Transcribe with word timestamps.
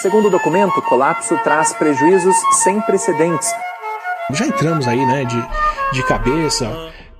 Segundo 0.00 0.28
o 0.28 0.30
documento, 0.30 0.78
o 0.78 0.82
colapso 0.82 1.36
traz 1.44 1.74
prejuízos 1.74 2.34
sem 2.62 2.80
precedentes. 2.80 3.52
Já 4.30 4.46
entramos 4.46 4.88
aí, 4.88 5.04
né, 5.04 5.26
de, 5.26 5.36
de 5.92 6.02
cabeça, 6.06 6.66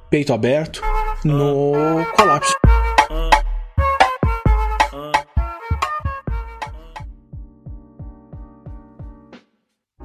peito 0.08 0.32
aberto, 0.32 0.80
no 1.22 1.72
colapso. 2.16 2.54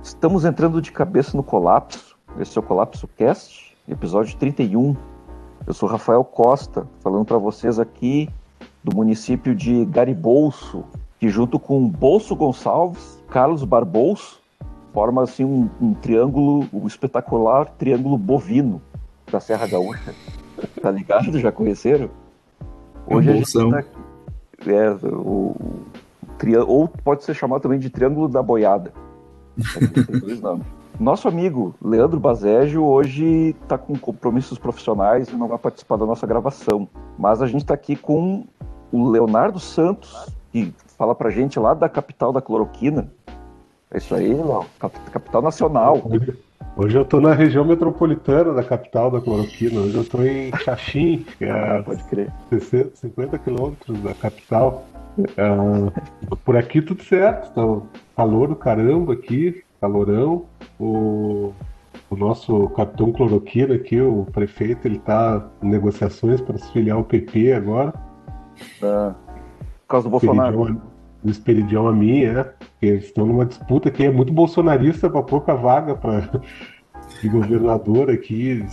Estamos 0.03 0.43
entrando 0.43 0.81
de 0.81 0.91
cabeça 0.91 1.37
no 1.37 1.43
colapso. 1.43 2.17
Esse 2.37 2.57
é 2.57 2.59
o 2.59 2.63
Colapso 2.63 3.07
Cast, 3.07 3.73
episódio 3.87 4.35
31. 4.35 4.97
Eu 5.65 5.73
sou 5.73 5.87
Rafael 5.87 6.25
Costa, 6.25 6.85
falando 6.99 7.23
para 7.23 7.37
vocês 7.37 7.79
aqui 7.79 8.27
do 8.83 8.93
município 8.93 9.55
de 9.55 9.85
Garibolso, 9.85 10.83
que 11.25 11.29
junto 11.29 11.57
com 11.57 11.89
Bolso 11.89 12.35
Gonçalves, 12.35 13.19
Carlos 13.29 13.63
Barbolso, 13.63 14.39
forma 14.93 15.23
assim 15.23 15.43
um, 15.43 15.67
um 15.81 15.91
triângulo, 15.95 16.69
um 16.71 16.85
espetacular 16.85 17.65
triângulo 17.65 18.15
bovino 18.15 18.79
da 19.31 19.39
Serra 19.39 19.65
Gaúcha. 19.65 20.13
tá 20.79 20.91
ligado? 20.91 21.39
Já 21.39 21.51
conheceram? 21.51 22.11
Hoje 23.07 23.29
é 23.29 23.33
a 23.33 23.35
gente 23.37 23.51
tá, 23.51 23.83
é, 24.67 24.91
o, 25.03 25.55
o, 25.57 26.67
ou 26.67 26.87
pode 26.87 27.23
ser 27.23 27.33
chamado 27.33 27.61
também 27.61 27.79
de 27.79 27.89
Triângulo 27.89 28.27
da 28.27 28.43
Boiada. 28.43 28.93
Tem 30.05 30.19
dois 30.19 30.39
nomes. 30.39 30.67
Nosso 30.99 31.27
amigo 31.27 31.73
Leandro 31.83 32.19
Bazégio 32.19 32.83
hoje 32.83 33.55
está 33.63 33.79
com 33.79 33.97
compromissos 33.97 34.59
profissionais 34.59 35.27
e 35.29 35.35
não 35.35 35.47
vai 35.47 35.57
participar 35.57 35.97
da 35.97 36.05
nossa 36.05 36.27
gravação. 36.27 36.87
Mas 37.17 37.41
a 37.41 37.47
gente 37.47 37.63
está 37.63 37.73
aqui 37.73 37.95
com 37.95 38.45
o 38.91 39.09
Leonardo 39.09 39.59
Santos, 39.59 40.35
que 40.55 40.73
fala 40.97 41.13
pra 41.13 41.29
gente 41.29 41.59
lá 41.59 41.73
da 41.73 41.89
capital 41.89 42.31
da 42.31 42.41
cloroquina. 42.41 43.11
É 43.91 43.97
isso 43.97 44.15
aí, 44.15 44.33
Léo. 44.33 44.65
Capital 45.11 45.41
nacional. 45.41 46.01
Hoje 46.77 46.97
eu 46.97 47.01
estou 47.01 47.19
na 47.19 47.33
região 47.33 47.65
metropolitana 47.65 48.53
da 48.53 48.63
capital 48.63 49.11
da 49.11 49.19
cloroquina. 49.19 49.81
Hoje 49.81 49.95
eu 49.95 50.01
estou 50.01 50.25
em 50.25 50.55
Xaxim, 50.55 51.25
que 51.37 51.43
é 51.43 51.51
ah, 51.51 51.83
pode 51.83 52.01
crer. 52.05 52.31
50 52.93 53.37
quilômetros 53.39 53.99
da 54.01 54.13
capital. 54.13 54.85
Uh, 55.17 56.37
por 56.37 56.55
aqui 56.55 56.81
tudo 56.81 57.03
certo, 57.03 57.49
então, 57.51 57.87
calor 58.15 58.47
do 58.47 58.55
caramba 58.55 59.13
aqui, 59.13 59.61
calorão. 59.81 60.45
O, 60.79 61.53
o 62.09 62.15
nosso 62.15 62.69
capitão 62.69 63.11
cloroquina 63.11 63.75
aqui, 63.75 63.99
o 63.99 64.25
prefeito, 64.31 64.87
ele 64.87 64.97
está 64.97 65.49
em 65.61 65.67
negociações 65.69 66.39
para 66.39 66.57
se 66.57 66.71
filiar 66.71 66.97
ao 66.97 67.03
PP 67.03 67.53
agora. 67.53 67.93
Ah, 68.81 69.15
causa 69.95 70.07
do 70.07 70.11
Bolsonaro. 70.11 70.81
O 71.23 71.29
Esperidião 71.29 71.87
a 71.87 71.93
mim, 71.93 72.23
é. 72.23 72.53
Eles 72.81 73.05
estão 73.05 73.25
numa 73.25 73.45
disputa 73.45 73.89
que 73.89 74.03
é 74.03 74.11
muito 74.11 74.31
bolsonarista 74.31 75.09
para 75.09 75.23
pouca 75.23 75.55
vaga 75.55 75.95
para 75.95 76.29
de 77.21 77.29
governador 77.29 78.11
aqui, 78.11 78.63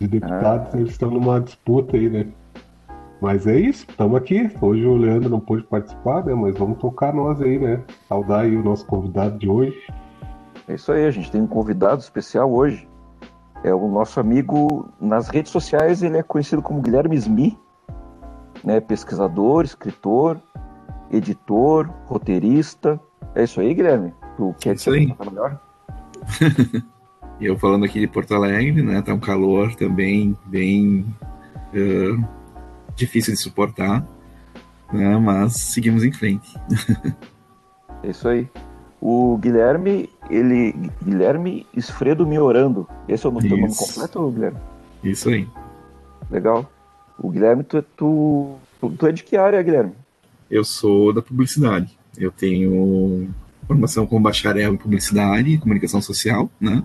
de 0.00 0.08
deputados, 0.08 0.74
ah. 0.74 0.78
eles 0.78 0.90
estão 0.90 1.10
numa 1.10 1.40
disputa 1.40 1.96
aí, 1.96 2.08
né? 2.08 2.26
Mas 3.20 3.46
é 3.46 3.58
isso, 3.58 3.86
estamos 3.88 4.16
aqui. 4.16 4.50
Hoje 4.60 4.84
o 4.84 4.94
Leandro 4.94 5.30
não 5.30 5.40
pôde 5.40 5.62
participar, 5.62 6.24
né? 6.24 6.34
Mas 6.34 6.56
vamos 6.58 6.78
tocar 6.78 7.14
nós 7.14 7.40
aí, 7.40 7.58
né? 7.58 7.82
Saudar 8.08 8.40
aí 8.40 8.54
o 8.56 8.62
nosso 8.62 8.84
convidado 8.86 9.38
de 9.38 9.48
hoje. 9.48 9.76
É 10.68 10.74
isso 10.74 10.92
aí, 10.92 11.06
a 11.06 11.10
gente 11.10 11.30
tem 11.30 11.40
um 11.40 11.46
convidado 11.46 12.00
especial 12.00 12.52
hoje. 12.52 12.86
É 13.64 13.74
o 13.74 13.88
nosso 13.88 14.20
amigo 14.20 14.88
nas 15.00 15.28
redes 15.28 15.50
sociais, 15.50 16.02
ele 16.02 16.18
é 16.18 16.22
conhecido 16.22 16.60
como 16.60 16.82
Guilherme 16.82 17.16
Smith, 17.16 17.58
né? 18.62 18.80
Pesquisador, 18.80 19.64
escritor, 19.64 20.38
editor, 21.10 21.88
roteirista. 22.06 23.00
É 23.34 23.44
isso 23.44 23.60
aí, 23.60 23.74
Guilherme? 23.74 24.12
Tu 24.36 24.54
quer 24.60 24.74
isso 24.74 24.90
aí. 24.90 25.14
melhor? 25.24 25.60
eu 27.40 27.58
falando 27.58 27.84
aqui 27.84 28.00
de 28.00 28.06
Porto 28.06 28.34
Alegre, 28.34 28.82
né? 28.82 29.00
Tá 29.02 29.14
um 29.14 29.20
calor 29.20 29.74
também 29.74 30.36
bem 30.46 31.06
uh, 31.72 32.24
difícil 32.94 33.34
de 33.34 33.40
suportar, 33.40 34.06
né? 34.92 35.16
Mas 35.18 35.54
seguimos 35.54 36.04
em 36.04 36.12
frente. 36.12 36.58
é 38.02 38.10
isso 38.10 38.28
aí. 38.28 38.48
O 39.00 39.36
Guilherme, 39.38 40.10
ele. 40.30 40.74
Guilherme 41.02 41.66
Esfredo 41.74 42.26
Miorando. 42.26 42.88
Esse 43.06 43.26
é 43.26 43.28
o 43.28 43.32
nome, 43.32 43.48
nome 43.48 43.74
completo, 43.74 44.30
Guilherme? 44.30 44.58
Isso 45.04 45.28
aí. 45.28 45.48
Legal. 46.30 46.70
O 47.18 47.30
Guilherme, 47.30 47.62
tu, 47.62 47.82
tu, 47.82 48.56
tu 48.98 49.06
é 49.06 49.12
de 49.12 49.22
que 49.22 49.36
área, 49.36 49.62
Guilherme? 49.62 49.92
Eu 50.50 50.64
sou 50.64 51.12
da 51.12 51.20
publicidade. 51.20 51.96
Eu 52.16 52.30
tenho 52.30 53.28
formação 53.66 54.06
como 54.06 54.22
bacharel 54.22 54.74
em 54.74 54.76
publicidade 54.76 55.50
e 55.50 55.58
comunicação 55.58 56.00
social, 56.00 56.50
né? 56.60 56.82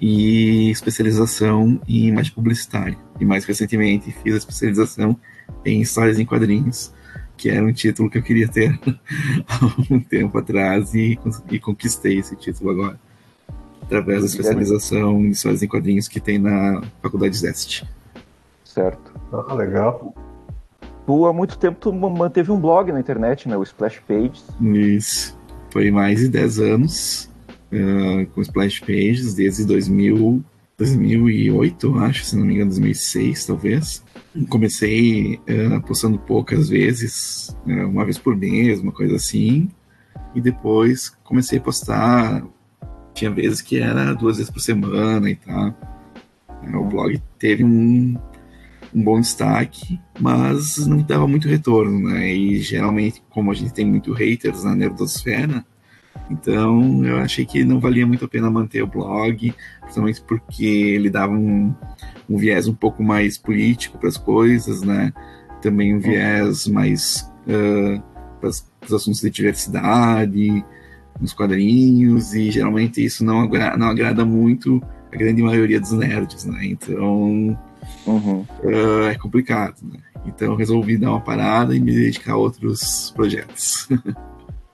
E 0.00 0.70
especialização 0.70 1.80
em 1.88 2.08
imagem 2.08 2.32
publicitária. 2.32 2.98
E 3.18 3.24
mais 3.24 3.44
recentemente 3.44 4.14
fiz 4.22 4.34
a 4.34 4.38
especialização 4.38 5.18
em 5.64 5.80
histórias 5.80 6.18
em 6.18 6.26
quadrinhos, 6.26 6.92
que 7.36 7.48
era 7.48 7.64
um 7.64 7.72
título 7.72 8.10
que 8.10 8.18
eu 8.18 8.22
queria 8.22 8.48
ter 8.48 8.78
há 9.48 9.58
um 9.90 10.00
tempo 10.00 10.36
atrás 10.36 10.94
e, 10.94 11.18
e 11.50 11.58
conquistei 11.58 12.18
esse 12.18 12.36
título 12.36 12.70
agora. 12.70 13.00
Através 13.82 14.20
da 14.20 14.26
especialização 14.26 15.20
em 15.20 15.30
histórias 15.30 15.62
em 15.62 15.68
quadrinhos 15.68 16.08
que 16.08 16.18
tem 16.18 16.38
na 16.38 16.82
Faculdade 17.00 17.36
Zeste. 17.36 17.88
Certo. 18.64 19.12
Ah, 19.32 19.54
legal. 19.54 20.12
Tu 21.06 21.24
há 21.24 21.32
muito 21.32 21.56
tempo 21.56 21.78
tu 21.80 21.92
manteve 21.92 22.50
um 22.50 22.60
blog 22.60 22.90
na 22.90 22.98
internet, 22.98 23.48
né? 23.48 23.56
O 23.56 23.62
Splash 23.62 24.00
Pages. 24.00 24.44
Isso. 24.60 25.38
Foi 25.70 25.90
mais 25.90 26.18
de 26.18 26.28
10 26.28 26.58
anos 26.58 27.30
uh, 27.72 28.26
com 28.34 28.40
Splash 28.40 28.80
Pages, 28.80 29.34
desde 29.34 29.64
2000, 29.64 30.44
2008, 30.76 31.98
acho, 31.98 32.24
se 32.24 32.36
não 32.36 32.44
me 32.44 32.54
engano, 32.54 32.70
2006, 32.70 33.46
talvez. 33.46 34.04
Comecei 34.48 35.40
uh, 35.48 35.80
postando 35.86 36.18
poucas 36.18 36.68
vezes, 36.68 37.56
uh, 37.66 37.88
uma 37.88 38.04
vez 38.04 38.18
por 38.18 38.36
mês, 38.36 38.80
uma 38.80 38.92
coisa 38.92 39.16
assim. 39.16 39.68
E 40.34 40.40
depois 40.40 41.10
comecei 41.24 41.58
a 41.58 41.62
postar. 41.62 42.44
Tinha 43.14 43.30
vezes 43.30 43.62
que 43.62 43.78
era 43.78 44.12
duas 44.12 44.36
vezes 44.36 44.50
por 44.50 44.60
semana 44.60 45.30
e 45.30 45.36
tal. 45.36 45.74
O 46.74 46.84
blog 46.84 47.22
teve 47.38 47.64
um, 47.64 48.18
um 48.94 49.02
bom 49.02 49.20
destaque, 49.20 50.00
mas 50.20 50.86
não 50.86 50.98
dava 50.98 51.26
muito 51.26 51.48
retorno, 51.48 52.08
né? 52.08 52.32
E 52.32 52.58
geralmente, 52.60 53.22
como 53.30 53.50
a 53.50 53.54
gente 53.54 53.72
tem 53.72 53.84
muito 53.84 54.12
haters 54.12 54.64
na 54.64 54.74
nerdosfera, 54.74 55.64
então 56.30 57.04
eu 57.04 57.18
achei 57.18 57.44
que 57.44 57.64
não 57.64 57.78
valia 57.78 58.06
muito 58.06 58.24
a 58.24 58.28
pena 58.28 58.50
manter 58.50 58.82
o 58.82 58.86
blog, 58.86 59.54
principalmente 59.80 60.22
porque 60.22 60.64
ele 60.64 61.10
dava 61.10 61.32
um, 61.32 61.74
um 62.28 62.36
viés 62.36 62.66
um 62.66 62.74
pouco 62.74 63.02
mais 63.02 63.38
político 63.38 63.98
para 63.98 64.08
as 64.08 64.16
coisas, 64.16 64.82
né? 64.82 65.12
Também 65.62 65.94
um 65.94 66.00
viés 66.00 66.66
mais 66.66 67.30
uh, 67.46 68.02
para 68.40 68.48
os 68.48 68.92
assuntos 68.92 69.20
de 69.20 69.30
diversidade, 69.30 70.64
nos 71.20 71.32
quadrinhos, 71.32 72.34
e 72.34 72.50
geralmente 72.50 73.04
isso 73.04 73.24
não, 73.24 73.40
agra 73.40 73.76
não 73.76 73.88
agrada 73.88 74.24
muito 74.24 74.82
a 75.12 75.16
grande 75.16 75.42
maioria 75.42 75.80
dos 75.80 75.92
nerds, 75.92 76.44
né? 76.44 76.60
Então 76.64 77.56
Uhum. 78.06 78.44
Uh, 78.62 79.08
é 79.10 79.14
complicado, 79.16 79.76
né? 79.82 79.98
Então 80.24 80.48
eu 80.48 80.56
resolvi 80.56 80.96
dar 80.96 81.10
uma 81.10 81.20
parada 81.20 81.74
e 81.74 81.80
me 81.80 81.92
dedicar 81.92 82.32
a 82.32 82.36
outros 82.36 83.12
projetos. 83.14 83.88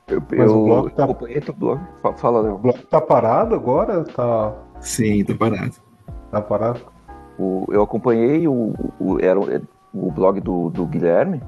eu, 0.08 0.22
Mas 0.30 0.50
eu, 0.50 0.60
o 0.60 0.64
blog 0.64 0.94
tá... 0.94 1.06
o 1.06 1.54
blog. 1.54 1.80
Fala, 2.16 2.40
Léo. 2.40 2.54
O 2.54 2.58
blog 2.58 2.78
tá 2.86 3.00
parado 3.00 3.54
agora? 3.54 4.04
Tá... 4.04 4.54
Sim, 4.80 5.24
tá 5.24 5.34
parado. 5.34 5.74
Tá 6.30 6.40
parado? 6.40 6.80
O, 7.38 7.66
eu 7.70 7.82
acompanhei 7.82 8.48
o, 8.48 8.74
o, 8.98 9.18
era 9.20 9.38
o 9.92 10.10
blog 10.10 10.40
do, 10.40 10.70
do 10.70 10.86
Guilherme 10.86 11.42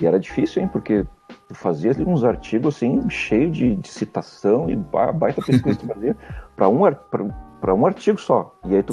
e 0.00 0.06
era 0.06 0.18
difícil, 0.18 0.62
hein? 0.62 0.68
Porque 0.70 1.06
tu 1.48 1.54
fazia 1.54 1.90
ali 1.90 2.04
uns 2.04 2.24
artigos 2.24 2.76
assim, 2.76 3.08
cheio 3.08 3.50
de, 3.50 3.76
de 3.76 3.88
citação 3.88 4.68
e 4.68 4.76
baita 4.76 5.42
pesquisa 5.42 5.76
que 5.76 5.86
tu 5.86 5.92
fazia 5.92 6.16
para 6.56 6.68
um, 6.68 6.80
pra, 7.10 7.24
para 7.60 7.74
um 7.74 7.86
artigo 7.86 8.20
só. 8.20 8.58
E 8.64 8.74
aí 8.74 8.82
tu 8.82 8.92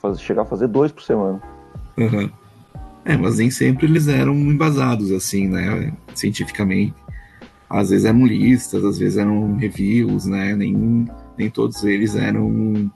faz, 0.00 0.20
chegar 0.20 0.42
a 0.42 0.44
fazer 0.46 0.68
dois 0.68 0.92
por 0.92 1.02
semana. 1.02 1.40
Uhum. 1.96 2.30
É, 3.04 3.16
mas 3.16 3.38
nem 3.38 3.50
sempre 3.50 3.86
eles 3.86 4.06
eram 4.08 4.34
embasados, 4.34 5.10
assim, 5.10 5.48
né? 5.48 5.92
Cientificamente. 6.14 6.94
Às 7.68 7.90
vezes 7.90 8.04
eram 8.04 8.26
listas, 8.26 8.84
às 8.84 8.98
vezes 8.98 9.16
eram 9.16 9.56
reviews, 9.56 10.26
né? 10.26 10.54
Nem, 10.54 11.08
nem 11.38 11.50
todos 11.50 11.82
eles 11.84 12.14
eram 12.14 12.90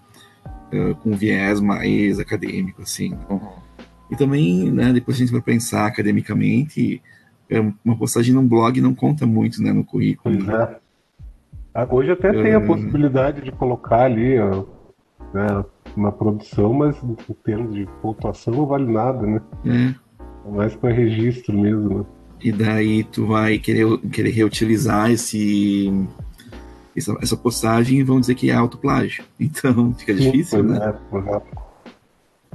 uh, 0.72 0.94
com 1.02 1.16
viés 1.16 1.60
mais 1.60 2.18
acadêmico, 2.20 2.82
assim. 2.82 3.14
Uhum. 3.28 3.66
E 4.10 4.16
também, 4.16 4.70
né, 4.70 4.92
depois 4.92 5.16
a 5.16 5.20
gente 5.20 5.32
vai 5.32 5.40
pensar 5.40 5.86
academicamente, 5.86 7.02
é, 7.50 7.58
uma 7.84 7.96
postagem 7.96 8.34
num 8.34 8.46
blog 8.46 8.80
não 8.80 8.94
conta 8.94 9.26
muito, 9.26 9.60
né, 9.62 9.72
no 9.72 9.84
currículo. 9.84 10.44
Né? 10.44 10.76
Hoje 11.90 12.12
até 12.12 12.32
tem 12.32 12.54
a 12.54 12.60
possibilidade 12.60 13.42
de 13.42 13.52
colocar 13.52 14.04
ali 14.04 14.36
né, 15.32 15.64
uma 15.96 16.12
produção, 16.12 16.72
mas 16.72 16.96
em 17.02 17.34
termos 17.44 17.74
de 17.74 17.86
pontuação 18.00 18.54
não 18.54 18.66
vale 18.66 18.90
nada, 18.90 19.26
né? 19.26 19.40
É. 19.64 20.48
é 20.48 20.50
mais 20.50 20.74
para 20.74 20.92
registro 20.92 21.56
mesmo, 21.58 21.98
né? 21.98 22.04
e 22.40 22.52
daí 22.52 23.04
tu 23.04 23.26
vai 23.26 23.58
querer, 23.58 23.98
querer 24.12 24.30
reutilizar 24.30 25.10
esse, 25.10 25.92
essa, 26.96 27.16
essa 27.22 27.36
postagem 27.36 27.98
e 27.98 28.02
vão 28.02 28.20
dizer 28.20 28.34
que 28.34 28.50
é 28.50 28.54
autoplágio. 28.54 29.24
Então 29.40 29.92
fica 29.94 30.14
difícil, 30.14 30.60
Sim, 30.60 30.68
né? 30.68 30.94
É, 31.12 31.42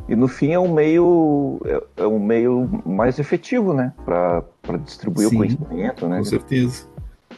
E 0.10 0.16
no 0.16 0.28
fim 0.28 0.52
é 0.52 0.60
um 0.60 0.74
meio 0.74 1.60
é, 1.66 2.04
é 2.04 2.08
um 2.08 2.20
meio 2.20 2.82
mais 2.86 3.20
efetivo, 3.20 3.74
né, 3.74 3.94
para 4.06 4.44
distribuir 4.84 5.30
Sim, 5.30 5.36
o 5.36 5.40
conhecimento, 5.40 6.08
né? 6.08 6.18
Com 6.18 6.26
certeza. 6.26 6.86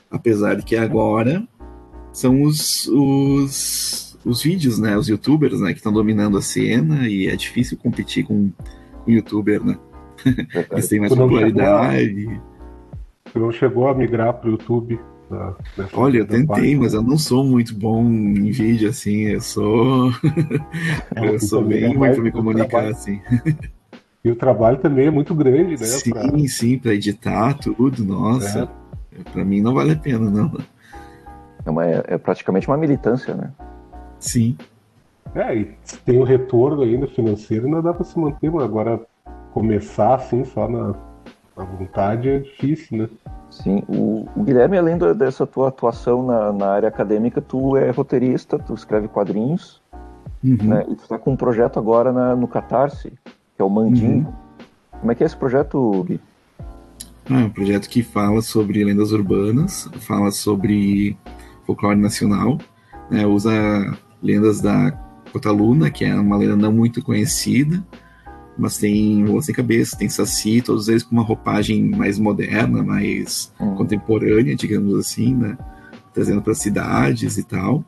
Apesar 0.09 0.55
de 0.55 0.63
que 0.63 0.75
agora 0.75 1.43
são 2.13 2.43
os, 2.43 2.87
os, 2.87 4.17
os 4.23 4.43
vídeos, 4.43 4.79
né? 4.79 4.95
Os 4.95 5.09
youtubers, 5.09 5.59
né? 5.59 5.71
Que 5.71 5.79
estão 5.79 5.91
dominando 5.91 6.37
a 6.37 6.41
cena 6.41 7.07
e 7.09 7.27
é 7.27 7.35
difícil 7.35 7.77
competir 7.77 8.23
com 8.23 8.51
o 9.05 9.11
youtuber, 9.11 9.61
né? 9.63 9.77
Eles 10.71 10.87
têm 10.87 10.99
mais 10.99 11.13
popularidade. 11.13 12.39
Tu 13.33 13.39
não 13.39 13.51
chegou 13.51 13.87
a 13.87 13.95
migrar 13.95 14.33
pro 14.35 14.51
YouTube? 14.51 14.99
Olha, 15.93 16.19
eu 16.19 16.25
tentei, 16.25 16.45
parte? 16.45 16.75
mas 16.75 16.93
eu 16.93 17.01
não 17.01 17.17
sou 17.17 17.43
muito 17.43 17.73
bom 17.75 18.03
em 18.05 18.51
vídeo, 18.51 18.89
assim. 18.89 19.21
Eu 19.29 19.41
sou. 19.41 20.11
eu 21.15 21.39
sou 21.39 21.63
bem 21.63 21.85
é 21.85 21.87
ruim 21.87 22.13
pra 22.13 22.21
me 22.21 22.31
comunicar, 22.31 22.67
trabalho. 22.67 22.91
assim. 22.91 23.19
E 24.23 24.29
o 24.29 24.35
trabalho 24.35 24.77
também 24.77 25.07
é 25.07 25.11
muito 25.11 25.33
grande, 25.33 25.71
né? 25.71 25.77
pra- 25.77 26.29
Sim, 26.29 26.47
sim, 26.47 26.77
pra 26.77 26.93
editar 26.93 27.55
tudo, 27.55 28.05
nossa. 28.05 28.69
Pra 29.31 29.43
mim 29.43 29.61
não 29.61 29.73
vale 29.73 29.93
a 29.93 29.95
pena, 29.95 30.29
não. 30.29 30.51
É, 31.65 31.69
uma- 31.69 31.85
é 31.85 32.17
praticamente 32.17 32.67
uma 32.67 32.77
militância, 32.77 33.33
né? 33.33 33.49
Sim. 34.19 34.57
É, 35.35 35.55
e 35.55 35.71
se 35.83 35.97
tem 35.99 36.19
o 36.19 36.23
retorno 36.23 36.81
ainda 36.83 37.07
financeiro, 37.07 37.67
não 37.67 37.81
dá 37.81 37.93
pra 37.93 38.03
se 38.03 38.17
manter, 38.19 38.51
mas 38.51 38.63
agora 38.63 38.99
começar 39.53 40.15
assim, 40.15 40.43
só 40.45 40.67
na, 40.67 40.93
na 41.57 41.63
vontade, 41.63 42.29
é 42.29 42.39
difícil, 42.39 42.97
né? 42.97 43.09
Sim, 43.49 43.83
o, 43.87 44.27
o 44.35 44.43
Guilherme, 44.43 44.77
além 44.77 44.97
da- 44.97 45.13
dessa 45.13 45.45
tua 45.45 45.69
atuação 45.69 46.23
na, 46.25 46.51
na 46.51 46.67
área 46.71 46.89
acadêmica, 46.89 47.39
tu 47.41 47.77
é 47.77 47.89
roteirista, 47.91 48.57
tu 48.59 48.73
escreve 48.73 49.07
quadrinhos, 49.07 49.81
Uhum. 50.43 50.57
né? 50.61 50.85
E 50.89 50.95
tu 50.95 51.07
tá 51.07 51.17
com 51.17 51.31
um 51.31 51.35
projeto 51.37 51.79
agora 51.79 52.11
na- 52.11 52.35
no 52.35 52.47
Catarse, 52.49 53.13
que 53.55 53.61
é 53.61 53.63
o 53.63 53.69
Mandinho. 53.69 54.25
Uhum. 54.27 54.33
Como 54.99 55.11
é 55.11 55.15
que 55.15 55.23
é 55.23 55.25
esse 55.25 55.37
projeto, 55.37 56.03
Gui? 56.03 56.19
Ah, 57.29 57.41
é 57.41 57.45
um 57.45 57.49
projeto 57.49 57.87
que 57.87 58.03
fala 58.03 58.41
sobre 58.41 58.83
lendas 58.83 59.13
urbanas, 59.13 59.89
fala 60.01 60.31
sobre 60.31 61.15
folclore 61.65 61.99
nacional, 61.99 62.57
né, 63.09 63.25
usa 63.25 63.51
lendas 64.21 64.61
da 64.61 64.91
Cotaluna, 65.31 65.89
que 65.89 66.05
é 66.05 66.15
uma 66.15 66.37
lenda 66.37 66.55
não 66.55 66.71
muito 66.71 67.01
conhecida, 67.03 67.85
mas 68.57 68.77
tem 68.77 69.25
Lua 69.25 69.41
Sem 69.41 69.53
Cabeça, 69.55 69.97
tem 69.97 70.07
Saci, 70.07 70.61
todos 70.61 70.87
eles 70.87 71.01
com 71.03 71.15
uma 71.15 71.23
roupagem 71.23 71.83
mais 71.89 72.19
moderna, 72.19 72.83
mais 72.83 73.51
Hum, 73.59 73.75
contemporânea, 73.75 74.55
digamos 74.55 74.93
assim, 74.95 75.33
né, 75.35 75.57
trazendo 76.13 76.41
para 76.41 76.53
cidades 76.53 77.37
e 77.37 77.43
tal. 77.43 77.83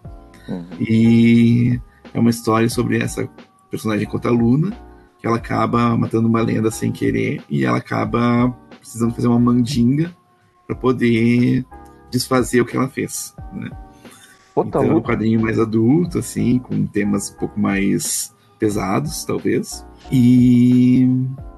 hum, 0.49 0.65
E 0.79 1.79
é 2.13 2.19
uma 2.19 2.29
história 2.31 2.67
sobre 2.69 2.97
essa 2.97 3.29
personagem 3.69 4.07
Cotaluna, 4.07 4.71
que 5.19 5.27
ela 5.27 5.37
acaba 5.37 5.95
matando 5.97 6.27
uma 6.27 6.41
lenda 6.41 6.71
sem 6.71 6.91
querer 6.91 7.41
e 7.49 7.63
ela 7.63 7.77
acaba 7.77 8.49
precisando 8.79 9.13
fazer 9.13 9.27
uma 9.27 9.39
mandinga 9.39 10.11
para 10.65 10.75
poder 10.75 11.63
desfazer 12.11 12.61
o 12.61 12.65
que 12.65 12.75
ela 12.77 12.87
fez. 12.89 13.33
Né? 13.53 13.69
Então 14.57 14.83
é 14.83 14.93
um 14.95 15.01
quadrinho 15.01 15.41
mais 15.41 15.59
adulto, 15.59 16.19
assim, 16.19 16.59
com 16.59 16.85
temas 16.87 17.29
um 17.31 17.35
pouco 17.35 17.59
mais 17.59 18.33
pesados, 18.57 19.25
talvez. 19.25 19.85
E 20.11 21.09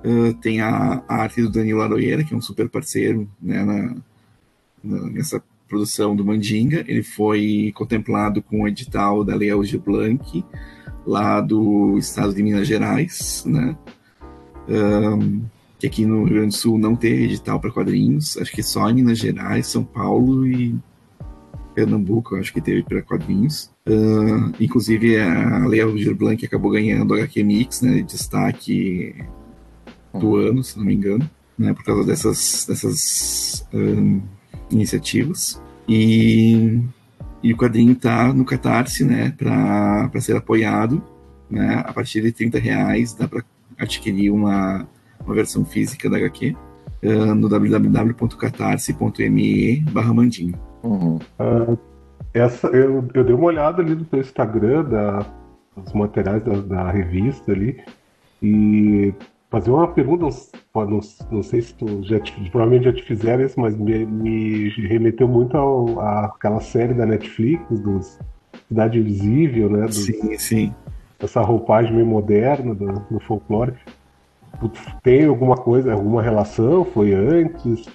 ah, 0.03 0.33
tem 0.41 0.61
a, 0.61 1.03
a 1.07 1.15
arte 1.15 1.41
do 1.41 1.49
Danilo 1.51 1.81
Aroeira, 1.81 2.23
que 2.23 2.33
é 2.33 2.37
um 2.37 2.41
super 2.41 2.67
parceiro 2.69 3.29
né, 3.41 3.63
na- 3.63 3.95
na- 4.83 5.09
nessa 5.11 5.43
produção 5.67 6.15
do 6.15 6.25
Mandinga. 6.25 6.83
Ele 6.87 7.03
foi 7.03 7.71
contemplado 7.75 8.41
com 8.41 8.61
o 8.63 8.67
edital 8.67 9.23
da 9.23 9.35
Lei 9.35 9.51
Aldir 9.51 9.79
Blanc, 9.79 10.43
lá 11.05 11.39
do 11.39 11.97
estado 11.99 12.33
de 12.33 12.41
Minas 12.41 12.67
Gerais, 12.67 13.43
né? 13.45 13.75
Ahn, 14.69 15.41
que 15.79 15.87
aqui 15.87 16.05
no 16.05 16.23
Rio 16.23 16.35
Grande 16.35 16.55
do 16.55 16.55
Sul 16.55 16.77
não 16.77 16.95
tem 16.95 17.23
edital 17.23 17.59
para 17.59 17.71
quadrinhos, 17.71 18.37
acho 18.37 18.51
que 18.51 18.63
só 18.63 18.89
em 18.89 18.95
Minas 18.95 19.19
Gerais, 19.19 19.67
São 19.67 19.83
Paulo 19.83 20.47
e 20.47 20.75
Pernambuco, 21.75 22.35
acho 22.35 22.51
que 22.51 22.59
teve 22.59 22.81
para 22.81 23.03
quadrinhos. 23.03 23.69
Ah, 23.85 24.51
inclusive 24.59 25.19
a 25.19 25.67
Lei 25.67 25.79
Aldir 25.79 26.15
Blanc 26.15 26.43
acabou 26.43 26.71
ganhando 26.71 27.13
a 27.13 27.17
HQ 27.17 27.43
Mix, 27.43 27.81
né? 27.81 28.01
Destaque 28.01 29.15
do 30.11 30.35
ano, 30.37 30.63
se 30.63 30.75
não 30.75 30.85
me 30.85 30.95
engano, 30.95 31.29
né? 31.55 31.75
Por 31.75 31.83
causa 31.83 32.03
dessas, 32.03 32.65
dessas 32.67 33.67
ahn, 33.71 34.21
iniciativas. 34.71 35.61
E, 35.87 36.81
e 37.43 37.53
o 37.53 37.57
quadrinho 37.57 37.93
tá 37.95 38.33
no 38.33 38.43
Catarse, 38.43 39.05
né? 39.05 39.31
Para 39.37 40.19
ser 40.19 40.35
apoiado, 40.35 41.03
né? 41.47 41.83
A 41.85 41.93
partir 41.93 42.21
de 42.21 42.31
30 42.31 42.57
reais 42.57 43.13
dá 43.13 43.27
para 43.27 43.45
adquirir 43.77 44.31
uma, 44.31 44.87
uma 45.27 45.35
versão 45.35 45.63
física 45.63 46.09
da 46.09 46.17
HQ 46.17 46.55
ah, 47.03 47.35
no 47.35 47.47
www.catarse.me 47.47 49.81
barra 49.91 50.13
mandinho. 50.13 50.55
uhum. 50.83 51.19
Ah, 51.37 51.77
essa, 52.33 52.67
eu, 52.67 53.07
eu 53.13 53.23
dei 53.23 53.33
uma 53.33 53.45
olhada 53.45 53.81
ali 53.81 53.95
no 53.95 54.05
teu 54.05 54.19
Instagram, 54.19 54.83
da, 54.83 55.25
dos 55.75 55.93
materiais 55.93 56.43
da, 56.43 56.53
da 56.61 56.91
revista 56.91 57.51
ali, 57.51 57.81
e 58.41 59.13
fazer 59.49 59.71
uma 59.71 59.87
pergunta, 59.87 60.25
não, 60.75 60.85
não, 60.85 60.99
não 61.31 61.43
sei 61.43 61.61
se 61.61 61.73
tu 61.73 62.03
já 62.03 62.19
te, 62.19 62.31
provavelmente 62.51 62.85
já 62.85 62.93
te 62.93 63.03
fizeram 63.03 63.43
isso, 63.43 63.59
mas 63.59 63.75
me, 63.75 64.05
me 64.05 64.69
remeteu 64.87 65.27
muito 65.27 65.57
ao, 65.57 65.99
àquela 65.99 66.59
série 66.59 66.93
da 66.93 67.05
Netflix, 67.05 67.79
dos 67.79 68.19
Cidade 68.67 68.99
Invisível, 68.99 69.69
né? 69.69 69.85
Dos, 69.85 70.05
Sim, 70.05 70.37
sim. 70.37 70.75
essa 71.19 71.41
roupagem 71.41 71.93
meio 71.93 72.05
moderna 72.05 72.75
do, 72.75 72.93
do 73.09 73.19
folclore. 73.21 73.73
Tu 74.59 74.71
Tem 75.03 75.25
alguma 75.25 75.55
coisa, 75.55 75.93
alguma 75.93 76.21
relação? 76.21 76.85
Foi 76.85 77.13
antes? 77.13 77.85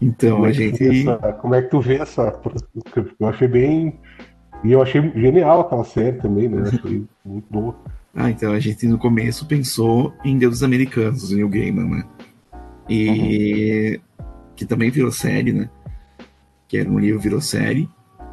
Então, 0.00 0.36
como, 0.36 0.44
a 0.44 0.50
é 0.50 0.52
que 0.52 0.70
gente. 0.70 1.08
essa, 1.08 1.32
como 1.34 1.54
é 1.54 1.62
que 1.62 1.70
tu 1.70 1.80
vê 1.80 1.96
essa. 1.96 2.40
Eu 3.18 3.28
achei 3.28 3.48
bem. 3.48 3.98
E 4.64 4.72
eu 4.72 4.82
achei 4.82 5.00
genial 5.14 5.60
aquela 5.60 5.84
série 5.84 6.16
também, 6.16 6.48
né? 6.48 6.62
Achei 6.62 7.04
muito 7.24 7.46
boa. 7.50 7.76
Ah, 8.14 8.30
então 8.30 8.52
a 8.52 8.58
gente 8.58 8.86
no 8.86 8.98
começo 8.98 9.46
pensou 9.46 10.12
em 10.24 10.38
Deuses 10.38 10.62
Americanos, 10.62 11.30
Neil 11.30 11.48
Gaiman, 11.48 11.88
né? 11.88 12.04
E 12.88 14.00
que 14.54 14.64
também 14.64 14.90
virou 14.90 15.12
série, 15.12 15.52
né? 15.52 15.68
Que 16.66 16.78
era 16.78 16.90
um 16.90 16.98
livro, 16.98 17.20
virou 17.20 17.40
série. 17.40 17.88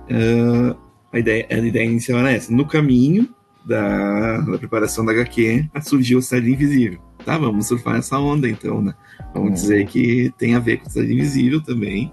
Ah, 0.10 0.76
a, 1.12 1.20
ideia, 1.20 1.46
a 1.50 1.58
ideia 1.58 1.86
inicial 1.86 2.20
era 2.20 2.32
essa. 2.32 2.52
No 2.52 2.66
caminho 2.66 3.30
da, 3.66 4.40
da 4.42 4.58
preparação 4.58 5.06
da 5.06 5.12
HQ, 5.12 5.70
surgiu 5.82 6.20
a 6.20 6.22
Cidade 6.22 6.52
Invisível. 6.52 7.00
Tá, 7.25 7.38
vamos 7.38 7.68
surfar 7.68 7.96
essa 7.98 8.20
onda 8.20 8.50
então, 8.50 8.82
né? 8.82 8.94
Vamos 9.34 9.50
Uhum. 9.50 9.53
dizer 9.53 9.86
que 9.88 10.34
tem 10.38 10.56
a 10.56 10.60
ver 10.60 10.77
com 10.77 10.89
Cidade 10.89 11.13
Invisível 11.13 11.62
também. 11.63 12.12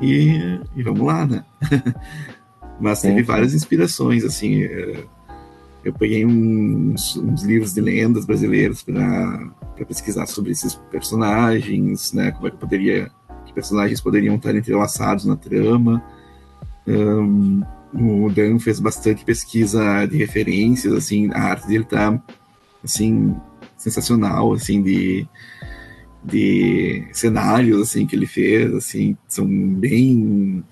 E, 0.00 0.58
e 0.74 0.82
vamos 0.82 1.02
lá, 1.06 1.26
né? 1.26 1.44
Mas 2.80 3.00
teve 3.02 3.20
sim. 3.20 3.22
várias 3.22 3.54
inspirações, 3.54 4.24
assim. 4.24 4.62
eh, 4.62 5.04
eu 5.84 5.92
peguei 5.92 6.24
uns, 6.24 7.16
uns 7.16 7.42
livros 7.42 7.74
de 7.74 7.80
lendas 7.80 8.24
brasileiros 8.24 8.82
para 8.82 9.50
pesquisar 9.86 10.26
sobre 10.26 10.52
esses 10.52 10.74
personagens, 10.90 12.12
né? 12.12 12.30
Como 12.32 12.46
é 12.46 12.50
que 12.50 12.56
poderia, 12.56 13.10
que 13.46 13.52
personagens 13.52 14.00
poderiam 14.00 14.36
estar 14.36 14.54
entrelaçados 14.54 15.24
na 15.24 15.36
trama. 15.36 16.02
Ahn, 16.88 17.62
o 17.94 18.30
Dan 18.30 18.58
fez 18.58 18.80
bastante 18.80 19.24
pesquisa 19.24 20.06
de 20.06 20.16
referências, 20.16 20.92
assim, 20.94 21.30
a 21.32 21.40
arte 21.42 21.66
dele 21.68 21.84
tá 21.84 22.20
assim 22.82 23.36
sensacional, 23.82 24.52
assim 24.52 24.82
de 24.82 25.26
de 26.24 27.08
cenários 27.12 27.82
assim 27.82 28.06
que 28.06 28.14
ele 28.14 28.26
fez, 28.26 28.72
assim, 28.74 29.16
são 29.26 29.44
bem 29.44 30.62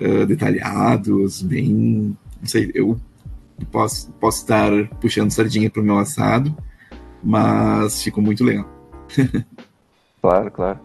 ah, 0.00 0.24
detalhados, 0.24 1.42
bem, 1.42 2.16
não 2.40 2.46
sei, 2.46 2.70
eu 2.72 2.96
posso, 3.72 4.12
posso 4.12 4.38
estar 4.38 4.70
puxando 5.00 5.32
sardinha 5.32 5.68
pro 5.68 5.82
meu 5.82 5.98
assado, 5.98 6.56
mas 7.22 8.02
ficou 8.02 8.22
muito 8.22 8.44
legal. 8.44 8.68
Claro, 10.20 10.50
claro. 10.50 10.80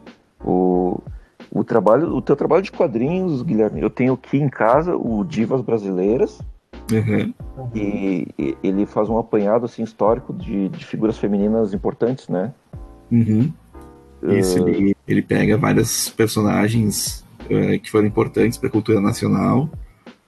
O, 0.46 1.02
o 1.50 1.64
trabalho, 1.64 2.16
o 2.16 2.22
teu 2.22 2.36
trabalho 2.36 2.62
de 2.62 2.72
quadrinhos, 2.72 3.42
Guilherme, 3.42 3.82
eu 3.82 3.90
tenho 3.90 4.14
aqui 4.14 4.38
em 4.38 4.48
casa 4.48 4.96
o 4.96 5.24
Divas 5.24 5.60
Brasileiras 5.62 6.40
Uhum. 6.92 7.34
e, 7.74 8.28
e 8.38 8.58
ele 8.62 8.86
faz 8.86 9.10
um 9.10 9.18
apanhado 9.18 9.66
assim 9.66 9.84
histórico 9.84 10.34
de, 10.34 10.68
de 10.70 10.86
figuras 10.86 11.18
femininas 11.18 11.74
importantes, 11.74 12.28
né? 12.28 12.54
Uhum. 13.12 13.52
Isso, 14.24 14.68
ele, 14.68 14.96
ele 15.08 15.22
pega 15.22 15.58
vários 15.58 16.10
personagens 16.10 17.26
eh, 17.50 17.78
que 17.78 17.92
foram 17.92 18.08
importantes 18.08 18.58
para 18.58 18.70
a 18.70 18.72
cultura 18.72 19.02
nacional, 19.02 19.70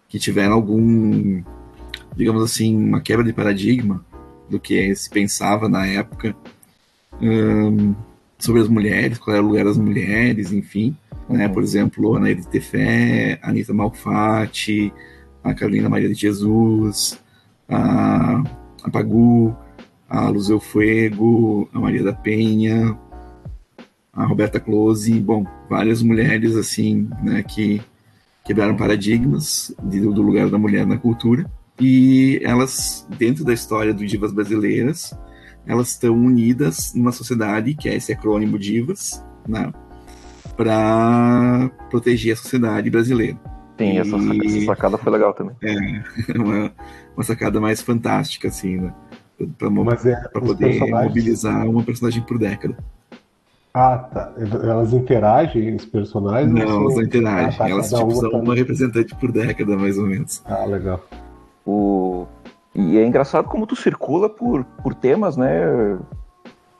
que 0.10 0.20
tiveram 0.20 0.54
algum, 0.54 1.42
digamos 2.16 2.44
assim, 2.44 2.76
uma 2.76 3.02
quebra 3.02 3.24
de 3.24 3.34
paradigma 3.34 4.04
do 4.50 4.60
que 4.60 4.94
se 4.96 5.10
pensava 5.10 5.70
na 5.70 5.86
época. 5.86 6.36
Ahn, 7.22 7.96
sobre 8.38 8.62
as 8.62 8.68
mulheres, 8.68 9.18
qual 9.18 9.36
era 9.36 9.44
o 9.44 9.48
lugar 9.48 9.66
das 9.66 9.78
mulheres, 9.78 10.52
enfim. 10.52 10.96
Né? 11.30 11.48
Uhum. 11.48 11.54
Por 11.54 11.64
exemplo, 11.64 12.16
a 12.16 12.20
Nair 12.20 12.44
Tefé, 12.46 13.40
Anitta 13.42 13.74
Malfatti, 13.74 14.94
a 15.46 15.54
Carolina 15.54 15.88
Maria 15.88 16.10
de 16.10 16.16
Jesus, 16.16 17.20
a, 17.70 18.44
a 18.84 18.90
Pagu, 18.90 19.56
a 20.10 20.28
Luzeu 20.28 20.60
Fuego, 20.60 21.70
a 21.72 21.80
Maria 21.80 22.04
da 22.04 22.14
Penha, 22.14 22.98
a 24.12 24.26
Roberta 24.26 24.60
Close, 24.60 25.20
bom, 25.20 25.46
várias 25.70 26.02
mulheres 26.02 26.56
assim, 26.56 27.08
né, 27.22 27.44
que 27.44 27.80
quebraram 28.44 28.76
paradigmas 28.76 29.74
de, 29.84 30.00
do 30.00 30.22
lugar 30.22 30.50
da 30.50 30.58
mulher 30.58 30.86
na 30.86 30.98
cultura 30.98 31.50
e 31.80 32.40
elas, 32.44 33.06
dentro 33.18 33.44
da 33.44 33.54
história 33.54 33.94
do 33.94 34.06
Divas 34.06 34.32
Brasileiras, 34.32 35.14
elas 35.68 35.90
estão 35.90 36.16
unidas 36.16 36.94
numa 36.96 37.12
sociedade 37.12 37.76
que 37.76 37.88
é 37.88 37.96
esse 37.96 38.12
acrônimo 38.14 38.58
Divas, 38.58 39.24
né, 39.48 39.72
para 40.58 41.70
proteger 41.92 42.34
a 42.34 42.38
sociedade 42.38 42.90
brasileira. 42.90 43.55
Sim, 43.78 43.98
essa, 44.00 44.16
E- 44.18 44.46
essa 44.60 44.66
sacada 44.68 44.98
foi 44.98 45.12
legal 45.12 45.34
também. 45.34 45.56
É 45.62 45.76
uma, 46.38 46.72
uma 47.16 47.24
sacada 47.24 47.60
mais 47.60 47.82
fantástica, 47.82 48.48
assim, 48.48 48.78
né? 48.78 48.94
Pra, 49.58 49.70
Mas 49.70 50.06
é, 50.06 50.16
pra 50.30 50.42
poder 50.42 50.66
personagens- 50.70 51.08
mobilizar 51.10 51.68
uma 51.68 51.84
personagem 51.84 52.22
por 52.24 52.38
década. 52.40 52.78
Ah, 53.74 53.98
tá. 53.98 54.32
Elas 54.64 54.94
interagem, 54.94 55.76
os 55.76 55.84
personagens? 55.84 56.50
Não, 56.54 56.62
ou 56.78 56.82
elas 56.84 56.96
não 56.96 57.04
interagem. 57.04 57.50
Ah, 57.56 57.58
tá, 57.58 57.70
elas 57.70 57.90
tipo, 57.90 58.04
uma 58.04 58.16
são 58.16 58.32
tá- 58.32 58.38
uma 58.38 58.56
representante 58.56 59.14
por 59.16 59.32
década, 59.34 59.76
mais 59.76 59.98
ou 59.98 60.06
menos. 60.08 60.42
Ah, 60.46 60.64
legal. 60.64 61.04
O... 61.66 62.26
E 62.74 62.98
é 62.98 63.06
engraçado 63.06 63.46
como 63.50 63.68
tu 63.68 63.76
circula 63.76 64.30
por, 64.30 64.64
por 64.64 64.94
temas, 64.96 65.36
né? 65.36 65.98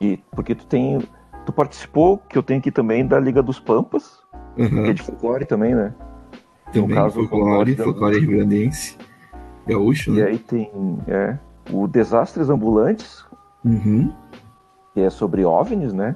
E, 0.00 0.18
porque 0.30 0.54
tu 0.54 0.64
tem. 0.66 0.98
Tu 1.44 1.52
participou, 1.52 2.16
que 2.18 2.36
eu 2.38 2.42
tenho 2.42 2.60
aqui 2.60 2.70
também, 2.70 3.06
da 3.06 3.18
Liga 3.20 3.42
dos 3.42 3.60
Pampas, 3.60 4.18
que 4.54 4.62
é 4.62 4.64
Uhum. 4.64 4.92
de 4.94 5.02
folclore 5.02 5.44
também, 5.44 5.74
né? 5.74 5.92
Também 6.82 6.96
caso, 6.96 7.14
folclore, 7.14 7.74
folclore 7.76 7.76
folclore 7.76 8.18
rio-grandense. 8.20 8.96
Gaúcho, 9.66 10.12
E 10.12 10.14
né? 10.20 10.22
aí 10.24 10.38
tem 10.38 10.70
é, 11.08 11.36
o 11.70 11.86
Desastres 11.88 12.48
Ambulantes, 12.48 13.24
Uhum. 13.64 14.12
que 14.94 15.00
é 15.00 15.10
sobre 15.10 15.44
OVNIs, 15.44 15.92
né? 15.92 16.14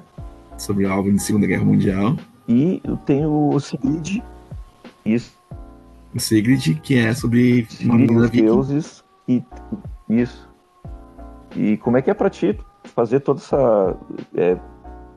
Sobre 0.57 0.85
o 0.85 0.91
Alvin 0.91 1.15
de 1.15 1.21
Segunda 1.21 1.45
Guerra 1.47 1.65
Mundial. 1.65 2.15
E 2.47 2.81
tenho 3.05 3.49
o 3.53 3.59
Sigrid, 3.59 4.21
isso, 5.05 5.33
O 6.15 6.19
Sigrid, 6.19 6.79
que 6.81 6.97
é 6.97 7.13
sobre 7.13 7.65
Sigrid 7.69 8.09
viking. 8.09 8.41
deuses, 8.45 9.03
e 9.27 9.43
isso. 10.09 10.49
E 11.55 11.75
como 11.77 11.97
é 11.97 12.01
que 12.01 12.09
é 12.09 12.13
pra 12.13 12.29
ti 12.29 12.57
fazer 12.95 13.19
toda 13.21 13.39
essa. 13.39 13.97
é, 14.35 14.57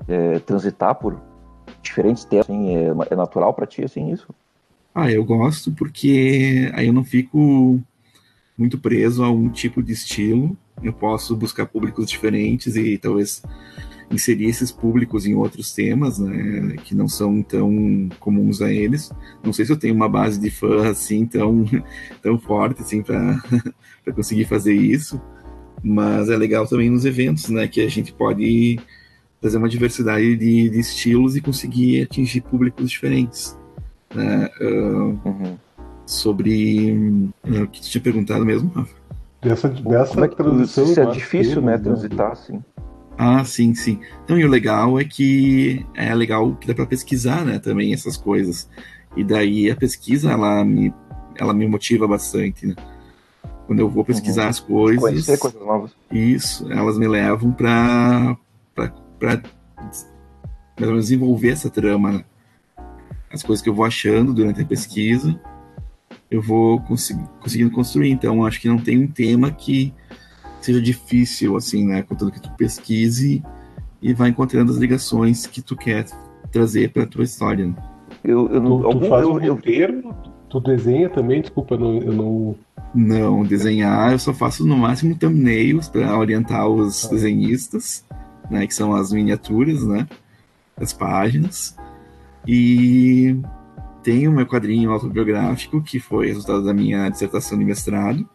é, 0.08 0.38
transitar 0.40 0.94
por 0.96 1.20
diferentes 1.82 2.24
temas, 2.24 2.46
assim, 2.50 2.76
é, 2.76 2.92
é 3.10 3.16
natural 3.16 3.54
pra 3.54 3.66
ti, 3.66 3.84
assim, 3.84 4.10
isso? 4.10 4.28
Ah, 4.94 5.10
eu 5.10 5.24
gosto 5.24 5.72
porque 5.72 6.70
aí 6.72 6.86
eu 6.86 6.92
não 6.92 7.04
fico 7.04 7.80
muito 8.56 8.78
preso 8.78 9.24
a 9.24 9.30
um 9.30 9.48
tipo 9.48 9.82
de 9.82 9.92
estilo. 9.92 10.56
Eu 10.82 10.92
posso 10.92 11.36
buscar 11.36 11.66
públicos 11.66 12.08
diferentes 12.08 12.76
e 12.76 12.96
talvez 12.98 13.42
inserir 14.10 14.46
esses 14.46 14.70
públicos 14.70 15.26
em 15.26 15.34
outros 15.34 15.72
temas, 15.72 16.18
né, 16.20 16.76
que 16.84 16.94
não 16.94 17.08
são 17.08 17.42
tão 17.42 18.08
comuns 18.20 18.62
a 18.62 18.72
eles. 18.72 19.10
Não 19.42 19.52
sei 19.52 19.64
se 19.64 19.72
eu 19.72 19.76
tenho 19.76 19.94
uma 19.94 20.08
base 20.08 20.38
de 20.40 20.50
fã 20.50 20.88
assim 20.88 21.26
tão 21.26 21.64
tão 22.22 22.38
forte 22.38 22.82
assim 22.82 23.02
para 23.02 23.42
conseguir 24.14 24.44
fazer 24.44 24.74
isso, 24.74 25.20
mas 25.82 26.28
é 26.30 26.36
legal 26.36 26.66
também 26.68 26.90
nos 26.90 27.04
eventos, 27.04 27.48
né, 27.48 27.66
que 27.66 27.80
a 27.80 27.88
gente 27.88 28.12
pode 28.12 28.78
trazer 29.40 29.58
uma 29.58 29.68
diversidade 29.68 30.36
de, 30.36 30.70
de 30.70 30.78
estilos 30.78 31.36
e 31.36 31.40
conseguir 31.40 32.02
atingir 32.02 32.42
públicos 32.42 32.88
diferentes. 32.90 33.56
Né? 34.14 34.48
Ah, 34.60 34.64
Uhum. 35.28 35.56
sobre 36.06 37.30
ah, 37.44 37.62
o 37.62 37.68
que 37.68 37.80
tu 37.80 37.88
tinha 37.88 38.02
perguntado 38.02 38.44
mesmo, 38.44 38.70
Rafa? 38.70 38.94
Dessa, 39.42 39.68
dessa 39.68 40.14
Como 40.14 40.24
é 40.24 40.28
que 40.28 40.36
transição. 40.36 40.86
se 40.86 41.00
é 41.00 41.06
difícil, 41.06 41.60
né, 41.62 41.76
temas, 41.78 42.00
transitar, 42.00 42.32
assim. 42.32 42.62
Ah, 43.18 43.44
sim, 43.44 43.74
sim. 43.74 44.00
Então, 44.24 44.38
e 44.38 44.44
o 44.44 44.48
legal 44.48 44.98
é 44.98 45.04
que 45.04 45.84
é 45.94 46.14
legal 46.14 46.54
que 46.56 46.66
dá 46.66 46.74
para 46.74 46.86
pesquisar, 46.86 47.44
né, 47.44 47.58
também 47.58 47.92
essas 47.92 48.16
coisas. 48.16 48.68
E 49.16 49.22
daí 49.22 49.70
a 49.70 49.76
pesquisa, 49.76 50.30
ela 50.32 50.64
me, 50.64 50.92
ela 51.36 51.52
me 51.54 51.66
motiva 51.68 52.08
bastante, 52.08 52.66
né? 52.66 52.74
Quando 53.66 53.78
eu 53.80 53.88
vou 53.88 54.04
pesquisar 54.04 54.44
Uhum. 54.44 54.48
as 54.48 54.60
coisas, 54.60 55.02
Conhecer 55.02 55.38
coisas 55.38 55.60
novas. 55.60 55.92
isso, 56.10 56.70
elas 56.72 56.98
me 56.98 57.06
levam 57.08 57.52
para 57.52 58.36
para 58.74 59.42
mais 59.86 60.06
ou 60.80 60.86
menos 60.88 61.04
desenvolver 61.04 61.50
essa 61.50 61.70
trama, 61.70 62.12
né? 62.12 62.24
As 63.34 63.42
coisas 63.42 63.60
que 63.60 63.68
eu 63.68 63.74
vou 63.74 63.84
achando 63.84 64.32
durante 64.32 64.62
a 64.62 64.64
pesquisa, 64.64 65.38
eu 66.30 66.40
vou 66.40 66.80
consegui- 66.82 67.24
conseguindo 67.40 67.70
construir. 67.72 68.10
Então, 68.10 68.46
acho 68.46 68.60
que 68.60 68.68
não 68.68 68.78
tem 68.78 68.96
um 69.02 69.08
tema 69.08 69.50
que 69.50 69.92
seja 70.60 70.80
difícil, 70.80 71.56
assim, 71.56 71.84
né? 71.84 72.02
Contanto 72.02 72.32
que 72.32 72.40
tu 72.40 72.50
pesquise 72.56 73.42
e 74.00 74.14
vai 74.14 74.28
encontrando 74.30 74.70
as 74.70 74.78
ligações 74.78 75.46
que 75.46 75.60
tu 75.60 75.76
quer 75.76 76.06
trazer 76.52 76.90
para 76.92 77.04
tua 77.06 77.24
história. 77.24 77.66
né? 77.66 77.74
Eu, 78.22 78.48
eu, 78.50 78.60
não- 78.60 78.76
Tu, 78.76 78.82
tu 78.82 78.86
algum, 78.86 79.08
faz 79.08 79.22
eu, 79.24 79.32
um 79.34 79.40
eu, 79.40 79.54
roteiro, 79.56 80.14
tu 80.48 80.60
desenha 80.60 81.10
também, 81.10 81.40
desculpa, 81.40 81.74
eu 81.74 81.78
não, 81.80 81.98
eu 81.98 82.12
não. 82.12 82.54
Não, 82.94 83.42
desenhar, 83.42 84.12
eu 84.12 84.18
só 84.20 84.32
faço 84.32 84.64
no 84.64 84.76
máximo 84.76 85.16
thumbnails 85.18 85.88
para 85.88 86.16
orientar 86.16 86.68
os 86.68 87.08
desenhistas, 87.08 88.04
né, 88.48 88.64
que 88.64 88.72
são 88.74 88.94
as 88.94 89.10
miniaturas, 89.12 89.82
né, 89.84 90.06
das 90.78 90.92
páginas. 90.92 91.76
E 92.46 93.40
tenho 94.02 94.30
meu 94.30 94.46
quadrinho 94.46 94.90
autobiográfico, 94.90 95.82
que 95.82 95.98
foi 95.98 96.26
resultado 96.26 96.62
da 96.64 96.74
minha 96.74 97.08
dissertação 97.08 97.58
de 97.58 97.64
mestrado, 97.64 98.28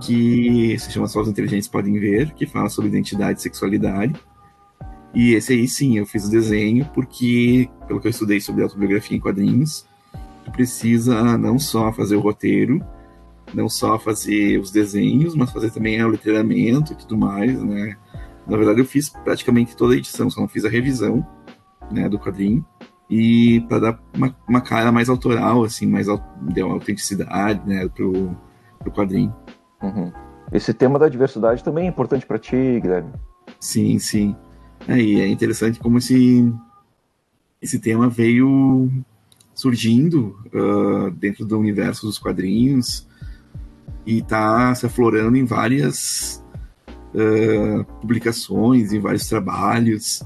que 0.00 0.76
se 0.78 0.90
chama 0.90 1.06
Só 1.06 1.20
os 1.20 1.28
Inteligentes 1.28 1.68
Podem 1.68 1.98
Ver, 1.98 2.32
que 2.34 2.46
fala 2.46 2.68
sobre 2.68 2.90
identidade 2.90 3.38
e 3.38 3.42
sexualidade. 3.42 4.14
E 5.14 5.34
esse 5.34 5.52
aí, 5.52 5.68
sim, 5.68 5.96
eu 5.96 6.06
fiz 6.06 6.26
o 6.26 6.30
desenho 6.30 6.84
porque, 6.92 7.70
pelo 7.86 8.00
que 8.00 8.08
eu 8.08 8.10
estudei 8.10 8.40
sobre 8.40 8.64
autobiografia 8.64 9.16
em 9.16 9.20
quadrinhos, 9.20 9.86
tu 10.44 10.50
precisa 10.50 11.38
não 11.38 11.56
só 11.58 11.92
fazer 11.92 12.16
o 12.16 12.20
roteiro, 12.20 12.84
não 13.54 13.68
só 13.68 13.96
fazer 13.96 14.58
os 14.58 14.72
desenhos, 14.72 15.36
mas 15.36 15.52
fazer 15.52 15.70
também 15.70 16.02
o 16.02 16.08
letreiramento 16.08 16.92
e 16.92 16.96
tudo 16.96 17.16
mais, 17.16 17.62
né? 17.62 17.96
Na 18.46 18.56
verdade, 18.56 18.80
eu 18.80 18.84
fiz 18.84 19.08
praticamente 19.08 19.76
toda 19.76 19.94
a 19.94 19.96
edição, 19.96 20.28
só 20.28 20.40
não 20.40 20.48
fiz 20.48 20.64
a 20.64 20.68
revisão, 20.68 21.24
né, 21.90 22.08
do 22.08 22.18
quadrinho. 22.18 22.64
E 23.10 23.60
para 23.68 23.78
dar 23.78 24.00
uma, 24.14 24.34
uma 24.48 24.60
cara 24.60 24.90
mais 24.90 25.08
autoral, 25.08 25.62
assim, 25.64 25.86
mais 25.86 26.06
deu 26.40 26.70
autenticidade, 26.70 27.60
né, 27.68 27.88
pro, 27.88 28.34
pro 28.78 28.92
quadrinho. 28.92 29.34
Uhum. 29.82 30.12
Esse 30.52 30.72
tema 30.72 30.98
da 30.98 31.08
diversidade 31.08 31.62
também 31.62 31.86
é 31.86 31.88
importante 31.88 32.26
pra 32.26 32.38
ti, 32.38 32.80
Guilherme. 32.80 33.12
Sim, 33.60 33.98
sim. 33.98 34.36
É, 34.86 34.98
e 34.98 35.20
é 35.20 35.28
interessante 35.28 35.78
como 35.80 35.98
esse, 35.98 36.52
esse 37.60 37.78
tema 37.78 38.08
veio 38.08 38.90
surgindo 39.54 40.36
ah, 40.52 41.10
dentro 41.16 41.44
do 41.44 41.58
universo 41.58 42.06
dos 42.06 42.18
quadrinhos 42.18 43.08
e 44.06 44.18
está 44.18 44.74
se 44.74 44.84
aflorando 44.84 45.36
em 45.36 45.44
várias 45.44 46.44
ah, 46.88 47.84
publicações, 48.00 48.92
em 48.92 49.00
vários 49.00 49.26
trabalhos. 49.26 50.22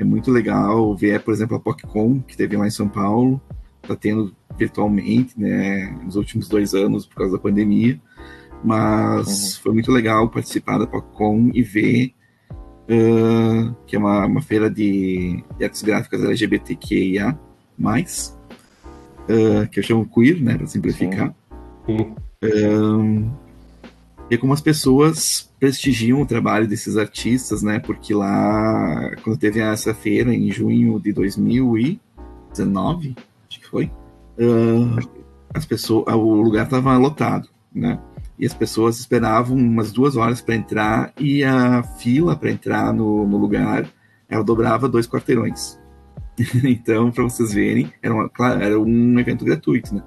É 0.00 0.04
muito 0.04 0.30
legal 0.30 0.96
ver, 0.96 1.20
por 1.20 1.34
exemplo, 1.34 1.58
a 1.58 1.60
PocCon, 1.60 2.20
que 2.20 2.34
teve 2.34 2.56
lá 2.56 2.66
em 2.66 2.70
São 2.70 2.88
Paulo, 2.88 3.38
está 3.82 3.94
tendo 3.94 4.34
virtualmente, 4.56 5.38
né, 5.38 5.94
nos 6.02 6.16
últimos 6.16 6.48
dois 6.48 6.72
anos 6.72 7.04
por 7.04 7.16
causa 7.16 7.36
da 7.36 7.38
pandemia. 7.38 8.00
Mas 8.64 9.58
foi 9.58 9.74
muito 9.74 9.92
legal 9.92 10.30
participar 10.30 10.78
da 10.78 10.86
PocCon 10.86 11.50
e 11.52 11.62
ver 11.62 12.14
ah, 12.88 13.74
que 13.86 13.94
é 13.94 13.98
uma, 13.98 14.24
uma 14.24 14.40
feira 14.40 14.70
de, 14.70 15.44
de 15.58 15.64
artes 15.64 15.82
gráficas 15.82 16.24
LGBTQIA+, 16.24 17.38
ah, 17.78 19.66
que 19.70 19.80
eu 19.80 19.82
chamo 19.82 20.08
queer, 20.08 20.40
né, 20.40 20.56
para 20.56 20.66
simplificar. 20.66 21.34
Sim. 21.84 22.14
E 24.30 24.38
as 24.52 24.60
pessoas 24.60 25.50
prestigiam 25.58 26.22
o 26.22 26.26
trabalho 26.26 26.68
desses 26.68 26.96
artistas, 26.96 27.64
né? 27.64 27.80
Porque 27.80 28.14
lá, 28.14 29.10
quando 29.24 29.36
teve 29.36 29.58
essa 29.58 29.92
feira 29.92 30.32
em 30.32 30.52
junho 30.52 31.00
de 31.00 31.12
2019, 31.12 33.16
acho 33.48 33.60
que 33.60 33.66
foi, 33.66 33.90
ah, 34.38 35.00
as 35.52 35.66
pessoas, 35.66 36.04
ah, 36.06 36.16
o 36.16 36.40
lugar 36.40 36.64
estava 36.64 36.96
lotado, 36.96 37.48
né? 37.74 37.98
E 38.38 38.46
as 38.46 38.54
pessoas 38.54 39.00
esperavam 39.00 39.56
umas 39.56 39.90
duas 39.90 40.16
horas 40.16 40.40
para 40.40 40.54
entrar 40.54 41.12
e 41.18 41.42
a 41.42 41.82
fila 41.82 42.36
para 42.36 42.52
entrar 42.52 42.94
no, 42.94 43.26
no 43.26 43.36
lugar 43.36 43.90
ela 44.28 44.44
dobrava 44.44 44.88
dois 44.88 45.08
quarteirões. 45.08 45.76
então, 46.64 47.10
para 47.10 47.24
vocês 47.24 47.52
verem, 47.52 47.92
era, 48.00 48.14
uma, 48.14 48.28
claro, 48.28 48.62
era 48.62 48.78
um 48.78 49.18
evento 49.18 49.44
gratuito, 49.44 49.92
né? 49.92 50.04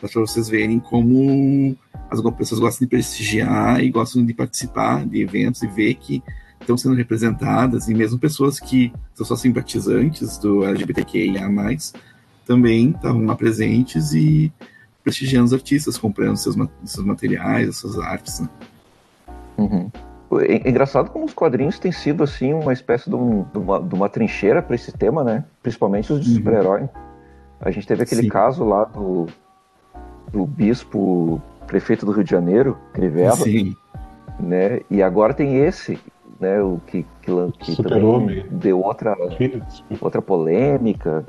Mas 0.00 0.12
para 0.12 0.20
vocês 0.20 0.48
verem 0.48 0.78
como 0.78 1.76
as 2.20 2.34
pessoas 2.34 2.60
gostam 2.60 2.86
de 2.86 2.90
prestigiar 2.90 3.82
e 3.82 3.90
gostam 3.90 4.24
de 4.24 4.34
participar 4.34 5.06
de 5.06 5.22
eventos 5.22 5.62
e 5.62 5.66
ver 5.66 5.94
que 5.94 6.22
estão 6.60 6.76
sendo 6.76 6.94
representadas, 6.94 7.88
e 7.88 7.94
mesmo 7.94 8.18
pessoas 8.18 8.58
que 8.58 8.92
são 9.14 9.24
só 9.24 9.36
simpatizantes 9.36 10.38
do 10.38 10.64
LGBTQIA+, 10.64 11.48
também 12.46 12.90
estavam 12.90 13.24
lá 13.24 13.36
presentes 13.36 14.12
e 14.12 14.52
prestigiando 15.02 15.46
os 15.46 15.52
artistas, 15.52 15.98
comprando 15.98 16.36
seus, 16.36 16.56
seus 16.84 17.06
materiais, 17.06 17.76
suas 17.76 17.98
artes. 17.98 18.40
Né? 18.40 18.48
Uhum. 19.58 19.90
É 20.40 20.68
engraçado 20.68 21.10
como 21.10 21.26
os 21.26 21.34
quadrinhos 21.34 21.78
têm 21.78 21.92
sido 21.92 22.24
assim 22.24 22.52
uma 22.52 22.72
espécie 22.72 23.08
de, 23.08 23.14
um, 23.14 23.44
de, 23.52 23.58
uma, 23.58 23.80
de 23.80 23.94
uma, 23.94 24.08
trincheira 24.08 24.62
para 24.62 24.74
esse 24.74 24.90
tema, 24.90 25.22
né? 25.22 25.44
Principalmente 25.62 26.12
os 26.12 26.24
de 26.24 26.30
uhum. 26.30 26.36
super-herói. 26.36 26.88
A 27.60 27.70
gente 27.70 27.86
teve 27.86 28.02
aquele 28.02 28.22
Sim. 28.22 28.28
caso 28.28 28.64
lá 28.64 28.84
do, 28.84 29.26
do 30.32 30.44
bispo 30.44 31.40
prefeito 31.66 32.06
do 32.06 32.12
Rio 32.12 32.24
de 32.24 32.30
Janeiro, 32.30 32.78
Crivella, 32.92 33.36
Sim. 33.36 33.76
né? 34.38 34.80
E 34.90 35.02
agora 35.02 35.34
tem 35.34 35.58
esse, 35.58 35.98
né? 36.40 36.60
O 36.60 36.80
que, 36.86 37.04
que, 37.22 37.32
que 37.58 37.82
também 37.82 38.46
deu 38.50 38.80
outra 38.80 39.16
outra 40.00 40.22
polêmica, 40.22 41.24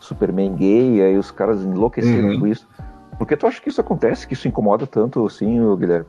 Superman 0.00 0.54
gay, 0.54 1.02
aí 1.02 1.16
os 1.16 1.30
caras 1.30 1.62
enlouqueceram 1.62 2.30
uhum. 2.30 2.40
com 2.40 2.46
isso. 2.46 2.66
Por 3.18 3.26
que 3.26 3.36
tu 3.36 3.46
acha 3.46 3.60
que 3.60 3.68
isso 3.68 3.80
acontece? 3.80 4.26
Que 4.26 4.34
isso 4.34 4.48
incomoda 4.48 4.86
tanto 4.86 5.24
assim, 5.24 5.60
Guilherme? 5.76 6.06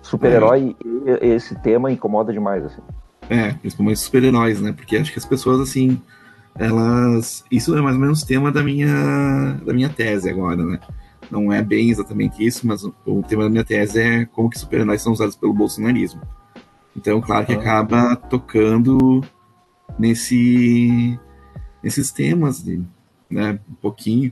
Super-herói 0.00 0.76
é. 1.06 1.26
esse 1.26 1.54
tema 1.56 1.92
incomoda 1.92 2.32
demais, 2.32 2.64
assim. 2.64 2.82
É, 3.30 3.52
principalmente 3.52 4.00
super-heróis, 4.00 4.60
né? 4.60 4.72
Porque 4.72 4.96
acho 4.96 5.12
que 5.12 5.18
as 5.18 5.24
pessoas, 5.24 5.60
assim, 5.60 6.00
elas. 6.58 7.44
Isso 7.50 7.76
é 7.76 7.80
mais 7.80 7.94
ou 7.94 8.00
menos 8.00 8.22
o 8.22 8.26
tema 8.26 8.50
da 8.50 8.62
minha, 8.62 9.58
da 9.64 9.72
minha 9.72 9.88
tese 9.88 10.28
agora, 10.28 10.56
né? 10.56 10.80
Não 11.32 11.50
é 11.50 11.62
bem 11.62 11.88
exatamente 11.88 12.44
isso, 12.44 12.66
mas 12.66 12.84
o, 12.84 12.94
o 13.06 13.22
tema 13.22 13.44
da 13.44 13.48
minha 13.48 13.64
tese 13.64 13.98
é 13.98 14.26
como 14.26 14.50
que 14.50 14.58
super-heróis 14.58 15.00
são 15.00 15.14
usados 15.14 15.34
pelo 15.34 15.54
bolsonarismo. 15.54 16.20
Então, 16.94 17.22
claro 17.22 17.46
que 17.46 17.54
ah. 17.54 17.58
acaba 17.58 18.14
tocando 18.14 19.24
nesse, 19.98 21.18
nesses 21.82 22.12
temas, 22.12 22.62
de, 22.62 22.82
né? 23.30 23.58
Um 23.66 23.74
pouquinho. 23.76 24.30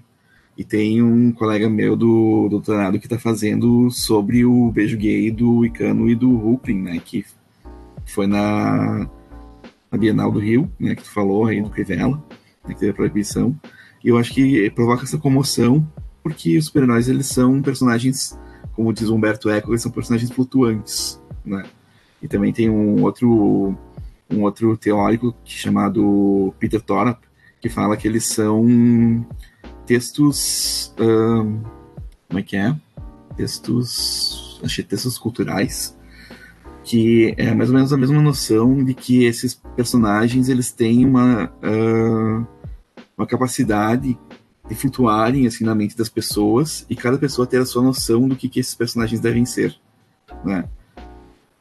E 0.58 0.62
tem 0.62 1.02
um 1.02 1.32
colega 1.32 1.70
meu 1.70 1.96
do 1.96 2.48
doutorado 2.50 2.98
que 2.98 3.06
está 3.06 3.18
fazendo 3.18 3.90
sobre 3.90 4.44
o 4.44 4.70
beijo 4.70 4.98
gay 4.98 5.30
do 5.30 5.64
Icano 5.64 6.06
e 6.06 6.14
do 6.14 6.28
Hulkling, 6.30 6.82
né? 6.82 7.00
Que 7.02 7.24
foi 8.04 8.26
na, 8.26 9.08
na 9.90 9.96
Bienal 9.96 10.30
do 10.30 10.38
Rio, 10.38 10.70
né? 10.78 10.94
Que 10.94 11.02
tu 11.02 11.10
falou 11.10 11.46
aí 11.46 11.62
do 11.62 11.70
Crivella, 11.70 12.22
né, 12.62 12.74
que 12.74 12.80
teve 12.80 12.90
a 12.90 12.94
proibição. 12.94 13.58
E 14.04 14.08
eu 14.08 14.18
acho 14.18 14.34
que 14.34 14.68
provoca 14.72 15.04
essa 15.04 15.16
comoção 15.16 15.88
porque 16.22 16.56
os 16.58 16.66
super-heróis, 16.66 17.08
eles 17.08 17.26
são 17.26 17.60
personagens, 17.62 18.38
como 18.74 18.92
diz 18.92 19.08
Humberto 19.08 19.50
Eco, 19.50 19.70
eles 19.72 19.82
são 19.82 19.92
personagens 19.92 20.30
flutuantes, 20.30 21.20
né? 21.44 21.64
E 22.22 22.28
também 22.28 22.52
tem 22.52 22.68
um 22.68 23.02
outro 23.02 23.76
um 24.30 24.42
outro 24.42 24.76
teórico 24.76 25.34
chamado 25.44 26.54
Peter 26.58 26.80
Thorpe, 26.80 27.26
que 27.60 27.68
fala 27.68 27.96
que 27.96 28.06
eles 28.06 28.26
são 28.26 29.26
textos. 29.84 30.94
Um, 30.98 31.62
como 32.28 32.38
é 32.38 32.42
que 32.42 32.56
é? 32.56 32.74
Textos. 33.36 34.60
Achei 34.62 34.84
textos 34.84 35.18
culturais. 35.18 35.98
Que 36.82 37.34
é 37.36 37.52
mais 37.54 37.68
ou 37.68 37.76
menos 37.76 37.92
a 37.92 37.96
mesma 37.96 38.22
noção 38.22 38.82
de 38.82 38.94
que 38.94 39.24
esses 39.24 39.54
personagens 39.76 40.48
eles 40.48 40.72
têm 40.72 41.04
uma, 41.04 41.52
uh, 41.62 42.46
uma 43.16 43.26
capacidade 43.26 44.18
de 44.70 44.76
flutuarem 44.76 45.48
assim 45.48 45.64
na 45.64 45.74
mente 45.74 45.96
das 45.96 46.08
pessoas 46.08 46.86
e 46.88 46.94
cada 46.94 47.18
pessoa 47.18 47.46
ter 47.46 47.60
a 47.60 47.66
sua 47.66 47.82
noção 47.82 48.28
do 48.28 48.36
que, 48.36 48.48
que 48.48 48.60
esses 48.60 48.74
personagens 48.74 49.20
devem 49.20 49.44
ser. 49.44 49.76
Né? 50.44 50.64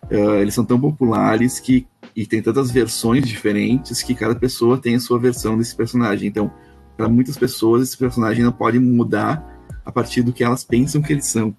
Uh, 0.04 0.36
eles 0.36 0.54
são 0.54 0.64
tão 0.64 0.80
populares 0.80 1.60
que 1.60 1.88
e 2.16 2.26
tem 2.26 2.42
tantas 2.42 2.72
versões 2.72 3.28
diferentes 3.28 4.04
que 4.04 4.14
cada 4.14 4.36
pessoa 4.36 4.78
tem 4.78 4.96
a 4.96 5.00
sua 5.00 5.18
versão 5.18 5.58
desse 5.58 5.76
personagem. 5.76 6.28
Então, 6.28 6.52
para 6.96 7.08
muitas 7.08 7.38
pessoas 7.38 7.82
esse 7.84 7.98
personagem 7.98 8.44
não 8.44 8.52
pode 8.52 8.80
mudar 8.80 9.44
a 9.86 9.92
partir 9.92 10.22
do 10.22 10.34
que 10.34 10.44
elas 10.44 10.64
pensam 10.64 11.02
que 11.02 11.14
eles 11.14 11.26
são. 11.26 11.56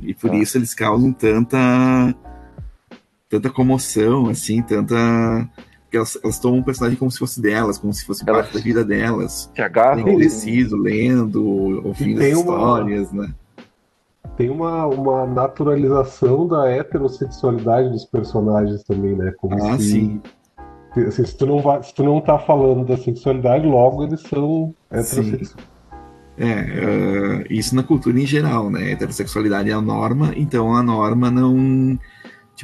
E 0.00 0.14
por 0.14 0.30
ah. 0.30 0.36
isso 0.36 0.56
eles 0.56 0.72
causam 0.74 1.12
tanta 1.12 2.14
tanta 3.28 3.50
comoção, 3.50 4.28
assim, 4.28 4.62
tanta 4.62 5.48
elas, 5.96 6.18
elas 6.22 6.38
tomam 6.38 6.60
o 6.60 6.64
personagem 6.64 6.98
como 6.98 7.10
se 7.10 7.18
fosse 7.18 7.40
delas, 7.40 7.78
como 7.78 7.92
se 7.92 8.04
fosse 8.04 8.24
elas 8.26 8.42
parte 8.42 8.54
da 8.54 8.60
vida 8.60 8.84
delas. 8.84 9.50
Se 9.54 9.62
agarram. 9.62 10.04
Crescido, 10.04 10.76
lendo, 10.76 11.82
ouvindo 11.84 12.22
as 12.22 12.38
histórias, 12.38 13.10
uma... 13.10 13.22
né? 13.22 13.34
Tem 14.36 14.50
uma, 14.50 14.86
uma 14.86 15.26
naturalização 15.26 16.48
da 16.48 16.68
heterossexualidade 16.68 17.90
dos 17.90 18.04
personagens 18.04 18.82
também, 18.82 19.14
né? 19.14 19.32
Como 19.36 19.54
ah, 19.62 19.78
se... 19.78 19.90
sim 19.90 20.22
se, 20.94 21.26
se, 21.26 21.36
tu 21.36 21.46
não 21.46 21.60
vai, 21.60 21.82
se 21.82 21.92
tu 21.92 22.04
não 22.04 22.20
tá 22.20 22.38
falando 22.38 22.86
da 22.86 22.96
sexualidade, 22.96 23.66
logo 23.66 24.04
eles 24.04 24.20
são 24.22 24.74
heterossexuais. 24.90 25.74
É, 26.36 26.62
uh, 26.62 27.44
isso 27.48 27.76
na 27.76 27.82
cultura 27.82 28.18
em 28.18 28.26
geral, 28.26 28.70
né? 28.70 28.80
A 28.80 28.90
heterossexualidade 28.90 29.70
é 29.70 29.72
a 29.72 29.80
norma, 29.80 30.32
então 30.36 30.74
a 30.74 30.82
norma 30.82 31.30
não. 31.30 31.98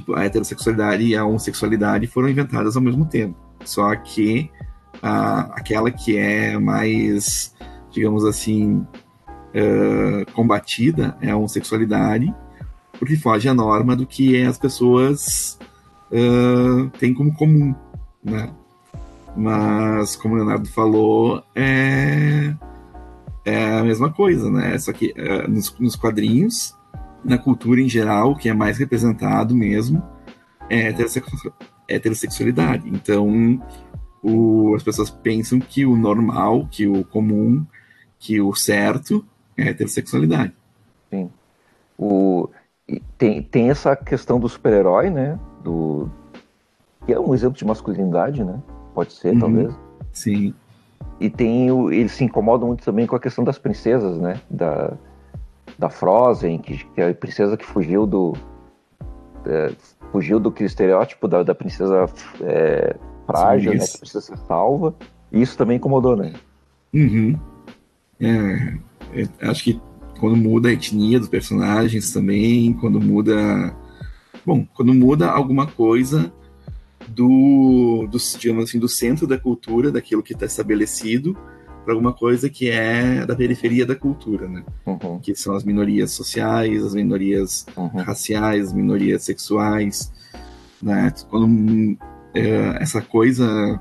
Tipo, 0.00 0.14
a 0.14 0.24
heterossexualidade 0.24 1.04
e 1.04 1.14
a 1.14 1.24
homossexualidade 1.24 2.06
foram 2.06 2.28
inventadas 2.28 2.74
ao 2.76 2.82
mesmo 2.82 3.04
tempo. 3.04 3.36
Só 3.64 3.94
que 3.94 4.50
a, 5.02 5.40
aquela 5.54 5.90
que 5.90 6.16
é 6.16 6.58
mais, 6.58 7.54
digamos 7.90 8.24
assim, 8.24 8.86
uh, 9.54 10.32
combatida 10.32 11.16
é 11.20 11.30
a 11.30 11.36
homossexualidade, 11.36 12.34
porque 12.98 13.16
foge 13.16 13.48
à 13.48 13.54
norma 13.54 13.94
do 13.94 14.06
que 14.06 14.42
as 14.42 14.58
pessoas 14.58 15.58
uh, 16.10 16.88
têm 16.98 17.14
como 17.14 17.32
comum 17.34 17.74
né? 18.22 18.52
Mas, 19.36 20.16
como 20.16 20.34
o 20.34 20.36
Leonardo 20.36 20.68
falou, 20.68 21.42
é, 21.54 22.54
é 23.44 23.78
a 23.78 23.82
mesma 23.82 24.12
coisa, 24.12 24.50
né? 24.50 24.76
Só 24.78 24.92
que 24.92 25.12
é, 25.16 25.46
nos, 25.46 25.74
nos, 25.78 25.96
quadrinhos, 25.96 26.74
na 27.24 27.38
cultura 27.38 27.80
em 27.80 27.88
geral, 27.88 28.36
que 28.36 28.48
é 28.48 28.54
mais 28.54 28.78
representado 28.78 29.54
mesmo 29.54 30.02
é 30.70 30.86
a 30.86 30.90
heterossexualidade. 31.88 32.88
Então, 32.88 33.60
o, 34.22 34.74
as 34.76 34.82
pessoas 34.82 35.10
pensam 35.10 35.58
que 35.58 35.84
o 35.84 35.96
normal, 35.96 36.68
que 36.70 36.86
o 36.86 37.04
comum, 37.04 37.66
que 38.18 38.40
o 38.40 38.54
certo 38.54 39.24
é 39.56 39.64
a 39.64 39.66
heterossexualidade. 39.70 40.52
Sim. 41.10 41.28
O, 41.98 42.48
tem, 43.18 43.42
tem 43.42 43.70
essa 43.70 43.96
questão 43.96 44.38
do 44.38 44.48
super-herói, 44.48 45.10
né? 45.10 45.38
Do, 45.64 46.08
que 47.04 47.12
é 47.12 47.18
um 47.18 47.34
exemplo 47.34 47.58
de 47.58 47.64
masculinidade, 47.64 48.44
né? 48.44 48.62
Pode 48.94 49.12
ser, 49.12 49.34
uhum. 49.34 49.40
talvez. 49.40 49.74
Sim. 50.12 50.54
E 51.18 51.28
tem 51.28 51.70
o, 51.70 51.90
eles 51.90 52.12
se 52.12 52.24
incomodam 52.24 52.68
muito 52.68 52.84
também 52.84 53.06
com 53.06 53.16
a 53.16 53.20
questão 53.20 53.42
das 53.42 53.58
princesas, 53.58 54.18
né? 54.18 54.40
Da, 54.48 54.92
da 55.80 55.88
Frozen, 55.88 56.58
que, 56.58 56.76
que 56.76 57.00
é 57.00 57.08
a 57.08 57.14
princesa 57.14 57.56
que 57.56 57.64
fugiu 57.64 58.06
do 58.06 58.34
é, 59.46 59.72
fugiu 60.12 60.38
do 60.38 60.52
estereótipo 60.60 61.26
da, 61.26 61.42
da 61.42 61.54
princesa 61.54 62.04
é, 62.42 62.94
frágil, 63.26 63.72
Sim, 63.72 63.78
né? 63.78 63.86
Que 63.86 63.98
precisa 63.98 64.20
ser 64.20 64.36
salva. 64.46 64.94
E 65.32 65.40
isso 65.40 65.56
também 65.56 65.78
incomodou, 65.78 66.14
né? 66.14 66.34
Uhum. 66.92 67.38
É, 68.20 68.74
é, 69.14 69.48
acho 69.48 69.64
que 69.64 69.80
quando 70.18 70.36
muda 70.36 70.68
a 70.68 70.72
etnia 70.72 71.18
dos 71.18 71.30
personagens 71.30 72.12
também, 72.12 72.74
quando 72.74 73.00
muda. 73.00 73.74
Bom, 74.44 74.66
quando 74.74 74.92
muda 74.92 75.30
alguma 75.30 75.66
coisa 75.66 76.30
do, 77.08 78.06
do, 78.10 78.18
digamos 78.38 78.64
assim, 78.64 78.78
do 78.78 78.88
centro 78.88 79.26
da 79.26 79.38
cultura, 79.38 79.90
daquilo 79.90 80.22
que 80.22 80.34
está 80.34 80.44
estabelecido, 80.44 81.36
para 81.84 81.94
alguma 81.94 82.12
coisa 82.12 82.48
que 82.48 82.68
é 82.68 83.24
da 83.26 83.34
periferia 83.34 83.86
da 83.86 83.96
cultura, 83.96 84.48
né? 84.48 84.64
Uhum. 84.86 85.18
Que 85.18 85.34
são 85.34 85.54
as 85.54 85.64
minorias 85.64 86.12
sociais, 86.12 86.84
as 86.84 86.94
minorias 86.94 87.66
uhum. 87.76 87.88
raciais, 88.02 88.68
as 88.68 88.72
minorias 88.72 89.24
sexuais, 89.24 90.12
né? 90.82 91.12
Quando 91.28 91.96
é, 92.34 92.78
essa 92.80 93.00
coisa 93.00 93.80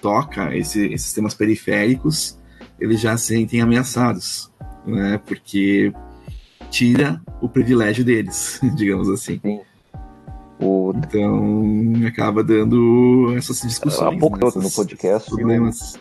toca 0.00 0.56
esse, 0.56 0.86
esses 0.86 1.12
temas 1.12 1.34
periféricos, 1.34 2.38
eles 2.78 3.00
já 3.00 3.16
se 3.16 3.28
sentem 3.28 3.60
ameaçados, 3.60 4.50
né? 4.86 5.20
Porque 5.26 5.92
tira 6.70 7.20
o 7.40 7.48
privilégio 7.48 8.04
deles, 8.04 8.60
digamos 8.76 9.08
assim. 9.08 9.40
Sim. 9.42 9.60
O... 10.60 10.92
Então 10.94 12.06
acaba 12.06 12.44
dando 12.44 13.34
essas 13.36 13.60
discussões. 13.62 14.14
Há 14.14 14.18
pouco 14.18 14.36
né, 14.36 14.62
no 14.62 14.70
podcast. 14.70 15.30
Problemas. 15.30 15.98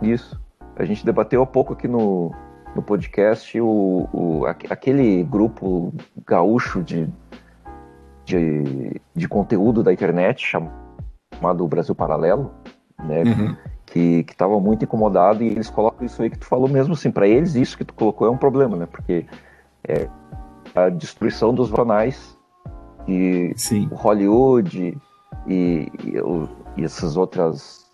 Isso. 0.00 0.40
A 0.78 0.84
gente 0.84 1.04
debateu 1.04 1.42
há 1.42 1.46
pouco 1.46 1.72
aqui 1.72 1.88
no, 1.88 2.32
no 2.74 2.80
podcast 2.80 3.60
o, 3.60 4.08
o, 4.12 4.46
aquele 4.46 5.24
grupo 5.24 5.92
gaúcho 6.24 6.82
de, 6.82 7.08
de, 8.24 9.00
de 9.14 9.28
conteúdo 9.28 9.82
da 9.82 9.92
internet 9.92 10.46
chamado 10.46 11.66
Brasil 11.66 11.96
Paralelo, 11.96 12.52
né? 13.04 13.24
Uhum. 13.24 13.56
Que 13.84 14.24
estava 14.28 14.60
muito 14.60 14.84
incomodado 14.84 15.42
e 15.42 15.48
eles 15.48 15.68
colocam 15.68 16.06
isso 16.06 16.22
aí 16.22 16.30
que 16.30 16.38
tu 16.38 16.46
falou 16.46 16.68
mesmo 16.68 16.94
assim, 16.94 17.10
para 17.10 17.26
eles 17.26 17.56
isso 17.56 17.76
que 17.76 17.84
tu 17.84 17.94
colocou 17.94 18.28
é 18.28 18.30
um 18.30 18.36
problema, 18.36 18.76
né? 18.76 18.86
Porque 18.86 19.26
é 19.82 20.08
a 20.76 20.88
destruição 20.90 21.52
dos 21.52 21.68
jornais 21.68 22.38
e 23.08 23.52
Sim. 23.56 23.88
o 23.90 23.96
Hollywood 23.96 24.96
e, 25.48 25.90
e, 25.96 26.12
e 26.76 26.84
essas 26.84 27.16
outras 27.16 27.87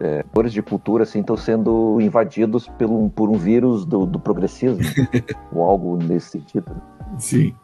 é, 0.00 0.24
cores 0.34 0.52
de 0.52 0.62
cultura 0.62 1.02
assim 1.04 1.20
estão 1.20 1.36
sendo 1.36 2.00
invadidos 2.00 2.68
pelo, 2.78 3.08
por 3.10 3.28
um 3.28 3.34
vírus 3.34 3.84
do, 3.84 4.06
do 4.06 4.18
progressismo 4.18 4.82
ou 5.52 5.62
algo 5.64 5.96
nesse 5.96 6.30
sentido. 6.30 6.70
Sim. 7.18 7.54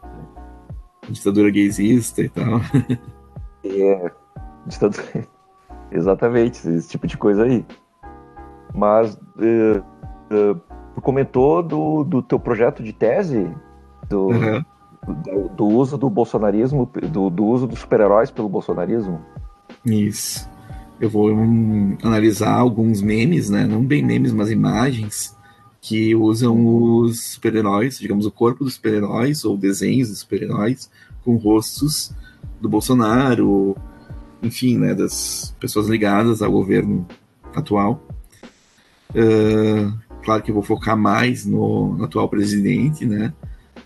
Ditadura 1.08 1.50
gaysista 1.50 2.22
e 2.22 2.28
tal. 2.28 2.60
É, 3.64 4.10
tanto- 4.78 5.02
exatamente 5.90 6.68
esse 6.68 6.88
tipo 6.88 7.06
de 7.06 7.16
coisa 7.18 7.44
aí. 7.44 7.64
Mas 8.74 9.18
é, 9.38 9.82
é, 10.30 10.54
tu 10.94 11.00
comentou 11.02 11.62
do, 11.62 12.04
do 12.04 12.22
teu 12.22 12.38
projeto 12.38 12.82
de 12.82 12.92
tese 12.92 13.50
do, 14.08 14.30
Aham. 14.30 14.64
do, 15.06 15.48
do 15.48 15.66
uso 15.66 15.98
do 15.98 16.08
bolsonarismo, 16.08 16.88
do, 17.10 17.28
do 17.28 17.44
uso 17.44 17.66
dos 17.66 17.80
super-heróis 17.80 18.30
pelo 18.30 18.48
bolsonarismo. 18.48 19.20
Isso. 19.84 20.48
Eu 21.02 21.10
vou 21.10 21.34
hum, 21.34 21.98
analisar 22.00 22.52
alguns 22.52 23.02
memes, 23.02 23.50
né? 23.50 23.66
Não 23.66 23.84
bem 23.84 24.04
memes, 24.04 24.32
mas 24.32 24.52
imagens 24.52 25.36
que 25.80 26.14
usam 26.14 26.64
os 26.64 27.32
super-heróis, 27.32 27.98
digamos, 27.98 28.24
o 28.24 28.30
corpo 28.30 28.62
dos 28.62 28.74
super-heróis 28.74 29.44
ou 29.44 29.56
desenhos 29.56 30.10
dos 30.10 30.20
super-heróis 30.20 30.88
com 31.24 31.34
rostos 31.34 32.12
do 32.60 32.68
Bolsonaro, 32.68 33.76
enfim, 34.40 34.78
né? 34.78 34.94
Das 34.94 35.52
pessoas 35.58 35.88
ligadas 35.88 36.40
ao 36.40 36.52
governo 36.52 37.04
atual. 37.52 38.06
Ah, 39.12 39.92
claro 40.22 40.40
que 40.40 40.52
eu 40.52 40.54
vou 40.54 40.62
focar 40.62 40.96
mais 40.96 41.44
no, 41.44 41.96
no 41.96 42.04
atual 42.04 42.28
presidente, 42.28 43.04
né? 43.04 43.34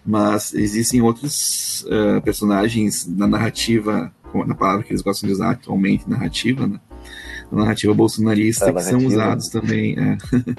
Mas 0.04 0.52
existem 0.52 1.00
outros 1.00 1.86
ah, 1.90 2.20
personagens 2.20 3.06
na 3.06 3.26
narrativa 3.26 4.12
na 4.46 4.54
palavra 4.54 4.84
que 4.84 4.92
eles 4.92 5.00
gostam 5.00 5.26
de 5.26 5.32
usar 5.32 5.52
atualmente, 5.52 6.10
narrativa, 6.10 6.66
né? 6.66 6.78
A 7.52 7.56
narrativa 7.56 7.94
bolsonarista 7.94 8.70
A 8.70 8.72
que 8.72 8.82
são 8.82 9.04
usados 9.06 9.48
também, 9.48 9.96
é, 9.98 10.16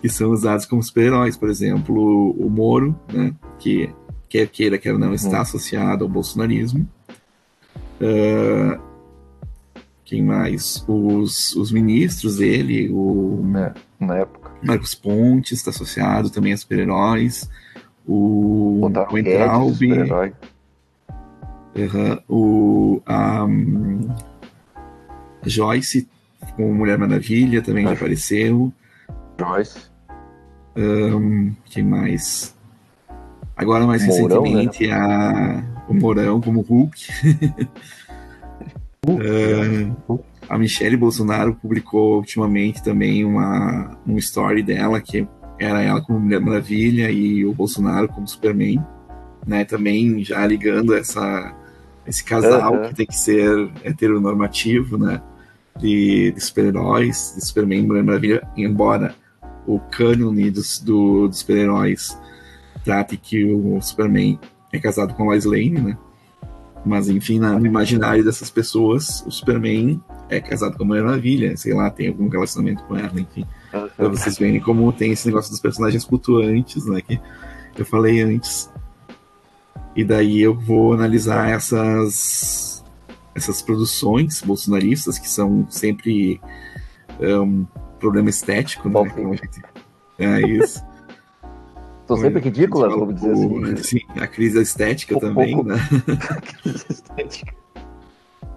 que 0.00 0.08
são 0.08 0.30
usados 0.30 0.64
como 0.66 0.82
super-heróis, 0.82 1.36
por 1.36 1.48
exemplo, 1.48 2.30
o 2.38 2.48
Moro, 2.48 2.98
né? 3.12 3.34
Que 3.58 3.90
quer 4.28 4.46
queira, 4.48 4.78
quer 4.78 4.96
não, 4.98 5.12
está 5.14 5.36
Uhum. 5.36 5.42
associado 5.42 6.04
ao 6.04 6.10
bolsonarismo. 6.10 6.88
Ah, 8.00 8.78
quem 10.04 10.22
mais? 10.22 10.84
Os, 10.88 11.54
os 11.56 11.70
ministros 11.72 12.36
dele, 12.36 12.88
o 12.90 13.42
né, 13.44 13.74
na 14.00 14.18
época. 14.18 14.50
Marcos 14.62 14.94
Pontes 14.94 15.52
está 15.58 15.70
associado 15.70 16.30
também 16.30 16.52
a 16.52 16.56
super-heróis. 16.56 17.48
O, 18.06 18.86
o 18.86 18.88
Guedes, 18.88 19.32
Entraub, 19.34 19.72
super-herói. 19.74 20.32
Aham, 21.76 22.20
o 22.28 23.02
a 23.06 23.46
Joyce 25.48 26.08
com 26.56 26.72
Mulher 26.72 26.98
Maravilha 26.98 27.60
também 27.62 27.84
já 27.84 27.90
Ah. 27.90 27.94
apareceu. 27.94 28.72
Joyce. 29.38 29.78
Hum, 30.76 31.52
quem 31.66 31.82
mais? 31.84 32.54
Agora 33.56 33.86
mais 33.86 34.06
Mourão, 34.06 34.42
recentemente 34.42 34.90
a, 34.90 35.64
o 35.88 35.94
Mourão 35.94 36.40
como 36.40 36.60
Hulk. 36.60 37.08
Ah, 39.08 40.54
a 40.54 40.58
Michelle 40.58 40.96
Bolsonaro 40.96 41.54
publicou 41.54 42.16
ultimamente 42.16 42.82
também 42.82 43.24
uma 43.24 43.96
um 44.06 44.18
story 44.18 44.62
dela 44.62 45.00
que 45.00 45.26
era 45.58 45.82
ela 45.82 46.00
como 46.00 46.20
Mulher 46.20 46.40
Maravilha 46.40 47.10
e 47.10 47.44
o 47.44 47.52
Bolsonaro 47.54 48.08
como 48.08 48.28
Superman, 48.28 48.84
né? 49.46 49.64
Também 49.64 50.22
já 50.22 50.44
ligando 50.46 50.94
essa 50.94 51.54
esse 52.06 52.22
casal 52.24 52.82
que 52.82 52.94
tem 52.94 53.06
que 53.06 53.16
ser 53.16 53.70
heteronormativo, 53.84 54.98
né? 54.98 55.22
De, 55.78 56.32
de 56.32 56.40
super-heróis, 56.40 57.34
de 57.36 57.46
Superman 57.46 57.80
e 57.80 57.86
Mulher 57.86 58.02
Maravilha, 58.02 58.48
embora 58.56 59.14
o 59.66 59.78
cânone 59.78 60.50
dos, 60.50 60.80
do, 60.80 61.28
dos 61.28 61.38
super-heróis 61.38 62.18
trate 62.84 63.16
que 63.16 63.44
o 63.44 63.80
Superman 63.80 64.40
é 64.72 64.78
casado 64.78 65.14
com 65.14 65.24
a 65.24 65.26
Lois 65.26 65.44
Lane, 65.44 65.70
né? 65.70 65.98
Mas 66.84 67.08
enfim, 67.08 67.38
no 67.38 67.66
imaginário 67.66 68.24
dessas 68.24 68.50
pessoas, 68.50 69.22
o 69.26 69.30
Superman 69.30 70.00
é 70.28 70.40
casado 70.40 70.76
com 70.76 70.84
a 70.84 70.86
Mulher 70.86 71.04
Maravilha, 71.04 71.56
sei 71.56 71.74
lá, 71.74 71.90
tem 71.90 72.08
algum 72.08 72.28
relacionamento 72.28 72.82
com 72.84 72.96
ela, 72.96 73.20
enfim. 73.20 73.44
Pra 73.70 74.08
vocês 74.08 74.38
verem 74.38 74.60
como 74.60 74.92
tem 74.92 75.12
esse 75.12 75.26
negócio 75.26 75.50
dos 75.50 75.60
personagens 75.60 76.04
flutuantes, 76.04 76.86
né? 76.86 77.02
Que 77.02 77.20
eu 77.76 77.84
falei 77.84 78.22
antes. 78.22 78.70
E 79.94 80.04
daí 80.04 80.40
eu 80.40 80.54
vou 80.54 80.94
analisar 80.94 81.50
essas, 81.50 82.77
essas 83.38 83.62
produções 83.62 84.42
bolsonaristas, 84.42 85.18
que 85.18 85.28
são 85.28 85.66
sempre 85.70 86.40
um 87.20 87.64
problema 87.98 88.28
estético, 88.30 88.88
né? 88.88 88.92
Bom, 88.94 89.06
a 89.32 89.34
gente- 89.36 89.62
É 90.18 90.40
isso. 90.42 90.82
São 92.06 92.16
sempre 92.16 92.40
ridículas, 92.40 92.90
vamos 92.94 93.14
dizer 93.16 93.34
o- 93.34 93.64
assim. 93.74 93.82
Sim, 93.82 94.00
a 94.20 94.26
crise 94.26 94.60
estética 94.60 95.16
Um 95.16 95.20
também, 95.20 95.52
pouco- 95.54 95.68
né? 95.68 95.76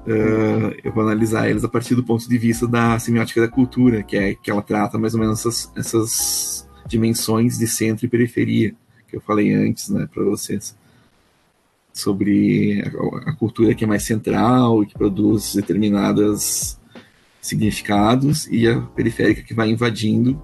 Uh, 0.06 0.74
eu 0.84 0.92
vou 0.92 1.04
analisar 1.04 1.48
eles 1.50 1.64
a 1.64 1.70
partir 1.70 1.94
do 1.96 2.04
ponto 2.04 2.28
de 2.28 2.38
vista 2.38 2.68
da 2.68 2.98
semiótica 2.98 3.42
da 3.42 3.48
cultura, 3.48 4.02
que 4.04 4.18
é 4.18 4.34
que 4.36 4.50
ela 4.50 4.62
trata 4.62 4.98
mais 4.98 5.14
ou 5.14 5.20
menos 5.20 5.40
essas, 5.40 5.72
essas 5.76 6.68
dimensões 6.88 7.58
de 7.58 7.68
centro 7.68 8.06
e 8.06 8.10
periferia 8.10 8.74
que 9.08 9.16
eu 9.16 9.22
falei 9.22 9.54
antes, 9.54 9.90
né, 9.90 10.08
para 10.12 10.24
vocês, 10.24 10.76
sobre 11.94 12.82
a, 12.82 13.32
a 13.32 13.34
cultura 13.34 13.74
que 13.74 13.84
é 13.84 13.88
mais 13.88 14.04
central 14.04 14.84
e 14.84 14.86
que 14.86 14.94
produz 14.94 15.56
determinados 15.56 16.80
significados 17.42 18.48
e 18.48 18.68
a 18.68 18.80
periférica 18.82 19.42
que 19.42 19.54
vai 19.54 19.70
invadindo 19.70 20.42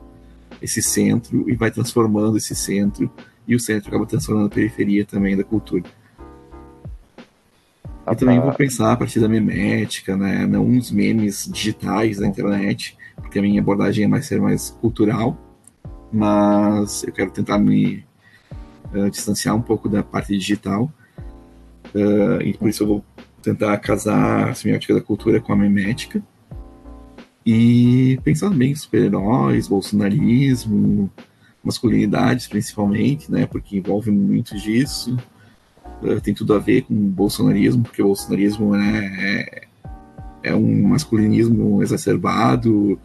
esse 0.62 0.82
centro 0.82 1.50
e 1.50 1.56
vai 1.56 1.70
transformando 1.70 2.38
esse 2.38 2.56
centro 2.56 3.10
e 3.48 3.56
o 3.56 3.60
centro 3.60 3.90
acaba 3.90 4.06
transformando 4.06 4.48
a 4.48 4.50
periferia 4.50 5.06
também 5.06 5.38
da 5.38 5.44
cultura. 5.44 5.84
Ah, 8.06 8.14
E 8.14 8.16
também 8.16 8.40
vou 8.40 8.54
pensar 8.54 8.94
a 8.94 8.98
partir 8.98 9.20
da 9.20 9.28
memética, 9.28 10.16
né? 10.16 10.46
Não 10.48 10.66
uns 10.66 10.92
memes 10.92 11.50
digitais 11.52 12.18
da 12.18 12.28
internet, 12.28 12.98
porque 13.16 13.38
a 13.38 13.42
minha 13.42 13.62
abordagem 13.62 14.06
é 14.06 14.08
mais 14.08 14.26
ser 14.26 14.42
mais 14.42 14.70
cultural, 14.82 15.38
mas 16.12 17.04
eu 17.04 17.12
quero 17.12 17.32
tentar 17.32 17.58
me 17.58 18.06
eh, 18.94 19.10
distanciar 19.10 19.56
um 19.56 19.62
pouco 19.62 19.90
da 19.90 20.02
parte 20.04 20.38
digital. 20.38 20.92
Eh, 21.96 22.44
e 22.46 22.54
por 22.54 22.70
isso 22.70 22.84
eu 22.84 22.88
vou 22.88 23.06
tentar 23.42 23.78
casar 23.78 24.50
a 24.50 24.54
semiótica 24.54 24.94
da 24.94 25.02
cultura 25.02 25.40
com 25.40 25.54
a 25.54 25.56
memética. 25.56 26.22
E 27.46 28.20
pensando 28.24 28.58
bem 28.58 28.72
em 28.72 28.76
super-heróis, 28.76 29.68
bolsonarismo, 29.68 31.10
masculinidades 31.64 32.48
principalmente, 32.48 33.32
né? 33.32 33.46
Porque 33.46 33.78
envolve 33.78 34.12
muito 34.12 34.58
disso 34.58 35.18
eh, 36.04 36.20
tem 36.20 36.34
tudo 36.34 36.54
a 36.54 36.60
ver 36.60 36.84
com 36.84 36.94
o 36.94 36.98
bolsonarismo, 36.98 37.84
porque 37.84 38.02
o 38.02 38.08
bolsonarismo 38.08 38.76
né, 38.76 39.68
é, 40.44 40.50
é 40.52 40.56
um 40.56 40.88
masculinismo 40.88 41.82
exacerbado 41.82 43.00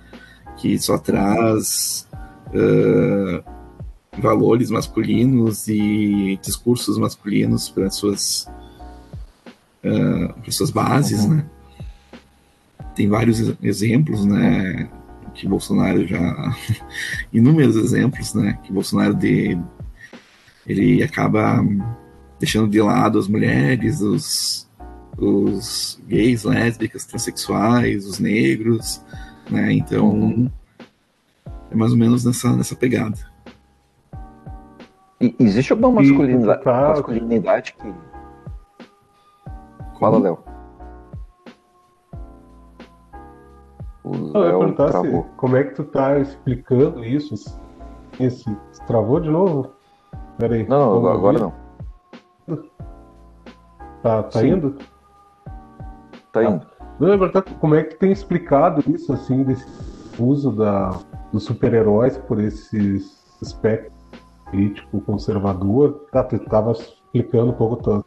que 0.58 0.78
só 0.78 0.98
traz 0.98 2.06
eh, 2.52 3.42
valores 4.18 4.70
masculinos 4.70 5.68
e 5.68 6.38
discursos 6.42 6.98
masculinos 6.98 7.70
para 7.70 7.90
suas 7.90 8.46
eh, 9.82 10.28
para 10.42 10.50
suas 10.52 10.70
bases, 10.70 11.24
Uhum. 11.24 11.34
né? 11.36 11.44
Tem 12.94 13.08
vários 13.08 13.40
ex- 13.40 13.56
exemplos, 13.62 14.24
né? 14.24 14.88
Que 15.34 15.48
Bolsonaro 15.48 16.06
já 16.06 16.54
inúmeros 17.32 17.76
exemplos, 17.76 18.34
né? 18.34 18.58
Que 18.62 18.72
Bolsonaro 18.72 19.14
de 19.14 19.58
ele 20.66 21.02
acaba 21.02 21.64
deixando 22.38 22.68
de 22.70 22.80
lado 22.80 23.18
as 23.18 23.26
mulheres, 23.28 24.00
os, 24.00 24.68
os 25.16 26.00
gays, 26.06 26.44
lésbicas, 26.44 27.04
transexuais, 27.04 28.06
os 28.06 28.18
negros, 28.18 29.00
né? 29.50 29.72
Então 29.72 30.10
Uhum. 30.10 30.50
é 31.70 31.74
mais 31.74 31.92
ou 31.92 31.98
menos 31.98 32.24
nessa, 32.24 32.54
nessa 32.54 32.76
pegada. 32.76 33.16
E 35.20 35.34
existe 35.38 35.72
alguma 35.72 35.92
masculinidade, 36.02 36.64
masculinidade 36.66 37.74
que. 37.80 37.92
Fala, 40.02 40.18
Léo. 40.18 40.38
O 44.02 44.16
ia 44.16 44.38
Léo 44.40 44.58
perguntar 44.58 44.86
se, 44.86 44.90
travou. 44.90 45.26
como 45.36 45.56
é 45.56 45.62
que 45.62 45.74
tu 45.76 45.84
tá 45.84 46.18
explicando 46.18 47.04
isso? 47.04 47.34
Esse, 48.18 48.58
se 48.72 48.86
travou 48.88 49.20
de 49.20 49.30
novo? 49.30 49.70
Pera 50.38 50.56
aí. 50.56 50.66
Não, 50.66 51.06
agora 51.06 51.38
ouvir? 51.38 51.54
não. 52.48 52.64
Tá, 54.02 54.24
tá 54.24 54.40
Sim. 54.40 54.48
indo? 54.48 54.76
Tá 56.32 56.42
indo. 56.42 56.66
Não, 56.98 57.06
eu 57.06 57.14
ia 57.14 57.18
perguntar 57.20 57.42
como 57.60 57.76
é 57.76 57.84
que 57.84 57.94
tu 57.94 57.98
tem 58.00 58.10
explicado 58.10 58.82
isso, 58.90 59.12
assim, 59.12 59.44
desse 59.44 59.64
uso 60.20 60.50
da, 60.50 60.98
dos 61.32 61.44
super-heróis 61.44 62.18
por 62.18 62.40
esses 62.40 63.38
aspectos 63.40 63.92
político 64.50 65.00
conservador. 65.02 66.06
Tá, 66.10 66.24
tu 66.24 66.40
tava 66.40 66.72
explicando 66.72 67.52
um 67.52 67.54
pouco 67.54 67.76
tuas, 67.76 68.02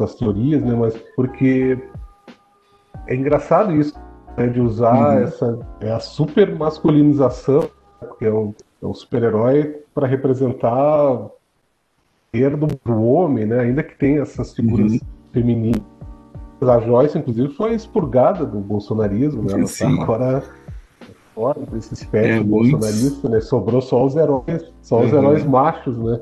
tuas 0.00 0.14
teorias, 0.14 0.62
né? 0.62 0.74
Mas 0.74 0.96
porque 1.14 1.78
é 3.06 3.14
engraçado 3.14 3.74
isso, 3.74 3.94
né, 4.36 4.46
de 4.46 4.60
usar 4.60 5.16
uhum. 5.16 5.22
essa 5.24 5.58
é 5.80 5.92
a 5.92 6.00
super 6.00 6.56
masculinização, 6.56 7.68
que 8.18 8.24
é 8.24 8.32
um, 8.32 8.54
é 8.82 8.86
um 8.86 8.94
super-herói 8.94 9.82
para 9.94 10.06
representar 10.06 11.28
perda 12.32 12.66
do 12.66 13.02
homem, 13.02 13.44
né? 13.44 13.60
Ainda 13.60 13.82
que 13.82 13.96
tenha 13.98 14.22
essas 14.22 14.54
figuras 14.54 14.92
uhum. 14.92 15.00
femininas. 15.32 15.82
A 16.62 16.78
Joyce, 16.78 17.18
inclusive, 17.18 17.48
foi 17.54 17.74
expurgada 17.74 18.44
do 18.44 18.58
bolsonarismo, 18.58 19.42
né? 19.42 19.54
Ela 19.54 19.62
está 19.62 19.88
agora 19.88 20.42
fora 21.34 21.60
desse 21.72 21.94
espectro 21.94 22.32
é, 22.32 22.40
bolsonarista, 22.40 23.28
né? 23.28 23.40
Sobrou 23.40 23.80
só 23.80 24.04
os 24.04 24.14
heróis, 24.14 24.72
só 24.82 25.00
os 25.00 25.10
uhum. 25.10 25.18
heróis 25.18 25.44
machos, 25.44 25.96
né? 25.98 26.20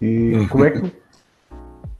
E 0.00 0.34
uhum. 0.34 0.48
como 0.48 0.64
é 0.64 0.70
que 0.70 0.92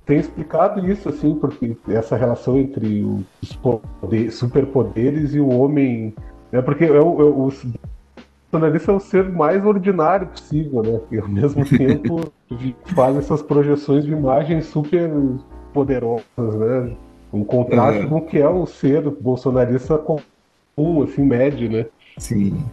tem 0.06 0.18
explicado 0.18 0.88
isso, 0.88 1.08
assim, 1.08 1.34
porque 1.34 1.76
essa 1.88 2.16
relação 2.16 2.56
entre 2.56 3.04
os 3.42 3.52
poder, 3.56 4.30
superpoderes 4.30 5.34
e 5.34 5.40
o 5.40 5.48
homem. 5.48 6.14
Né? 6.52 6.62
Porque 6.62 6.84
é 6.84 6.92
o, 6.92 7.20
é 7.20 7.24
o, 7.24 7.50
bolsonarista 8.50 8.92
é 8.92 8.94
o 8.94 9.00
ser 9.00 9.28
mais 9.28 9.66
ordinário 9.66 10.28
possível, 10.28 10.82
né? 10.82 11.00
E 11.10 11.18
ao 11.18 11.28
mesmo 11.28 11.64
tempo 11.66 12.32
faz 12.94 13.16
essas 13.16 13.42
projeções 13.42 14.04
de 14.04 14.12
imagens 14.12 14.66
super 14.66 15.10
poderosas, 15.74 16.24
né? 16.36 16.96
Um 17.32 17.42
contraste 17.42 18.04
é. 18.04 18.06
com 18.06 18.16
o 18.16 18.22
que 18.22 18.38
é 18.38 18.48
o 18.48 18.64
ser 18.64 19.02
bolsonarista 19.10 19.98
comum, 19.98 21.02
assim, 21.02 21.24
médio, 21.24 21.68
né? 21.68 21.86
Sim. 22.16 22.64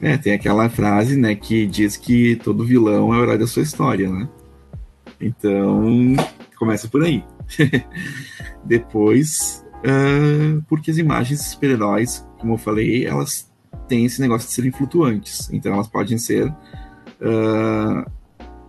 É, 0.00 0.18
tem 0.18 0.32
aquela 0.32 0.68
frase, 0.68 1.16
né, 1.16 1.36
que 1.36 1.64
diz 1.64 1.96
que 1.96 2.34
todo 2.34 2.64
vilão 2.64 3.14
é 3.14 3.18
o 3.18 3.22
herói 3.22 3.38
da 3.38 3.46
sua 3.46 3.62
história, 3.62 4.10
né? 4.10 4.28
Então, 5.22 5.84
começa 6.58 6.88
por 6.88 7.02
aí. 7.02 7.24
Depois, 8.64 9.64
uh, 9.78 10.62
porque 10.68 10.90
as 10.90 10.98
imagens 10.98 11.40
de 11.40 11.46
super-heróis, 11.46 12.26
como 12.38 12.54
eu 12.54 12.58
falei, 12.58 13.06
elas 13.06 13.50
têm 13.88 14.04
esse 14.04 14.20
negócio 14.20 14.48
de 14.48 14.54
serem 14.54 14.72
flutuantes. 14.72 15.48
Então, 15.52 15.72
elas 15.72 15.88
podem 15.88 16.18
ser 16.18 16.48
uh, 16.48 18.10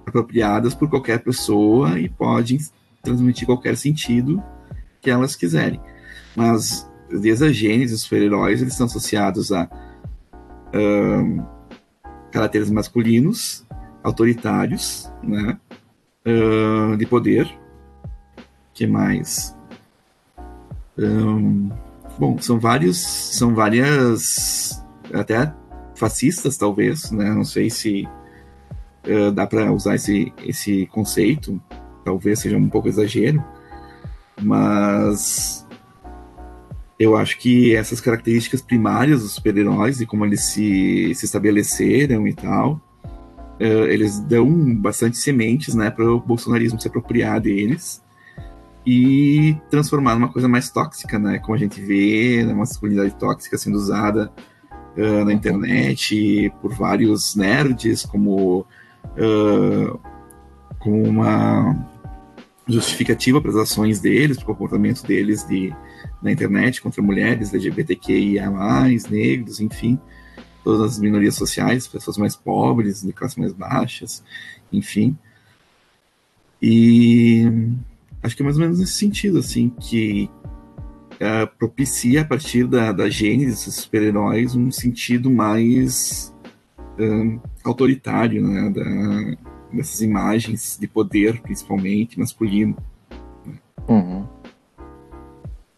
apropriadas 0.05 0.73
por 0.73 0.89
qualquer 0.89 1.19
pessoa 1.23 1.99
e 1.99 2.07
podem 2.07 2.59
transmitir 3.01 3.45
qualquer 3.45 3.75
sentido 3.75 4.41
que 5.01 5.09
elas 5.09 5.35
quiserem. 5.35 5.81
Mas, 6.35 6.89
desde 7.09 7.45
a 7.45 7.51
gênese, 7.51 7.93
os 7.93 8.01
super-heróis 8.01 8.61
eles 8.61 8.73
estão 8.73 8.85
associados 8.85 9.51
a 9.51 9.65
uh, 10.73 11.45
caracteres 12.31 12.69
masculinos, 12.69 13.65
autoritários, 14.03 15.11
né? 15.23 15.57
Uh, 16.25 16.97
de 16.97 17.05
poder. 17.05 17.49
que 18.73 18.87
mais? 18.87 19.55
Um, 20.97 21.69
bom, 22.17 22.37
são 22.39 22.59
vários, 22.59 22.97
são 22.97 23.53
várias, 23.53 24.83
até 25.13 25.53
fascistas 25.95 26.57
talvez, 26.57 27.11
né? 27.11 27.33
Não 27.33 27.43
sei 27.43 27.69
se 27.69 28.07
uh, 29.07 29.31
dá 29.31 29.45
para 29.47 29.71
usar 29.71 29.95
esse, 29.95 30.33
esse 30.43 30.85
conceito, 30.87 31.61
talvez 32.03 32.39
seja 32.39 32.57
um 32.57 32.69
pouco 32.69 32.87
exagero, 32.87 33.43
mas 34.41 35.67
eu 36.99 37.17
acho 37.17 37.37
que 37.39 37.75
essas 37.75 37.99
características 37.99 38.61
primárias 38.61 39.21
dos 39.21 39.33
super-heróis 39.33 39.99
e 40.01 40.05
como 40.05 40.25
eles 40.25 40.43
se, 40.45 41.13
se 41.15 41.25
estabeleceram 41.25 42.27
e 42.27 42.33
tal, 42.33 42.81
eles 43.65 44.19
dão 44.19 44.75
bastante 44.75 45.17
sementes 45.17 45.73
né, 45.75 45.89
para 45.89 46.05
o 46.05 46.19
bolsonarismo 46.19 46.79
se 46.79 46.87
apropriar 46.87 47.39
deles 47.39 48.01
e 48.85 49.55
transformar 49.69 50.15
numa 50.15 50.27
coisa 50.27 50.47
mais 50.47 50.69
tóxica, 50.69 51.17
né? 51.17 51.39
Como 51.39 51.55
a 51.55 51.57
gente 51.57 51.79
vê, 51.79 52.43
uma 52.43 52.55
masculinidade 52.55 53.15
tóxica 53.15 53.57
sendo 53.57 53.77
usada 53.77 54.29
uh, 54.97 55.23
na 55.23 55.31
internet 55.31 56.51
por 56.61 56.73
vários 56.73 57.35
nerds 57.35 58.05
como, 58.05 58.65
uh, 59.17 59.99
como 60.79 61.01
uma 61.01 61.87
justificativa 62.67 63.39
para 63.39 63.51
as 63.51 63.57
ações 63.57 64.01
deles, 64.01 64.37
para 64.37 64.43
o 64.43 64.47
comportamento 64.47 65.05
deles 65.05 65.47
de, 65.47 65.73
na 66.21 66.31
internet 66.31 66.81
contra 66.81 67.01
mulheres, 67.01 67.53
LGBTQIA+, 67.53 68.51
negros, 69.09 69.61
enfim 69.61 69.97
todas 70.63 70.93
as 70.93 70.99
minorias 70.99 71.35
sociais, 71.35 71.87
pessoas 71.87 72.17
mais 72.17 72.35
pobres, 72.35 73.03
de 73.03 73.11
classes 73.11 73.37
mais 73.37 73.53
baixas, 73.53 74.23
enfim. 74.71 75.17
E 76.61 77.45
acho 78.21 78.35
que 78.35 78.41
é 78.41 78.45
mais 78.45 78.57
ou 78.57 78.61
menos 78.61 78.79
nesse 78.79 78.93
sentido, 78.93 79.39
assim, 79.39 79.69
que 79.69 80.29
uh, 81.15 81.47
propicia 81.57 82.21
a 82.21 82.25
partir 82.25 82.65
da, 82.65 82.91
da 82.91 83.09
gênese 83.09 83.51
desses 83.51 83.75
super-heróis 83.75 84.55
um 84.55 84.71
sentido 84.71 85.29
mais 85.29 86.33
uh, 86.99 87.41
autoritário, 87.63 88.41
né, 88.47 88.69
da, 88.69 89.75
dessas 89.75 90.01
imagens 90.01 90.77
de 90.79 90.87
poder, 90.87 91.41
principalmente 91.41 92.17
masculino. 92.17 92.77
Uhum. 93.87 94.25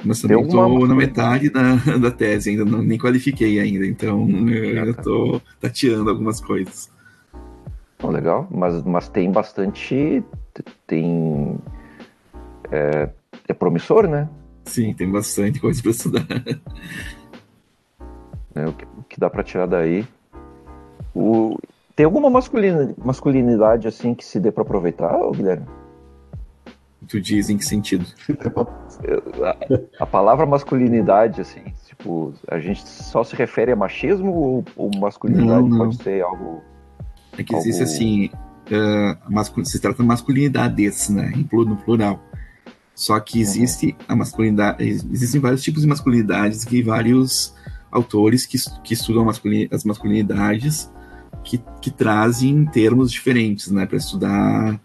Mas 0.06 0.22
também 0.22 0.40
estou 0.40 0.88
na 0.88 0.96
metade 0.96 1.50
da, 1.50 1.76
da 2.00 2.12
tese, 2.12 2.52
ainda 2.52 2.64
não, 2.64 2.82
nem 2.82 2.98
qualifiquei 2.98 3.60
ainda, 3.60 3.86
então 3.86 4.28
eu 4.50 4.92
estou 4.92 5.42
tateando 5.60 6.10
algumas 6.10 6.40
coisas. 6.40 6.92
Oh, 8.04 8.10
legal, 8.10 8.48
mas, 8.52 8.84
mas 8.84 9.10
tem 9.10 9.32
bastante. 9.32 10.24
Tem. 10.86 11.58
É, 12.72 13.10
é 13.48 13.54
promissor, 13.54 14.08
né? 14.08 14.30
Sim, 14.66 14.94
tem 14.94 15.12
bastante 15.12 15.60
coisa 15.60 15.82
para 15.82 15.92
estudar. 15.92 16.26
É, 18.56 18.66
o, 18.66 18.74
que, 18.74 18.86
o 18.86 19.04
que 19.04 19.20
dá 19.20 19.30
para 19.30 19.44
tirar 19.44 19.66
daí. 19.66 20.08
O, 21.14 21.58
tem 21.96 22.06
alguma 22.06 22.30
masculinidade, 22.30 22.94
masculinidade 23.04 23.88
assim 23.88 24.14
que 24.14 24.24
se 24.24 24.40
dê 24.40 24.52
para 24.52 24.64
aproveitar, 24.64 25.18
Guilherme? 25.32 25.66
Tu 27.08 27.22
diz 27.22 27.50
em 27.50 27.58
que 27.58 27.66
sentido? 27.66 28.06
A, 29.44 29.58
a, 30.04 30.06
palavra 30.06 30.46
masculinidade, 30.46 31.42
assim, 31.42 31.62
tipo, 31.86 32.34
a 32.48 32.60
gente 32.60 32.88
só 32.88 33.24
se 33.24 33.36
refere 33.36 33.72
a 33.72 33.76
machismo 33.76 34.32
ou, 34.32 34.66
ou 34.76 34.92
masculinidade 35.00 35.62
não, 35.62 35.70
não. 35.70 35.78
pode 35.78 36.02
ser 36.02 36.24
algo. 36.24 36.64
É 37.38 37.44
que 37.44 37.56
existe 37.56 37.82
algo... 37.82 37.94
assim. 37.94 38.30
Uh, 38.66 39.66
se 39.66 39.80
trata 39.80 40.02
de 40.02 40.08
masculinidades, 40.08 41.10
né? 41.10 41.32
No 41.52 41.76
plural. 41.76 42.20
Só 42.96 43.20
que 43.20 43.36
uhum. 43.36 43.42
existe 43.42 43.88
uhum. 43.88 44.06
a 44.08 44.16
masculinidade. 44.16 44.84
Existem 44.84 45.42
vários 45.42 45.62
tipos 45.62 45.82
de 45.82 45.88
masculinidades 45.88 46.64
que 46.64 46.82
vários 46.82 47.54
autores 47.92 48.46
que, 48.46 48.58
que 48.84 48.94
estudam 48.94 49.26
masculin, 49.26 49.68
as 49.72 49.84
masculinidades 49.84 50.92
que, 51.44 51.62
que 51.82 51.92
trazem 51.92 52.66
termos 52.66 53.12
diferentes, 53.12 53.72
né? 53.72 53.86
Para 53.86 53.98
estudar 53.98 54.80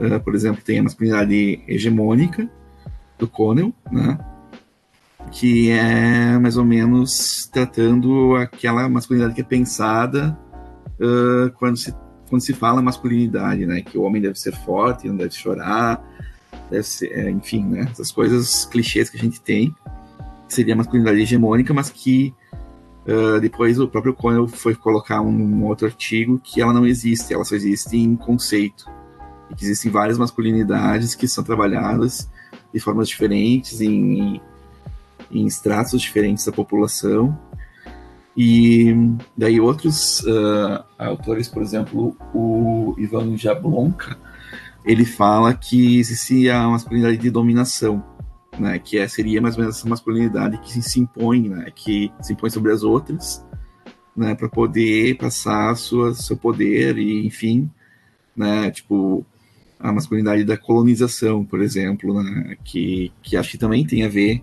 Uh, 0.00 0.20
por 0.20 0.34
exemplo, 0.34 0.62
tem 0.62 0.78
a 0.78 0.82
masculinidade 0.82 1.62
hegemônica 1.66 2.48
do 3.18 3.26
Connell, 3.26 3.74
né? 3.90 4.18
que 5.30 5.70
é 5.70 6.38
mais 6.38 6.56
ou 6.56 6.64
menos 6.64 7.48
tratando 7.52 8.36
aquela 8.36 8.88
masculinidade 8.88 9.34
que 9.34 9.40
é 9.40 9.44
pensada 9.44 10.38
uh, 11.00 11.50
quando, 11.58 11.76
se, 11.76 11.94
quando 12.28 12.40
se 12.40 12.54
fala 12.54 12.80
masculinidade, 12.80 13.66
né? 13.66 13.80
que 13.80 13.98
o 13.98 14.02
homem 14.02 14.22
deve 14.22 14.38
ser 14.38 14.52
forte, 14.52 15.08
não 15.08 15.16
deve 15.16 15.32
chorar, 15.32 16.02
deve 16.70 16.84
ser, 16.84 17.12
é, 17.12 17.30
enfim, 17.30 17.64
né? 17.64 17.88
essas 17.90 18.12
coisas 18.12 18.64
clichês 18.66 19.10
que 19.10 19.16
a 19.16 19.20
gente 19.20 19.40
tem, 19.40 19.74
que 20.46 20.54
seria 20.54 20.74
a 20.74 20.76
masculinidade 20.76 21.20
hegemônica, 21.20 21.74
mas 21.74 21.90
que 21.90 22.34
Uh, 23.10 23.40
depois 23.40 23.80
o 23.80 23.88
próprio 23.88 24.12
Connell 24.12 24.46
foi 24.46 24.74
colocar 24.74 25.22
um 25.22 25.64
outro 25.64 25.86
artigo 25.86 26.38
que 26.44 26.60
ela 26.60 26.74
não 26.74 26.86
existe, 26.86 27.32
ela 27.32 27.42
só 27.42 27.54
existe 27.54 27.96
em 27.96 28.14
conceito 28.14 28.84
e 29.50 29.54
que 29.54 29.64
existem 29.64 29.90
várias 29.90 30.18
masculinidades 30.18 31.14
que 31.14 31.26
são 31.26 31.42
trabalhadas 31.44 32.28
de 32.72 32.80
formas 32.80 33.08
diferentes, 33.08 33.80
em, 33.80 34.40
em 35.30 35.46
estratos 35.46 36.00
diferentes 36.00 36.44
da 36.44 36.52
população. 36.52 37.38
E 38.36 38.94
daí 39.36 39.60
outros 39.60 40.20
uh, 40.20 40.84
autores, 40.98 41.48
por 41.48 41.62
exemplo, 41.62 42.16
o 42.32 42.94
Ivan 42.96 43.36
Jablonka, 43.36 44.16
ele 44.84 45.04
fala 45.04 45.52
que 45.54 45.98
existe 45.98 46.48
a 46.48 46.68
masculinidade 46.68 47.16
de 47.16 47.30
dominação, 47.30 48.02
né, 48.58 48.78
que 48.78 48.98
é, 48.98 49.08
seria 49.08 49.40
mais 49.40 49.56
ou 49.56 49.62
menos 49.62 49.76
essa 49.76 49.88
masculinidade 49.88 50.58
que 50.58 50.80
se 50.82 51.00
impõe, 51.00 51.48
né, 51.48 51.70
que 51.74 52.12
se 52.20 52.32
impõe 52.32 52.50
sobre 52.50 52.72
as 52.72 52.82
outras, 52.82 53.44
né, 54.16 54.34
para 54.34 54.48
poder 54.48 55.16
passar 55.16 55.76
sua, 55.76 56.14
seu 56.14 56.36
poder 56.36 56.96
e, 56.96 57.26
enfim, 57.26 57.70
né, 58.36 58.70
tipo, 58.70 59.26
a 59.78 59.92
masculinidade 59.92 60.44
da 60.44 60.56
colonização, 60.56 61.44
por 61.44 61.60
exemplo, 61.60 62.22
né, 62.22 62.56
que, 62.64 63.12
que 63.22 63.36
acho 63.36 63.52
que 63.52 63.58
também 63.58 63.86
tem 63.86 64.04
a 64.04 64.08
ver 64.08 64.42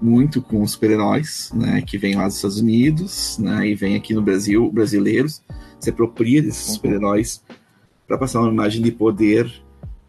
muito 0.00 0.40
com 0.40 0.62
os 0.62 0.72
super-heróis, 0.72 1.50
né, 1.54 1.82
que 1.82 1.98
vem 1.98 2.14
lá 2.14 2.26
dos 2.26 2.36
Estados 2.36 2.60
Unidos, 2.60 3.38
né, 3.38 3.68
e 3.68 3.74
vem 3.74 3.96
aqui 3.96 4.14
no 4.14 4.22
Brasil, 4.22 4.70
brasileiros, 4.70 5.42
se 5.80 5.90
apropria 5.90 6.42
desses 6.42 6.68
uhum. 6.68 6.74
super-heróis 6.74 7.42
para 8.06 8.18
passar 8.18 8.40
uma 8.40 8.52
imagem 8.52 8.82
de 8.82 8.92
poder 8.92 9.50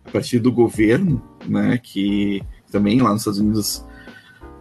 a 0.06 0.12
partir 0.12 0.40
do 0.40 0.52
governo, 0.52 1.22
né, 1.48 1.80
que 1.82 2.42
também 2.72 3.02
lá 3.02 3.12
nos 3.12 3.22
Estados 3.22 3.40
Unidos 3.40 3.86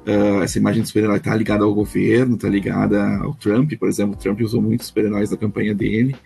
Uh, 0.07 0.43
essa 0.43 0.59
imagem 0.59 0.81
do 0.81 0.89
super-herói 0.89 1.19
está 1.19 1.37
ligada 1.37 1.65
ao 1.65 1.75
governo, 1.75 2.37
está 2.37 2.49
ligada 2.49 3.19
ao 3.19 3.35
Trump, 3.35 3.71
por 3.79 3.91
exemplo. 3.91 4.15
O 4.15 4.19
Trump 4.19 4.41
usou 4.41 4.63
muitos 4.63 4.87
super-heróis 4.87 5.31
na 5.31 5.37
campanha 5.37 5.75
dele. 5.75 6.17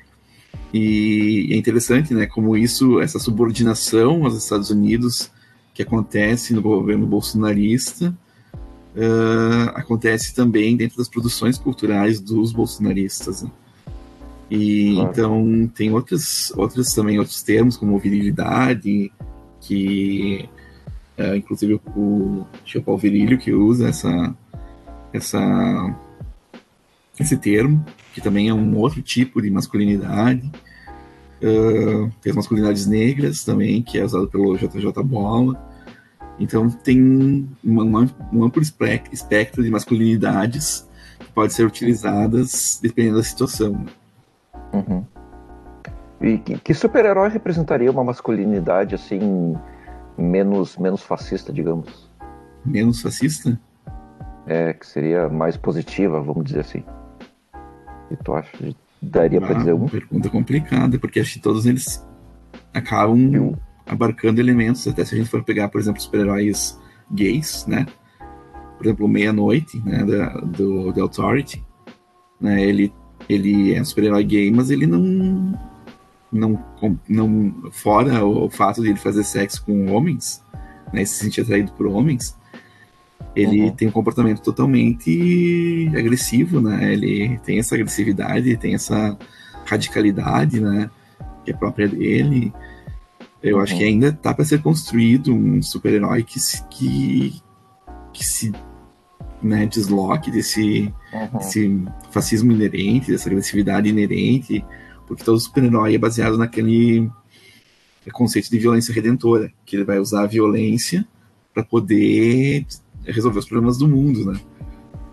E, 0.73 1.49
é 1.53 1.57
interessante, 1.57 2.15
né, 2.15 2.27
como 2.27 2.57
isso, 2.57 3.01
essa 3.01 3.19
subordinação 3.19 4.25
aos 4.25 4.37
Estados 4.37 4.71
Unidos 4.71 5.31
que 5.75 5.83
acontece 5.83 6.55
no 6.55 6.63
governo 6.63 7.07
bolsonarista, 7.07 8.15
uh, 8.95 9.71
acontece 9.75 10.35
também 10.35 10.77
dentro 10.77 10.97
das 10.99 11.09
produções 11.09 11.59
culturais 11.59 12.21
dos 12.21 12.53
bolsonaristas. 12.53 13.43
Né? 13.43 13.51
E 14.51 14.95
claro. 14.95 15.11
então 15.11 15.71
tem 15.75 15.93
outros, 15.93 16.53
outros 16.57 16.93
também 16.93 17.19
outros 17.19 17.43
termos 17.43 17.77
como 17.77 17.99
virilidade, 17.99 19.11
que 19.61 20.49
uh, 21.19 21.35
inclusive 21.35 21.81
o, 21.97 22.47
o 22.75 22.83
Paulo 22.85 23.01
Virilho 23.01 23.39
que 23.39 23.53
usa 23.53 23.89
essa, 23.89 24.35
essa 25.13 25.97
esse 27.23 27.37
termo, 27.37 27.85
que 28.13 28.21
também 28.21 28.49
é 28.49 28.55
um 28.55 28.77
outro 28.77 29.03
tipo 29.03 29.41
de 29.41 29.51
masculinidade. 29.51 30.51
Uh, 31.43 32.11
tem 32.21 32.31
as 32.31 32.37
masculinidades 32.37 32.87
negras 32.87 33.45
também, 33.45 33.83
que 33.83 33.99
é 33.99 34.05
usado 34.05 34.29
pelo 34.29 34.57
JJ 34.57 34.93
Bola. 35.05 35.73
Então 36.39 36.69
tem 36.71 37.49
uma, 37.63 37.83
uma, 37.83 38.11
um 38.33 38.45
amplo 38.45 38.63
espectro 38.63 39.63
de 39.63 39.71
masculinidades 39.71 40.89
que 41.19 41.33
pode 41.33 41.53
ser 41.53 41.67
utilizadas 41.67 42.79
dependendo 42.83 43.17
da 43.17 43.23
situação. 43.23 43.87
Uhum. 44.73 45.05
E 46.21 46.39
que, 46.39 46.59
que 46.59 46.75
super-herói 46.75 47.29
representaria 47.29 47.91
uma 47.91 48.05
masculinidade 48.05 48.95
assim 48.95 49.57
menos 50.17 50.77
menos 50.77 51.03
fascista, 51.03 51.53
digamos? 51.53 52.11
Menos 52.65 53.03
fascista? 53.03 53.59
É, 54.47 54.73
que 54.73 54.87
seria 54.87 55.29
mais 55.29 55.57
positiva, 55.57 56.21
vamos 56.21 56.45
dizer 56.45 56.61
assim. 56.61 56.85
E 58.13 58.17
tu 58.17 58.35
acha? 58.35 58.75
Daria 59.01 59.39
ah, 59.39 59.47
para 59.47 59.59
dizer 59.59 59.73
um? 59.73 59.87
Pergunta 59.89 60.29
complicada, 60.29 60.99
porque 60.99 61.21
acho 61.21 61.35
que 61.35 61.41
todos 61.41 61.67
eles 61.67 62.05
acabam 62.73 63.57
abarcando 63.87 64.41
elementos, 64.41 64.87
até 64.87 65.05
se 65.05 65.15
a 65.15 65.19
gente 65.19 65.31
for 65.31 65.43
pegar, 65.43 65.69
por 65.69 65.81
exemplo, 65.81 66.01
super-heróis 66.01 66.79
gays, 67.11 67.67
né? 67.67 67.87
Por 68.77 68.87
exemplo, 68.87 69.09
Meia-Noite, 69.09 69.81
né, 69.85 70.05
da, 70.05 70.29
do 70.41 70.93
The 70.93 71.01
Authority, 71.01 71.65
né, 72.41 72.63
ele, 72.63 72.93
ele 73.29 73.75
é 73.75 73.81
um 73.81 73.85
super-herói 73.85 74.25
gay, 74.25 74.51
mas 74.51 74.71
ele 74.71 74.87
não, 74.87 75.59
não, 76.33 76.65
não 77.09 77.71
fora 77.71 78.25
o, 78.25 78.47
o, 78.47 78.51
fato 78.51 78.83
de 78.83 78.89
ele 78.89 78.99
fazer 78.99 79.23
sexo 79.23 79.65
com 79.65 79.93
homens, 79.93 80.45
né, 80.93 81.05
se 81.05 81.23
sentir 81.23 81.43
atraído 81.43 81.73
por 81.73 81.87
homens, 81.87 82.37
ele 83.35 83.63
uhum. 83.63 83.71
tem 83.71 83.89
um 83.89 83.93
comportamento 83.93 84.43
totalmente 84.43 85.91
agressivo, 85.97 86.61
né, 86.61 86.93
ele 86.93 87.39
tem 87.39 87.59
essa 87.59 87.75
agressividade, 87.75 88.57
tem 88.57 88.75
essa 88.75 89.17
radicalidade, 89.65 90.61
né, 90.61 90.91
que 91.45 91.51
é 91.51 91.55
própria 91.55 91.89
dele, 91.89 92.53
eu 93.43 93.57
uhum. 93.57 93.63
acho 93.63 93.77
que 93.77 93.85
ainda 93.85 94.13
tá 94.13 94.33
para 94.33 94.45
ser 94.45 94.63
construído 94.63 95.35
um 95.35 95.61
super-herói 95.63 96.23
que 96.23 96.39
se, 96.39 96.63
que, 96.69 97.41
que 98.13 98.25
se 98.25 98.53
né, 99.43 99.67
desloque 99.67 100.31
desse, 100.31 100.93
uhum. 101.13 101.39
desse 101.39 101.85
fascismo 102.11 102.53
inerente, 102.53 103.11
dessa 103.11 103.29
agressividade 103.29 103.89
inerente, 103.89 104.65
porque 105.07 105.25
todo 105.25 105.41
super-herói 105.41 105.95
é 105.95 105.99
baseado 105.99 106.39
naquele 106.39 107.11
conceito 108.13 108.51
de 108.51 108.59
violência 108.59 108.95
redentora, 108.95 109.53
que 109.65 109.77
ele 109.77 109.85
vai 109.85 109.99
usar 109.99 110.23
a 110.23 110.27
violência 110.27 111.07
para 111.53 111.65
poder 111.65 112.65
resolver 113.07 113.39
os 113.39 113.47
problemas 113.47 113.79
do 113.79 113.89
mundo, 113.89 114.33
né? 114.33 114.41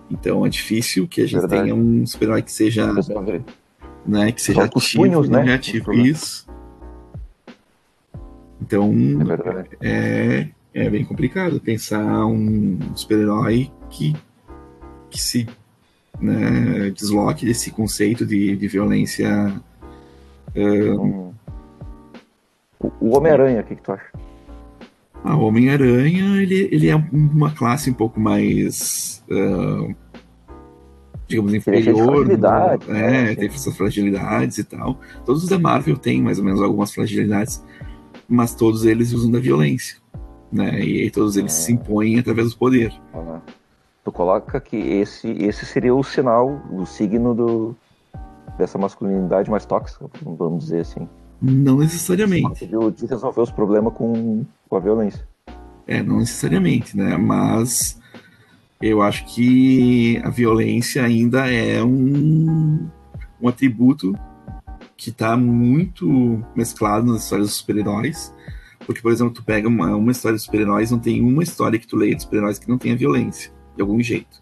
Então 0.10 0.46
é 0.46 0.50
difícil 0.50 1.08
que 1.08 1.22
a 1.22 1.26
gente 1.26 1.40
Verdade. 1.40 1.64
tenha 1.64 1.76
um 1.76 2.06
super-herói 2.06 2.42
que 2.42 2.52
seja, 2.52 2.92
né, 4.06 4.32
que 4.32 4.42
seja 4.42 4.64
ativo, 4.64 5.04
punhos, 5.04 5.30
né? 5.30 5.60
Isso. 6.04 6.48
Então 8.62 8.92
é, 9.82 10.40
é, 10.42 10.50
é, 10.74 10.90
bem 10.90 11.06
complicado 11.06 11.60
pensar 11.60 12.26
um 12.26 12.78
super-herói 12.96 13.72
que, 13.90 14.16
que 15.10 15.22
se 15.22 15.48
né, 16.20 16.90
desloque 16.90 17.46
desse 17.46 17.72
conceito 17.72 18.26
de, 18.26 18.58
de 18.58 18.68
violência. 18.68 19.54
Um... 20.56 21.32
O 23.00 23.16
Homem-Aranha, 23.16 23.62
o 23.62 23.64
que, 23.64 23.76
que 23.76 23.82
tu 23.82 23.92
acha? 23.92 24.12
A 25.24 25.36
Homem-Aranha, 25.36 26.42
ele, 26.42 26.70
ele 26.72 26.90
é 26.90 26.96
uma 26.96 27.52
classe 27.52 27.90
um 27.90 27.94
pouco 27.94 28.20
mais. 28.20 29.24
Uh, 29.30 29.94
digamos, 31.28 31.54
inferior. 31.54 32.16
Fragilidade, 32.16 32.88
no, 32.88 32.96
é, 32.96 33.12
né? 33.12 33.36
tem 33.36 33.48
essas 33.48 33.76
fragilidades 33.76 34.58
e 34.58 34.64
tal. 34.64 35.00
Todos 35.26 35.44
os 35.44 35.50
da 35.50 35.60
Marvel 35.60 35.98
têm 35.98 36.22
mais 36.22 36.40
ou 36.40 36.46
menos 36.46 36.62
algumas 36.62 36.94
fragilidades 36.94 37.62
mas 38.30 38.54
todos 38.54 38.86
eles 38.86 39.12
usam 39.12 39.32
da 39.32 39.40
violência, 39.40 39.98
né? 40.52 40.80
E 40.80 41.10
todos 41.10 41.36
eles 41.36 41.52
se 41.52 41.74
impõem 41.74 42.20
através 42.20 42.52
do 42.52 42.58
poder. 42.58 42.94
Tu 44.04 44.12
coloca 44.12 44.62
que 44.62 44.78
esse, 44.78 45.28
esse 45.32 45.66
seria 45.66 45.96
o 45.96 46.04
sinal, 46.04 46.62
o 46.72 46.86
signo 46.86 47.34
do, 47.34 47.76
dessa 48.58 48.78
masculinidade 48.78 49.50
mais 49.50 49.66
tóxica, 49.66 50.06
vamos 50.22 50.66
dizer 50.66 50.82
assim. 50.82 51.10
Não 51.42 51.78
necessariamente. 51.78 52.68
De 52.68 53.06
resolver 53.08 53.42
os 53.42 53.52
problemas 53.52 53.94
com, 53.94 54.46
com 54.70 54.78
a 54.78 54.80
violência. 54.80 55.28
É, 55.88 56.04
não 56.04 56.20
necessariamente, 56.20 56.96
né? 56.96 57.18
Mas 57.18 58.00
eu 58.82 59.02
acho 59.02 59.26
que 59.26 60.22
a 60.24 60.30
violência 60.30 61.04
ainda 61.04 61.52
é 61.52 61.84
um, 61.84 62.88
um 63.42 63.48
atributo 63.48 64.14
que 64.96 65.10
está 65.10 65.36
muito 65.36 66.44
mesclado 66.56 67.12
nas 67.12 67.24
histórias 67.24 67.48
dos 67.48 67.58
super-heróis. 67.58 68.34
Porque, 68.86 69.02
por 69.02 69.12
exemplo, 69.12 69.34
tu 69.34 69.44
pega 69.44 69.68
uma, 69.68 69.96
uma 69.96 70.12
história 70.12 70.38
de 70.38 70.44
super-heróis, 70.44 70.92
não 70.92 71.00
tem 71.00 71.22
uma 71.22 71.44
história 71.44 71.80
que 71.80 71.88
tu 71.88 71.96
leia 71.96 72.16
de 72.16 72.22
super-heróis 72.22 72.60
que 72.60 72.70
não 72.70 72.78
tenha 72.78 72.96
violência, 72.96 73.52
de 73.76 73.82
algum 73.82 74.02
jeito. 74.02 74.42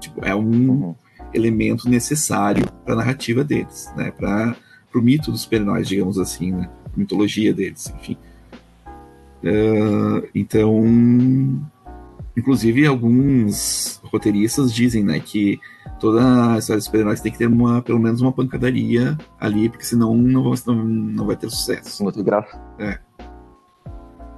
Tipo, 0.00 0.24
é 0.24 0.34
um 0.34 0.70
uhum. 0.70 0.94
elemento 1.32 1.88
necessário 1.88 2.64
para 2.84 2.94
a 2.94 2.96
narrativa 2.96 3.42
deles, 3.42 3.92
né? 3.96 4.10
Para 4.10 4.56
o 4.94 5.00
mito 5.00 5.30
dos 5.30 5.42
super-heróis, 5.42 5.88
digamos 5.88 6.18
assim, 6.18 6.52
né? 6.52 6.70
A 6.86 6.98
mitologia 6.98 7.52
deles, 7.52 7.92
enfim. 7.98 8.16
Uh, 9.44 10.26
então, 10.34 10.82
inclusive, 12.34 12.86
alguns 12.86 14.00
roteiristas 14.04 14.72
dizem, 14.72 15.04
né, 15.04 15.20
que 15.20 15.60
toda 16.00 16.54
a 16.54 16.58
história 16.58 16.78
de 16.78 16.84
super-heróis 16.84 17.20
tem 17.20 17.30
que 17.30 17.38
ter 17.38 17.46
uma, 17.46 17.82
pelo 17.82 18.00
menos 18.00 18.22
uma 18.22 18.32
pancadaria 18.32 19.18
ali, 19.38 19.68
porque 19.68 19.84
senão 19.84 20.14
não, 20.14 20.54
não, 20.66 20.74
não 20.74 21.26
vai 21.26 21.36
ter 21.36 21.50
sucesso. 21.50 22.10
Tem 22.10 22.24
graça. 22.24 22.58
É. 22.78 22.98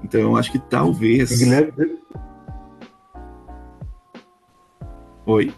Então 0.03 0.21
eu 0.21 0.37
acho 0.37 0.51
que 0.51 0.59
talvez. 0.59 1.39
Guilherme... 1.39 1.99
Oi. 5.27 5.53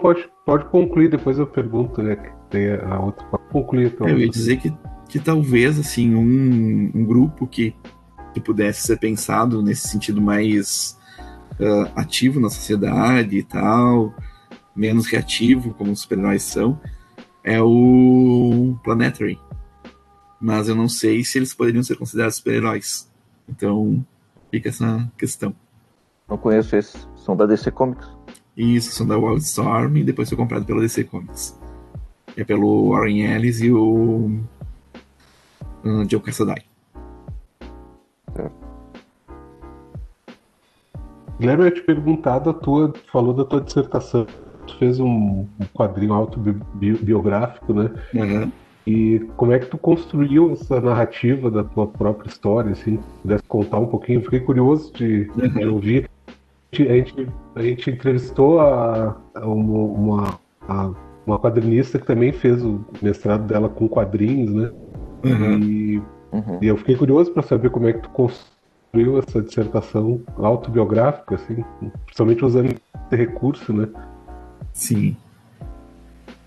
Pode, 0.00 0.28
pode 0.44 0.64
concluir, 0.66 1.10
depois 1.10 1.38
eu 1.38 1.46
pergunto, 1.46 2.02
né? 2.02 2.16
Que 2.16 2.30
tem 2.50 2.74
a 2.74 3.00
outra. 3.00 3.26
Pode 3.26 3.44
concluir 3.50 3.86
então. 3.88 4.08
Eu 4.08 4.18
ia 4.18 4.28
dizer 4.28 4.56
que, 4.58 4.72
que 5.16 5.24
talvez 5.24 5.78
assim, 5.78 6.14
um, 6.14 6.90
um 6.94 7.02
grupo 7.02 7.46
que, 7.46 7.74
que 8.34 8.40
pudesse 8.40 8.82
ser 8.82 8.98
pensado 8.98 9.62
nesse 9.62 9.88
sentido 9.88 10.20
mais 10.20 10.94
uh, 11.58 11.90
ativo 11.96 12.38
na 12.38 12.50
sociedade 12.50 13.38
e 13.38 13.42
tal, 13.42 14.14
menos 14.74 15.06
reativo, 15.06 15.72
como 15.72 15.90
os 15.90 16.00
super-heróis 16.00 16.42
são, 16.42 16.78
é 17.42 17.58
o 17.62 18.76
Planetary. 18.84 19.40
Mas 20.38 20.68
eu 20.68 20.74
não 20.74 20.86
sei 20.86 21.24
se 21.24 21.38
eles 21.38 21.54
poderiam 21.54 21.82
ser 21.82 21.96
considerados 21.96 22.36
super-heróis. 22.36 23.10
Então, 23.48 24.04
fica 24.50 24.68
essa 24.68 25.10
questão. 25.16 25.56
Não 26.28 26.36
conheço 26.36 26.76
esses. 26.76 27.08
São 27.16 27.34
da 27.34 27.46
DC 27.46 27.70
Comics? 27.70 28.06
Isso, 28.54 28.92
são 28.92 29.06
da 29.06 29.16
Wildstorm 29.16 29.96
e 29.96 30.04
depois 30.04 30.28
foi 30.28 30.36
comprado 30.36 30.66
pela 30.66 30.82
DC 30.82 31.04
Comics. 31.04 31.58
É 32.36 32.44
pelo 32.44 32.90
Warren 32.90 33.22
Ellis 33.22 33.62
e 33.62 33.72
o 33.72 34.44
uh, 35.86 36.08
Joe 36.08 36.20
Cassaday. 36.20 36.62
Guilherme, 41.38 41.64
eu 41.64 41.68
ia 41.68 41.74
te 41.74 41.82
perguntar 41.82 42.38
da 42.38 42.52
tua, 42.52 42.88
tu 42.88 43.00
falou 43.10 43.34
da 43.34 43.44
tua 43.44 43.60
dissertação. 43.60 44.26
Tu 44.66 44.78
fez 44.78 44.98
um, 44.98 45.46
um 45.60 45.64
quadrinho 45.74 46.14
autobiográfico, 46.14 47.72
né? 47.74 47.90
Uhum. 48.14 48.50
E 48.86 49.20
como 49.36 49.52
é 49.52 49.58
que 49.58 49.66
tu 49.66 49.76
construiu 49.76 50.52
essa 50.52 50.80
narrativa 50.80 51.50
da 51.50 51.62
tua 51.62 51.86
própria 51.86 52.28
história, 52.28 52.72
assim? 52.72 52.98
Pudesse 53.22 53.42
contar 53.44 53.78
um 53.78 53.86
pouquinho? 53.86 54.22
Fiquei 54.22 54.40
curioso 54.40 54.92
de, 54.94 55.30
uhum. 55.36 55.48
de 55.48 55.66
ouvir. 55.66 56.10
A 56.72 56.76
gente, 56.76 57.28
a 57.54 57.62
gente 57.62 57.90
entrevistou 57.90 58.60
a, 58.60 59.16
a 59.34 59.46
uma, 59.46 60.38
a, 60.68 60.90
uma 61.26 61.38
quadrinista 61.38 61.98
que 61.98 62.06
também 62.06 62.32
fez 62.32 62.64
o 62.64 62.84
mestrado 63.02 63.46
dela 63.46 63.68
com 63.68 63.88
quadrinhos, 63.88 64.52
né? 64.52 64.70
Uhum. 65.28 65.58
E, 65.58 66.02
uhum. 66.32 66.58
e, 66.62 66.66
eu 66.66 66.76
fiquei 66.76 66.96
curioso 66.96 67.32
para 67.32 67.42
saber 67.42 67.70
como 67.70 67.88
é 67.88 67.92
que 67.92 68.00
tu 68.00 68.10
construiu 68.10 69.18
essa 69.18 69.42
dissertação 69.42 70.22
autobiográfica, 70.36 71.34
assim, 71.34 71.64
principalmente 72.04 72.44
usando 72.44 72.66
esse 72.66 73.16
recurso, 73.16 73.72
né? 73.72 73.88
Sim. 74.72 75.16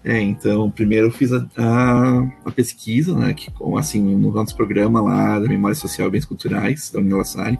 É, 0.03 0.19
então, 0.19 0.71
primeiro 0.71 1.07
eu 1.07 1.11
fiz 1.11 1.34
a, 1.34 1.45
a, 1.57 2.19
a 2.45 2.51
pesquisa, 2.51 3.13
né, 3.13 3.34
que, 3.34 3.51
assim, 3.77 4.01
no 4.15 4.32
nosso 4.32 4.55
programa 4.55 5.01
lá 5.01 5.39
da 5.39 5.47
Memória 5.47 5.75
Social 5.75 6.07
e 6.07 6.11
Bens 6.11 6.25
Culturais, 6.25 6.89
da 6.89 6.99
Unila 6.99 7.25
Salle, 7.25 7.59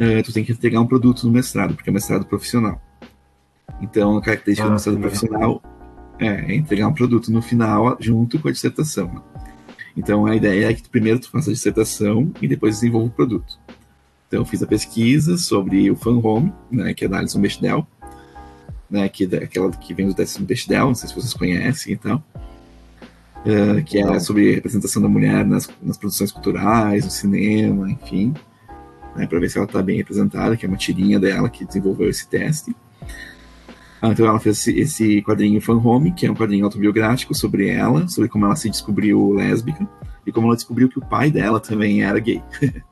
uh, 0.00 0.22
tu 0.24 0.32
tem 0.32 0.42
que 0.42 0.52
entregar 0.52 0.80
um 0.80 0.86
produto 0.86 1.26
no 1.26 1.32
mestrado, 1.32 1.74
porque 1.74 1.90
é 1.90 1.92
mestrado 1.92 2.24
profissional. 2.24 2.80
Então, 3.82 4.16
a 4.16 4.22
característica 4.22 4.66
ah, 4.66 4.70
do 4.70 4.72
mestrado 4.72 4.98
profissional 4.98 5.62
é, 6.18 6.26
é, 6.26 6.54
entregar 6.54 6.86
um 6.86 6.92
produto 6.92 7.32
no 7.32 7.40
final 7.40 7.96
junto 7.98 8.38
com 8.38 8.48
a 8.48 8.52
dissertação. 8.52 9.22
Então, 9.96 10.26
a 10.26 10.36
ideia 10.36 10.70
é 10.70 10.74
que 10.74 10.82
tu, 10.82 10.90
primeiro 10.90 11.18
tu 11.18 11.30
faça 11.30 11.50
a 11.50 11.52
dissertação 11.52 12.32
e 12.40 12.48
depois 12.48 12.76
desenvolva 12.76 13.08
o 13.08 13.10
produto. 13.10 13.58
Então, 14.28 14.40
eu 14.40 14.44
fiz 14.44 14.62
a 14.62 14.66
pesquisa 14.66 15.36
sobre 15.36 15.90
o 15.90 15.96
Fan 15.96 16.20
Home, 16.22 16.52
né, 16.70 16.94
que 16.94 17.04
é 17.04 17.08
da 17.08 17.18
Alison 17.18 17.40
Bechdel, 17.40 17.86
né, 18.88 19.08
que 19.08 19.24
é 19.24 19.38
aquela 19.38 19.70
que 19.70 19.92
vem 19.92 20.06
do 20.06 20.14
décimo 20.14 20.46
Bechdel, 20.46 20.86
não 20.86 20.94
sei 20.94 21.08
se 21.08 21.14
vocês 21.14 21.34
conhecem 21.34 21.94
e 21.94 21.96
tal, 21.96 22.22
uh, 23.44 23.82
que 23.84 23.98
é 23.98 24.20
sobre 24.20 24.50
a 24.50 24.54
representação 24.54 25.02
da 25.02 25.08
mulher 25.08 25.44
nas, 25.44 25.68
nas 25.82 25.96
produções 25.96 26.30
culturais, 26.30 27.04
no 27.04 27.10
cinema, 27.10 27.90
enfim, 27.90 28.34
né, 29.16 29.26
para 29.26 29.40
ver 29.40 29.50
se 29.50 29.58
ela 29.58 29.66
está 29.66 29.82
bem 29.82 29.96
representada, 29.96 30.56
que 30.56 30.64
é 30.64 30.68
uma 30.68 30.78
tirinha 30.78 31.18
dela 31.18 31.48
que 31.48 31.64
desenvolveu 31.64 32.08
esse 32.08 32.28
teste. 32.28 32.74
Então 34.02 34.26
ela 34.26 34.40
fez 34.40 34.58
esse, 34.58 34.78
esse 34.78 35.22
quadrinho 35.22 35.60
Fan 35.60 35.76
Home, 35.76 36.12
que 36.12 36.26
é 36.26 36.30
um 36.30 36.34
quadrinho 36.34 36.64
autobiográfico 36.64 37.34
sobre 37.34 37.68
ela, 37.68 38.08
sobre 38.08 38.30
como 38.30 38.46
ela 38.46 38.56
se 38.56 38.70
descobriu 38.70 39.32
lésbica 39.32 39.86
e 40.26 40.32
como 40.32 40.46
ela 40.46 40.56
descobriu 40.56 40.88
que 40.88 40.98
o 40.98 41.04
pai 41.04 41.30
dela 41.30 41.60
também 41.60 42.02
era 42.02 42.18
gay. 42.18 42.42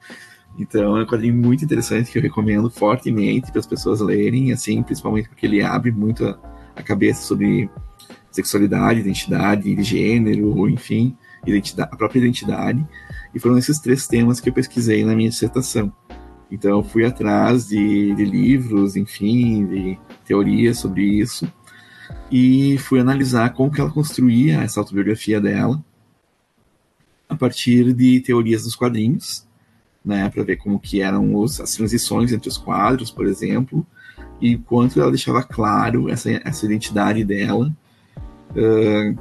então 0.59 0.96
é 0.96 1.02
um 1.02 1.06
quadrinho 1.06 1.34
muito 1.34 1.64
interessante 1.64 2.11
que 2.11 2.18
eu 2.18 2.22
recomendo 2.22 2.68
fortemente 2.68 3.50
para 3.50 3.61
as 3.61 3.66
pessoas 3.66 4.00
lerem, 4.00 4.52
assim, 4.52 4.82
principalmente 4.82 5.28
porque 5.28 5.46
ele 5.46 5.62
abre 5.62 5.90
muito 5.90 6.26
a, 6.26 6.38
a 6.76 6.82
cabeça 6.82 7.22
sobre 7.22 7.70
sexualidade, 8.30 9.00
identidade, 9.00 9.82
gênero, 9.82 10.68
enfim, 10.68 11.16
identidade, 11.46 11.90
a 11.90 11.96
própria 11.96 12.20
identidade. 12.20 12.86
E 13.34 13.38
foram 13.38 13.56
esses 13.56 13.78
três 13.78 14.06
temas 14.06 14.40
que 14.40 14.48
eu 14.48 14.52
pesquisei 14.52 15.04
na 15.04 15.14
minha 15.14 15.30
dissertação. 15.30 15.92
Então 16.51 16.70
eu 16.78 16.82
fui 16.82 17.05
atrás 17.05 17.68
de, 17.68 18.14
de 18.14 18.24
livros, 18.24 18.96
enfim, 18.96 19.66
de 19.66 19.99
teorias 20.24 20.78
sobre 20.78 21.03
isso 21.03 21.51
e 22.30 22.76
fui 22.78 23.01
analisar 23.01 23.53
como 23.55 23.70
que 23.70 23.80
ela 23.80 23.90
construía 23.90 24.62
essa 24.62 24.80
autobiografia 24.80 25.40
dela 25.40 25.82
a 27.28 27.36
partir 27.36 27.92
de 27.92 28.20
teorias 28.20 28.64
dos 28.64 28.74
quadrinhos, 28.74 29.46
né, 30.05 30.28
para 30.30 30.42
ver 30.42 30.57
como 30.57 30.80
que 30.80 31.03
eram 31.03 31.34
os, 31.34 31.61
as 31.61 31.74
transições 31.74 32.32
entre 32.32 32.49
os 32.49 32.57
quadros, 32.57 33.11
por 33.11 33.26
exemplo, 33.26 33.86
e 34.40 34.57
quanto 34.57 35.01
ela 35.01 35.11
deixava 35.11 35.42
claro 35.42 36.09
essa, 36.09 36.30
essa 36.44 36.64
identidade 36.64 37.24
dela 37.24 37.74
uh, 38.51 39.18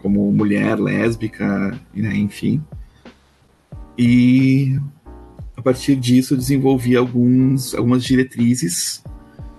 como 0.00 0.30
mulher 0.32 0.78
lésbica, 0.78 1.78
né, 1.92 2.14
enfim. 2.16 2.62
E 3.98 4.78
a 5.60 5.62
partir 5.62 5.94
disso 5.94 6.34
desenvolvi 6.34 6.96
alguns, 6.96 7.74
algumas 7.74 8.02
diretrizes 8.02 9.04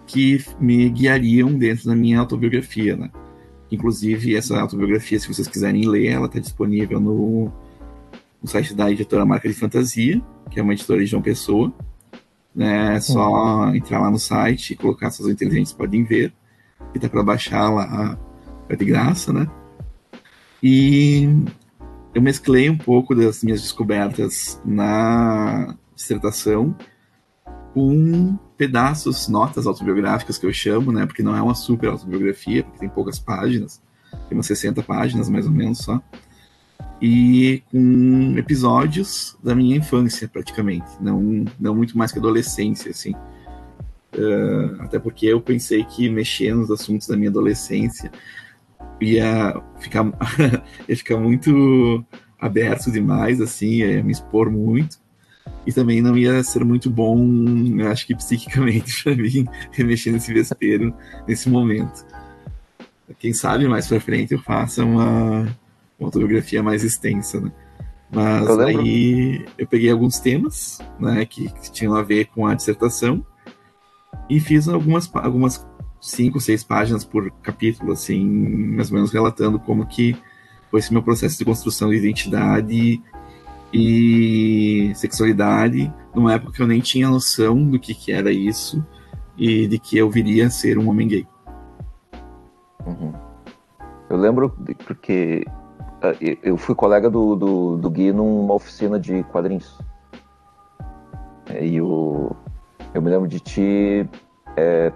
que 0.07 0.43
me 0.59 0.89
guiariam 0.89 1.53
dentro 1.53 1.85
da 1.85 1.95
minha 1.95 2.19
autobiografia, 2.19 2.95
né? 2.97 3.11
Inclusive, 3.71 4.35
essa 4.35 4.59
autobiografia, 4.59 5.19
se 5.19 5.27
vocês 5.27 5.47
quiserem 5.47 5.87
ler, 5.87 6.07
ela 6.07 6.25
está 6.25 6.39
disponível 6.39 6.99
no, 6.99 7.51
no, 8.41 8.49
site 8.49 8.73
da 8.73 8.91
editora 8.91 9.23
Marca 9.23 9.47
de 9.47 9.53
Fantasia, 9.53 10.19
que 10.49 10.59
é 10.59 10.63
uma 10.63 10.73
editora 10.73 10.99
de 10.99 11.05
João 11.05 11.21
Pessoa. 11.21 11.71
Né? 12.53 12.95
É 12.95 12.99
só 12.99 13.67
uhum. 13.67 13.75
entrar 13.75 14.01
lá 14.01 14.09
no 14.09 14.19
site 14.19 14.71
e 14.73 14.75
colocar, 14.75 15.11
suas 15.11 15.31
inteligentes 15.31 15.71
podem 15.71 16.03
ver. 16.03 16.33
E 16.95 16.99
tá 16.99 17.07
para 17.07 17.23
baixar 17.23 17.69
lá, 17.69 18.19
é 18.67 18.75
de 18.75 18.83
graça, 18.83 19.31
né? 19.31 19.47
E 20.61 21.29
eu 22.13 22.21
mesclei 22.21 22.69
um 22.69 22.77
pouco 22.77 23.15
das 23.15 23.43
minhas 23.43 23.61
descobertas 23.61 24.59
na 24.65 25.77
dissertação 26.01 26.75
com 27.73 28.37
pedaços, 28.57 29.27
notas 29.27 29.65
autobiográficas 29.65 30.37
que 30.37 30.45
eu 30.45 30.53
chamo, 30.53 30.91
né? 30.91 31.05
Porque 31.05 31.23
não 31.23 31.35
é 31.35 31.41
uma 31.41 31.55
super 31.55 31.89
autobiografia, 31.89 32.63
porque 32.63 32.79
tem 32.79 32.89
poucas 32.89 33.17
páginas, 33.17 33.81
tem 34.27 34.37
umas 34.37 34.45
60 34.45 34.83
páginas 34.83 35.29
mais 35.29 35.45
ou 35.45 35.51
menos 35.51 35.79
só. 35.79 36.01
E 37.01 37.63
com 37.71 38.35
episódios 38.37 39.37
da 39.43 39.55
minha 39.55 39.77
infância, 39.77 40.27
praticamente. 40.27 40.89
Não, 40.99 41.45
não 41.59 41.73
muito 41.73 41.97
mais 41.97 42.11
que 42.11 42.19
adolescência, 42.19 42.91
assim. 42.91 43.13
Uh, 44.13 44.81
até 44.81 44.99
porque 44.99 45.25
eu 45.25 45.41
pensei 45.41 45.83
que 45.85 46.09
mexer 46.09 46.53
nos 46.53 46.69
assuntos 46.69 47.07
da 47.07 47.15
minha 47.15 47.29
adolescência 47.29 48.11
ia 48.99 49.59
ficar, 49.79 50.05
ia 50.87 50.97
ficar 50.97 51.17
muito 51.17 52.05
aberto 52.39 52.91
demais, 52.91 53.39
assim, 53.39 53.77
ia 53.77 54.03
me 54.03 54.11
expor 54.11 54.51
muito 54.51 55.00
e 55.65 55.71
também 55.71 56.01
não 56.01 56.17
ia 56.17 56.43
ser 56.43 56.63
muito 56.63 56.89
bom, 56.89 57.17
acho 57.91 58.07
que 58.07 58.15
psiquicamente, 58.15 59.01
para 59.03 59.15
mim, 59.15 59.47
remexer 59.71 60.11
nesse 60.11 60.33
vespeiro 60.33 60.93
nesse 61.27 61.49
momento. 61.49 62.05
Quem 63.19 63.33
sabe 63.33 63.67
mais 63.67 63.87
para 63.87 63.99
frente 63.99 64.33
eu 64.33 64.39
faça 64.39 64.83
uma, 64.83 65.41
uma 65.99 66.07
autobiografia 66.07 66.63
mais 66.63 66.83
extensa, 66.83 67.39
né? 67.39 67.51
Mas 68.13 68.47
eu 68.47 68.59
aí 68.61 69.45
eu 69.57 69.67
peguei 69.67 69.89
alguns 69.89 70.19
temas, 70.19 70.79
né, 70.99 71.25
que, 71.25 71.49
que, 71.49 71.71
tinham 71.71 71.95
a 71.95 72.01
ver 72.01 72.25
com 72.25 72.45
a 72.45 72.53
dissertação 72.53 73.25
e 74.29 74.39
fiz 74.39 74.67
algumas 74.67 75.09
algumas 75.13 75.65
cinco, 76.01 76.39
seis 76.41 76.63
páginas 76.63 77.05
por 77.05 77.31
capítulo, 77.41 77.93
assim, 77.93 78.27
mais 78.27 78.89
ou 78.89 78.95
menos 78.95 79.13
relatando 79.13 79.59
como 79.59 79.85
que 79.85 80.17
foi 80.69 80.79
esse 80.79 80.91
meu 80.91 81.03
processo 81.03 81.37
de 81.37 81.45
construção 81.45 81.89
de 81.89 81.97
identidade 81.97 83.01
e 83.73 84.91
sexualidade 84.95 85.93
numa 86.13 86.33
época 86.33 86.53
que 86.53 86.61
eu 86.61 86.67
nem 86.67 86.81
tinha 86.81 87.09
noção 87.09 87.63
do 87.63 87.79
que, 87.79 87.93
que 87.93 88.11
era 88.11 88.31
isso 88.31 88.85
e 89.37 89.67
de 89.67 89.79
que 89.79 89.97
eu 89.97 90.09
viria 90.09 90.47
a 90.47 90.49
ser 90.49 90.77
um 90.77 90.89
homem 90.89 91.07
gay. 91.07 91.27
Uhum. 92.85 93.13
Eu 94.09 94.17
lembro 94.17 94.49
porque 94.85 95.45
uh, 96.03 96.37
eu 96.43 96.57
fui 96.57 96.75
colega 96.75 97.09
do, 97.09 97.35
do, 97.35 97.77
do 97.77 97.89
Gui 97.89 98.11
numa 98.11 98.53
oficina 98.53 98.99
de 98.99 99.23
quadrinhos. 99.23 99.79
É, 101.47 101.65
e 101.65 101.81
o, 101.81 102.35
eu 102.93 103.01
me 103.01 103.09
lembro 103.09 103.27
de 103.27 103.39
ti 103.39 104.09
é, 104.57 104.91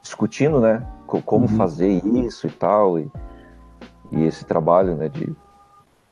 discutindo, 0.00 0.60
né, 0.60 0.86
como 1.06 1.46
uhum. 1.46 1.56
fazer 1.56 1.88
isso 2.04 2.46
e 2.46 2.50
tal, 2.50 2.98
e, 2.98 3.10
e 4.12 4.24
esse 4.24 4.44
trabalho, 4.44 4.94
né, 4.94 5.08
de 5.08 5.34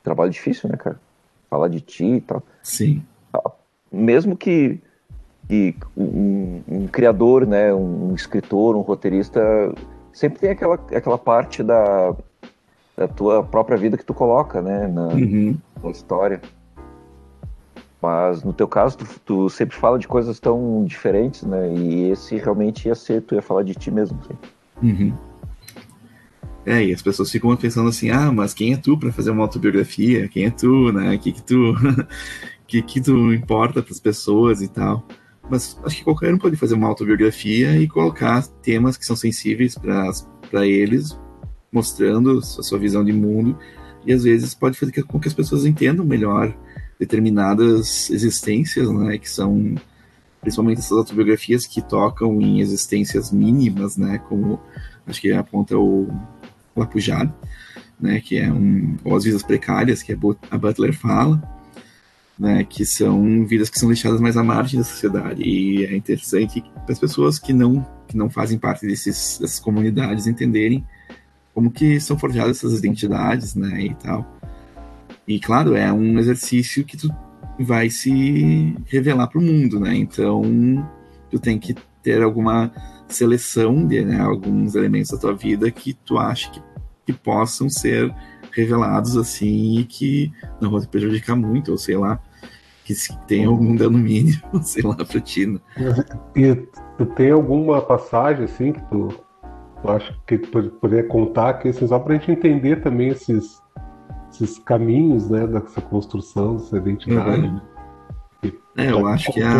trabalho 0.02 0.30
difícil, 0.30 0.68
né, 0.68 0.76
cara? 0.76 1.00
Falar 1.54 1.68
de 1.68 1.80
ti 1.80 2.04
e 2.04 2.20
tal. 2.20 2.42
Sim. 2.64 3.00
Mesmo 3.92 4.36
que, 4.36 4.80
que 5.48 5.76
um, 5.96 6.60
um, 6.66 6.86
criador, 6.88 7.46
né, 7.46 7.72
um 7.72 8.12
escritor, 8.12 8.74
um 8.74 8.80
roteirista, 8.80 9.40
sempre 10.12 10.40
tem 10.40 10.50
aquela, 10.50 10.74
aquela 10.74 11.16
parte 11.16 11.62
da, 11.62 12.12
da 12.96 13.06
tua 13.06 13.44
própria 13.44 13.76
vida 13.76 13.96
que 13.96 14.04
tu 14.04 14.12
coloca, 14.12 14.60
né, 14.60 14.88
na, 14.88 15.08
uhum. 15.08 15.56
na 15.80 15.90
história. 15.90 16.40
Mas 18.02 18.42
no 18.42 18.52
teu 18.52 18.66
caso, 18.66 18.98
tu, 18.98 19.06
tu, 19.24 19.48
sempre 19.48 19.76
fala 19.76 19.96
de 19.98 20.08
coisas 20.08 20.40
tão 20.40 20.84
diferentes, 20.84 21.42
né? 21.44 21.72
E 21.72 22.10
esse 22.10 22.36
realmente 22.36 22.86
ia 22.86 22.94
ser, 22.94 23.22
tu 23.22 23.34
ia 23.34 23.40
falar 23.40 23.62
de 23.62 23.74
ti 23.74 23.90
mesmo. 23.90 24.18
Assim. 24.20 24.36
Uhum. 24.82 25.14
É, 26.66 26.82
e 26.82 26.94
as 26.94 27.02
pessoas 27.02 27.30
ficam 27.30 27.54
pensando 27.56 27.88
assim, 27.88 28.10
ah, 28.10 28.32
mas 28.32 28.54
quem 28.54 28.72
é 28.72 28.76
tu 28.76 28.96
para 28.96 29.12
fazer 29.12 29.30
uma 29.30 29.42
autobiografia? 29.42 30.28
Quem 30.28 30.46
é 30.46 30.50
tu, 30.50 30.90
né? 30.92 31.14
O 31.14 31.18
que 31.18 31.32
que 31.32 31.42
tu, 31.42 31.74
que 32.66 32.82
que 32.82 33.00
tu 33.00 33.32
importa 33.34 33.82
para 33.82 33.92
as 33.92 34.00
pessoas 34.00 34.62
e 34.62 34.68
tal? 34.68 35.06
Mas 35.50 35.78
acho 35.84 35.98
que 35.98 36.04
qualquer 36.04 36.32
um 36.32 36.38
pode 36.38 36.56
fazer 36.56 36.74
uma 36.74 36.88
autobiografia 36.88 37.76
e 37.76 37.86
colocar 37.86 38.46
temas 38.62 38.96
que 38.96 39.04
são 39.04 39.14
sensíveis 39.14 39.74
para 39.76 40.66
eles, 40.66 41.18
mostrando 41.70 42.38
a 42.38 42.42
sua 42.42 42.78
visão 42.78 43.04
de 43.04 43.12
mundo 43.12 43.58
e 44.06 44.12
às 44.12 44.24
vezes 44.24 44.54
pode 44.54 44.78
fazer 44.78 45.02
com 45.02 45.18
que 45.18 45.28
as 45.28 45.34
pessoas 45.34 45.66
entendam 45.66 46.04
melhor 46.04 46.54
determinadas 46.98 48.08
existências, 48.10 48.90
né? 48.90 49.18
Que 49.18 49.28
são 49.28 49.74
principalmente 50.40 50.78
essas 50.78 50.96
autobiografias 50.96 51.66
que 51.66 51.82
tocam 51.82 52.40
em 52.40 52.60
existências 52.60 53.30
mínimas, 53.30 53.96
né? 53.96 54.18
Como 54.28 54.60
acho 55.06 55.20
que 55.20 55.32
aponta 55.32 55.76
o 55.76 56.08
Lapujado, 56.76 57.32
né, 58.00 58.20
que 58.20 58.38
é 58.38 58.50
um, 58.50 58.96
ou 59.04 59.16
as 59.16 59.24
vidas 59.24 59.42
precárias, 59.42 60.02
que 60.02 60.12
a 60.50 60.58
Butler 60.58 60.92
fala, 60.92 61.42
né, 62.38 62.64
que 62.64 62.84
são 62.84 63.46
vidas 63.46 63.70
que 63.70 63.78
são 63.78 63.88
deixadas 63.88 64.20
mais 64.20 64.36
à 64.36 64.42
margem 64.42 64.80
da 64.80 64.84
sociedade. 64.84 65.42
E 65.42 65.84
é 65.84 65.96
interessante 65.96 66.62
para 66.84 66.92
as 66.92 66.98
pessoas 66.98 67.38
que 67.38 67.52
não, 67.52 67.86
que 68.08 68.16
não 68.16 68.28
fazem 68.28 68.58
parte 68.58 68.86
desses, 68.86 69.38
dessas 69.40 69.60
comunidades 69.60 70.26
entenderem 70.26 70.84
como 71.54 71.70
que 71.70 72.00
são 72.00 72.18
forjadas 72.18 72.58
essas 72.58 72.78
identidades, 72.78 73.54
né, 73.54 73.80
e 73.80 73.94
tal. 73.94 74.38
E 75.26 75.38
claro, 75.38 75.74
é 75.74 75.92
um 75.92 76.18
exercício 76.18 76.84
que 76.84 76.96
tu 76.96 77.08
vai 77.58 77.88
se 77.88 78.76
revelar 78.86 79.28
para 79.28 79.38
o 79.38 79.42
mundo, 79.42 79.78
né? 79.78 79.94
Então, 79.94 80.42
tu 81.30 81.38
tem 81.38 81.58
que 81.58 81.74
ter 82.04 82.22
alguma 82.22 82.70
seleção 83.08 83.86
de 83.86 84.04
né, 84.04 84.20
alguns 84.20 84.74
elementos 84.74 85.10
da 85.10 85.18
tua 85.18 85.34
vida 85.34 85.70
que 85.70 85.94
tu 85.94 86.18
acha 86.18 86.50
que, 86.50 86.62
que 87.06 87.12
possam 87.12 87.68
ser 87.68 88.14
revelados 88.52 89.16
assim 89.16 89.78
e 89.78 89.84
que 89.84 90.32
não 90.60 90.70
vão 90.70 90.80
te 90.80 90.86
prejudicar 90.86 91.34
muito, 91.34 91.72
ou 91.72 91.78
sei 91.78 91.96
lá, 91.96 92.20
que 92.84 92.94
se 92.94 93.16
tem 93.26 93.46
algum 93.46 93.74
dano 93.74 93.98
mínimo, 93.98 94.42
sei 94.62 94.82
lá, 94.82 94.94
pra 94.96 95.20
ti. 95.20 95.46
Né? 95.46 95.58
E 96.36 96.54
tu 96.98 97.06
tem 97.06 97.30
alguma 97.30 97.80
passagem 97.80 98.44
assim 98.44 98.72
que 98.72 98.80
tu, 98.90 99.08
tu 99.82 99.90
acha 99.90 100.14
que 100.26 100.38
tu 100.38 100.70
poderia 100.70 101.08
contar 101.08 101.50
aqui, 101.50 101.68
assim, 101.70 101.86
só 101.86 101.98
pra 101.98 102.14
gente 102.14 102.30
entender 102.30 102.82
também 102.82 103.08
esses, 103.08 103.60
esses 104.30 104.58
caminhos, 104.58 105.28
né, 105.30 105.46
dessa 105.46 105.80
construção, 105.80 106.56
dessa 106.56 106.76
identidade. 106.76 107.46
Uhum. 107.46 107.60
É, 108.76 108.90
eu 108.90 109.06
acho 109.06 109.32
que 109.32 109.40
a. 109.40 109.52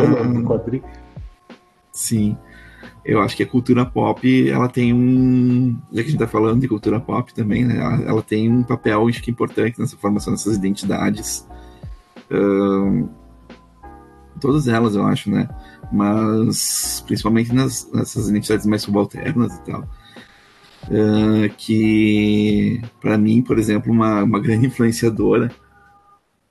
Sim. 1.95 2.37
Eu 3.05 3.23
acho 3.23 3.37
que 3.37 3.43
a 3.43 3.47
cultura 3.47 3.87
pop, 3.87 4.51
ela 4.51 4.69
tem 4.69 4.93
um. 4.93 5.79
Já 5.93 6.03
que 6.03 6.09
a 6.09 6.11
gente 6.11 6.19
tá 6.19 6.27
falando 6.27 6.61
de 6.61 6.69
cultura 6.69 7.01
pop 7.01 7.33
também, 7.33 7.65
né? 7.65 7.79
Ela, 7.79 8.03
ela 8.03 8.23
tem 8.23 8.51
um 8.51 8.63
papel, 8.63 9.09
acho 9.09 9.23
que 9.23 9.31
importante 9.31 9.79
nessa 9.79 9.97
formação 9.97 10.33
dessas 10.33 10.57
identidades. 10.57 11.47
Todas 14.41 14.67
elas, 14.67 14.97
eu 14.97 15.07
acho, 15.07 15.31
né? 15.31 15.49
Mas 15.93 17.03
principalmente 17.07 17.55
nas, 17.55 17.91
nessas 17.93 18.29
identidades 18.29 18.67
mais 18.67 18.83
subalternas 18.83 19.55
e 19.57 19.65
tal. 19.65 19.89
Uh, 20.85 21.49
que, 21.57 22.83
para 23.01 23.17
mim, 23.17 23.41
por 23.41 23.59
exemplo, 23.59 23.91
uma, 23.91 24.23
uma 24.23 24.41
grande 24.41 24.67
influenciadora 24.67 25.51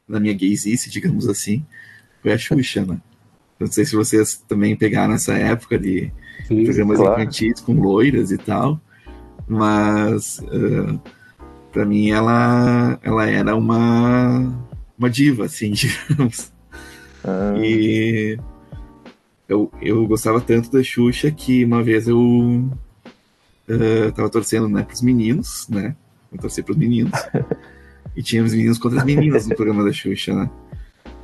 da 0.07 0.19
minha 0.19 0.33
gaysice, 0.33 0.89
digamos 0.89 1.27
assim, 1.27 1.63
foi 2.21 2.31
a 2.31 2.37
Xuxa, 2.37 2.85
né? 2.85 2.99
Não 3.63 3.71
sei 3.71 3.85
se 3.85 3.95
vocês 3.95 4.43
também 4.47 4.75
pegaram 4.75 5.13
essa 5.13 5.33
época 5.33 5.79
de 5.79 6.11
Sim, 6.47 6.65
programas 6.65 6.97
claro. 6.97 7.21
infantis 7.21 7.61
com 7.61 7.73
loiras 7.73 8.29
e 8.31 8.37
tal, 8.37 8.79
mas 9.47 10.39
uh, 10.39 10.99
para 11.71 11.85
mim 11.85 12.11
ela, 12.11 12.99
ela 13.01 13.25
era 13.25 13.55
uma, 13.55 14.53
uma 14.97 15.09
diva, 15.09 15.45
assim, 15.45 15.71
digamos. 15.73 16.51
Ah. 17.23 17.53
E 17.57 18.37
eu, 19.47 19.71
eu 19.81 20.05
gostava 20.07 20.41
tanto 20.41 20.69
da 20.69 20.83
Xuxa 20.83 21.31
que 21.31 21.63
uma 21.63 21.81
vez 21.81 22.07
eu 22.07 22.19
uh, 22.19 24.11
tava 24.13 24.29
torcendo 24.29 24.67
né, 24.67 24.83
pros 24.83 25.01
meninos, 25.01 25.67
né? 25.69 25.95
Eu 26.33 26.39
torci 26.39 26.61
pros 26.61 26.75
meninos. 26.75 27.17
e 28.13 28.21
tinha 28.21 28.43
os 28.43 28.53
meninos 28.53 28.77
contra 28.77 28.99
as 28.99 29.05
meninas 29.05 29.47
no 29.47 29.55
programa 29.55 29.85
da 29.85 29.93
Xuxa, 29.93 30.33
né? 30.33 30.49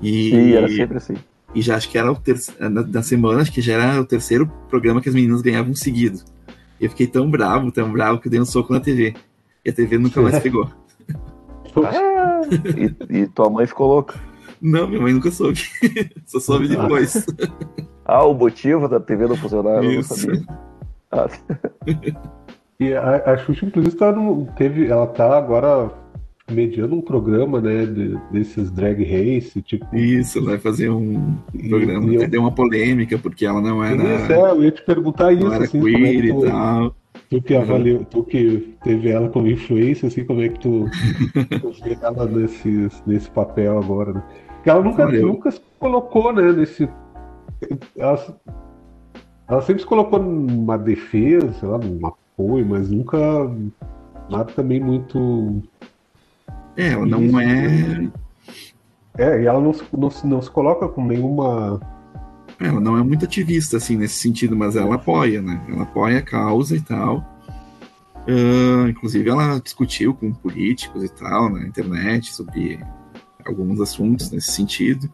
E, 0.02 0.30
Sim, 0.30 0.52
era 0.54 0.70
sempre 0.70 0.98
assim. 0.98 1.16
E 1.54 1.62
já 1.62 1.76
acho 1.76 1.90
que 1.90 1.98
era 1.98 2.12
o 2.12 2.16
terceiro, 2.16 2.84
da 2.84 3.02
semana, 3.02 3.42
acho 3.42 3.52
que 3.52 3.62
já 3.62 3.74
era 3.74 4.02
o 4.02 4.06
terceiro 4.06 4.48
programa 4.70 5.02
que 5.02 5.10
as 5.10 5.16
meninas 5.16 5.42
ganhavam 5.42 5.74
seguido. 5.74 6.20
E 6.80 6.86
eu 6.86 6.90
fiquei 6.90 7.08
tão 7.08 7.30
bravo, 7.30 7.72
tão 7.72 7.92
bravo, 7.92 8.20
que 8.20 8.28
eu 8.28 8.32
dei 8.32 8.40
um 8.40 8.46
soco 8.46 8.72
na 8.72 8.80
TV. 8.80 9.16
E 9.66 9.70
a 9.70 9.74
TV 9.74 9.98
nunca 9.98 10.22
mais 10.22 10.38
pegou. 10.44 10.70
Ah, 11.84 12.42
e, 12.78 13.22
e, 13.22 13.28
tua 13.28 13.50
mãe 13.50 13.66
ficou 13.66 13.88
louca? 13.88 14.20
Não, 14.62 14.88
minha 14.88 15.02
mãe 15.02 15.14
nunca 15.14 15.32
soube. 15.32 15.62
Só 16.26 16.40
soube 16.40 16.68
depois. 16.68 17.26
Ah, 18.12 18.26
o 18.26 18.34
motivo 18.34 18.88
da 18.88 19.00
TV 19.00 19.28
não 19.28 19.36
funcionar, 19.36 19.84
eu 19.84 19.94
não 19.94 20.02
sabia. 20.02 20.44
Ah. 21.12 21.30
E 22.80 22.92
a, 22.92 23.18
a 23.18 23.38
Xuxa, 23.38 23.68
inclusive, 23.68 23.96
tá 23.96 24.12
no, 24.12 24.48
teve, 24.58 24.88
ela 24.88 25.06
tá 25.06 25.38
agora 25.38 25.92
mediando 26.50 26.96
um 26.96 27.02
programa, 27.02 27.62
né, 27.62 27.86
de, 27.86 28.18
desses 28.32 28.72
drag 28.72 29.04
race, 29.04 29.62
tipo... 29.62 29.96
Isso, 29.96 30.44
vai 30.44 30.58
fazer 30.58 30.90
um 30.90 31.36
programa, 31.68 32.14
e, 32.14 32.28
deu 32.28 32.42
uma 32.42 32.52
polêmica, 32.52 33.18
porque 33.18 33.46
ela 33.46 33.62
não 33.62 33.84
era... 33.84 34.04
Isso, 34.04 34.32
é, 34.32 34.52
eu 34.52 34.64
ia 34.64 34.72
te 34.72 34.84
perguntar 34.84 35.34
isso, 35.34 35.52
era 35.52 35.64
assim, 35.64 35.82
queer 35.82 36.26
é 36.26 36.34
tu, 36.34 36.46
e 36.46 36.50
tal. 36.50 36.96
Tu 37.30 37.42
que 37.42 37.56
avaliou, 37.56 38.06
tu 38.06 38.24
que 38.24 38.76
teve 38.84 39.10
ela 39.10 39.30
como 39.30 39.48
influência, 39.48 40.08
assim, 40.08 40.24
como 40.26 40.42
é 40.42 40.50
que 40.50 40.60
tu, 40.60 40.86
tu 41.62 41.72
vê 41.84 41.98
ela 42.02 42.26
nesse, 42.26 42.90
nesse 43.06 43.30
papel 43.32 43.78
agora, 43.78 44.14
né? 44.14 44.24
Porque 44.56 44.70
ela 44.70 44.84
nunca, 44.84 45.06
nunca 45.08 45.52
se 45.52 45.62
colocou, 45.80 46.34
né, 46.34 46.52
nesse... 46.52 46.90
Ela, 47.98 48.40
ela 49.48 49.62
sempre 49.62 49.82
se 49.82 49.88
colocou 49.88 50.20
numa 50.20 50.78
defesa, 50.78 51.52
sei 51.54 51.68
lá, 51.68 51.78
num 51.78 52.06
apoio, 52.06 52.66
mas 52.66 52.90
nunca 52.90 53.18
nada 54.30 54.52
também 54.54 54.80
muito 54.80 55.62
é, 56.76 56.90
ela 56.90 57.06
não 57.06 57.24
Isso. 57.24 57.40
é. 57.40 58.30
É, 59.18 59.42
e 59.42 59.46
ela 59.46 59.60
não, 59.60 59.74
não, 59.98 60.10
não 60.24 60.42
se 60.42 60.50
coloca 60.50 60.88
com 60.88 61.06
nenhuma. 61.06 61.80
Ela 62.60 62.80
não 62.80 62.98
é 62.98 63.04
muito 63.04 63.26
ativista, 63.26 63.78
assim, 63.78 63.98
nesse 63.98 64.16
sentido, 64.16 64.56
mas 64.56 64.76
ela 64.76 64.96
apoia, 64.96 65.42
né? 65.42 65.62
Ela 65.70 65.84
apoia 65.84 66.20
a 66.20 66.22
causa 66.22 66.76
e 66.76 66.82
tal. 66.82 67.18
Uh, 68.28 68.88
inclusive, 68.90 69.30
ela 69.30 69.60
discutiu 69.60 70.14
com 70.14 70.32
políticos 70.32 71.04
e 71.04 71.10
tal 71.10 71.50
na 71.50 71.66
internet 71.66 72.34
sobre 72.34 72.80
alguns 73.46 73.82
assuntos 73.82 74.32
nesse 74.32 74.52
sentido. 74.52 75.10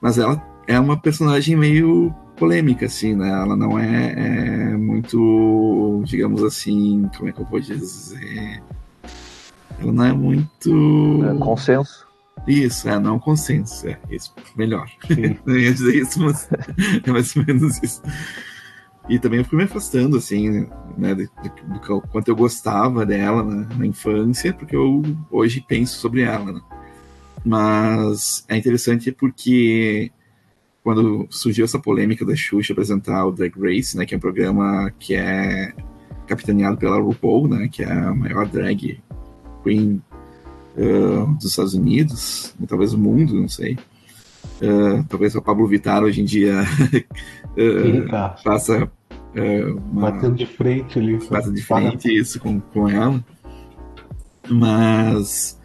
Mas 0.00 0.18
ela 0.18 0.42
é 0.66 0.78
uma 0.78 1.00
personagem 1.00 1.56
meio 1.56 2.14
polêmica, 2.36 2.86
assim, 2.86 3.14
né? 3.14 3.28
Ela 3.30 3.56
não 3.56 3.78
é, 3.78 4.12
é 4.16 4.76
muito, 4.76 6.02
digamos 6.04 6.42
assim, 6.42 7.08
como 7.16 7.28
é 7.28 7.32
que 7.32 7.40
eu 7.40 7.46
vou 7.46 7.60
dizer? 7.60 8.62
Ela 9.78 9.92
não 9.92 10.04
é 10.04 10.12
muito. 10.12 11.24
É 11.24 11.38
consenso. 11.38 12.06
Isso, 12.46 12.88
é, 12.88 12.98
não 12.98 13.18
consenso. 13.18 13.86
É, 13.88 13.98
isso, 14.10 14.34
melhor. 14.56 14.90
não 15.44 15.56
ia 15.58 15.72
dizer 15.72 15.94
isso, 15.96 16.20
mas 16.20 16.48
é 17.04 17.10
mais 17.10 17.34
ou 17.36 17.44
menos 17.44 17.82
isso. 17.82 18.02
E 19.08 19.18
também 19.18 19.38
eu 19.38 19.44
fui 19.44 19.56
me 19.56 19.64
afastando, 19.64 20.16
assim, 20.16 20.66
né, 20.96 21.14
do, 21.14 21.24
do, 21.24 21.80
do 21.80 22.00
quanto 22.02 22.28
eu 22.28 22.36
gostava 22.36 23.06
dela 23.06 23.42
na, 23.42 23.64
na, 23.74 23.86
infância, 23.86 24.52
porque 24.52 24.76
eu 24.76 25.02
hoje 25.30 25.64
penso 25.66 25.98
sobre 25.98 26.22
ela, 26.22 26.52
né? 26.52 26.60
Mas 27.44 28.44
é 28.48 28.56
interessante 28.56 29.10
porque 29.10 30.12
quando 30.82 31.26
surgiu 31.30 31.64
essa 31.64 31.78
polêmica 31.78 32.24
da 32.24 32.36
Xuxa 32.36 32.72
apresentar 32.72 33.24
o 33.24 33.32
Drag 33.32 33.52
Race, 33.58 33.96
né, 33.96 34.04
que 34.04 34.14
é 34.14 34.16
um 34.16 34.20
programa 34.20 34.92
que 34.98 35.14
é 35.14 35.72
capitaneado 36.26 36.76
pela 36.76 37.00
RuPaul, 37.00 37.48
né, 37.48 37.68
que 37.68 37.82
é 37.82 37.90
a 37.90 38.14
maior 38.14 38.46
drag 38.46 39.00
Queen 39.68 40.02
uh, 40.76 41.34
dos 41.34 41.50
Estados 41.50 41.74
Unidos, 41.74 42.54
talvez 42.66 42.94
o 42.94 42.98
mundo, 42.98 43.34
não 43.34 43.48
sei. 43.48 43.78
Uh, 44.62 45.04
talvez 45.08 45.34
o 45.34 45.42
Pablo 45.42 45.66
Vittar 45.66 46.02
hoje 46.02 46.22
em 46.22 46.24
dia 46.24 46.62
uh, 47.52 48.42
faça 48.42 48.90
uma, 49.92 50.10
batendo 50.10 50.36
de 50.36 50.46
frente 50.46 50.98
ali. 50.98 51.18
Bata 51.28 51.52
de 51.52 51.62
frente 51.62 52.08
isso 52.08 52.40
com, 52.40 52.58
com 52.58 52.88
ela. 52.88 53.22
Mas 54.48 55.60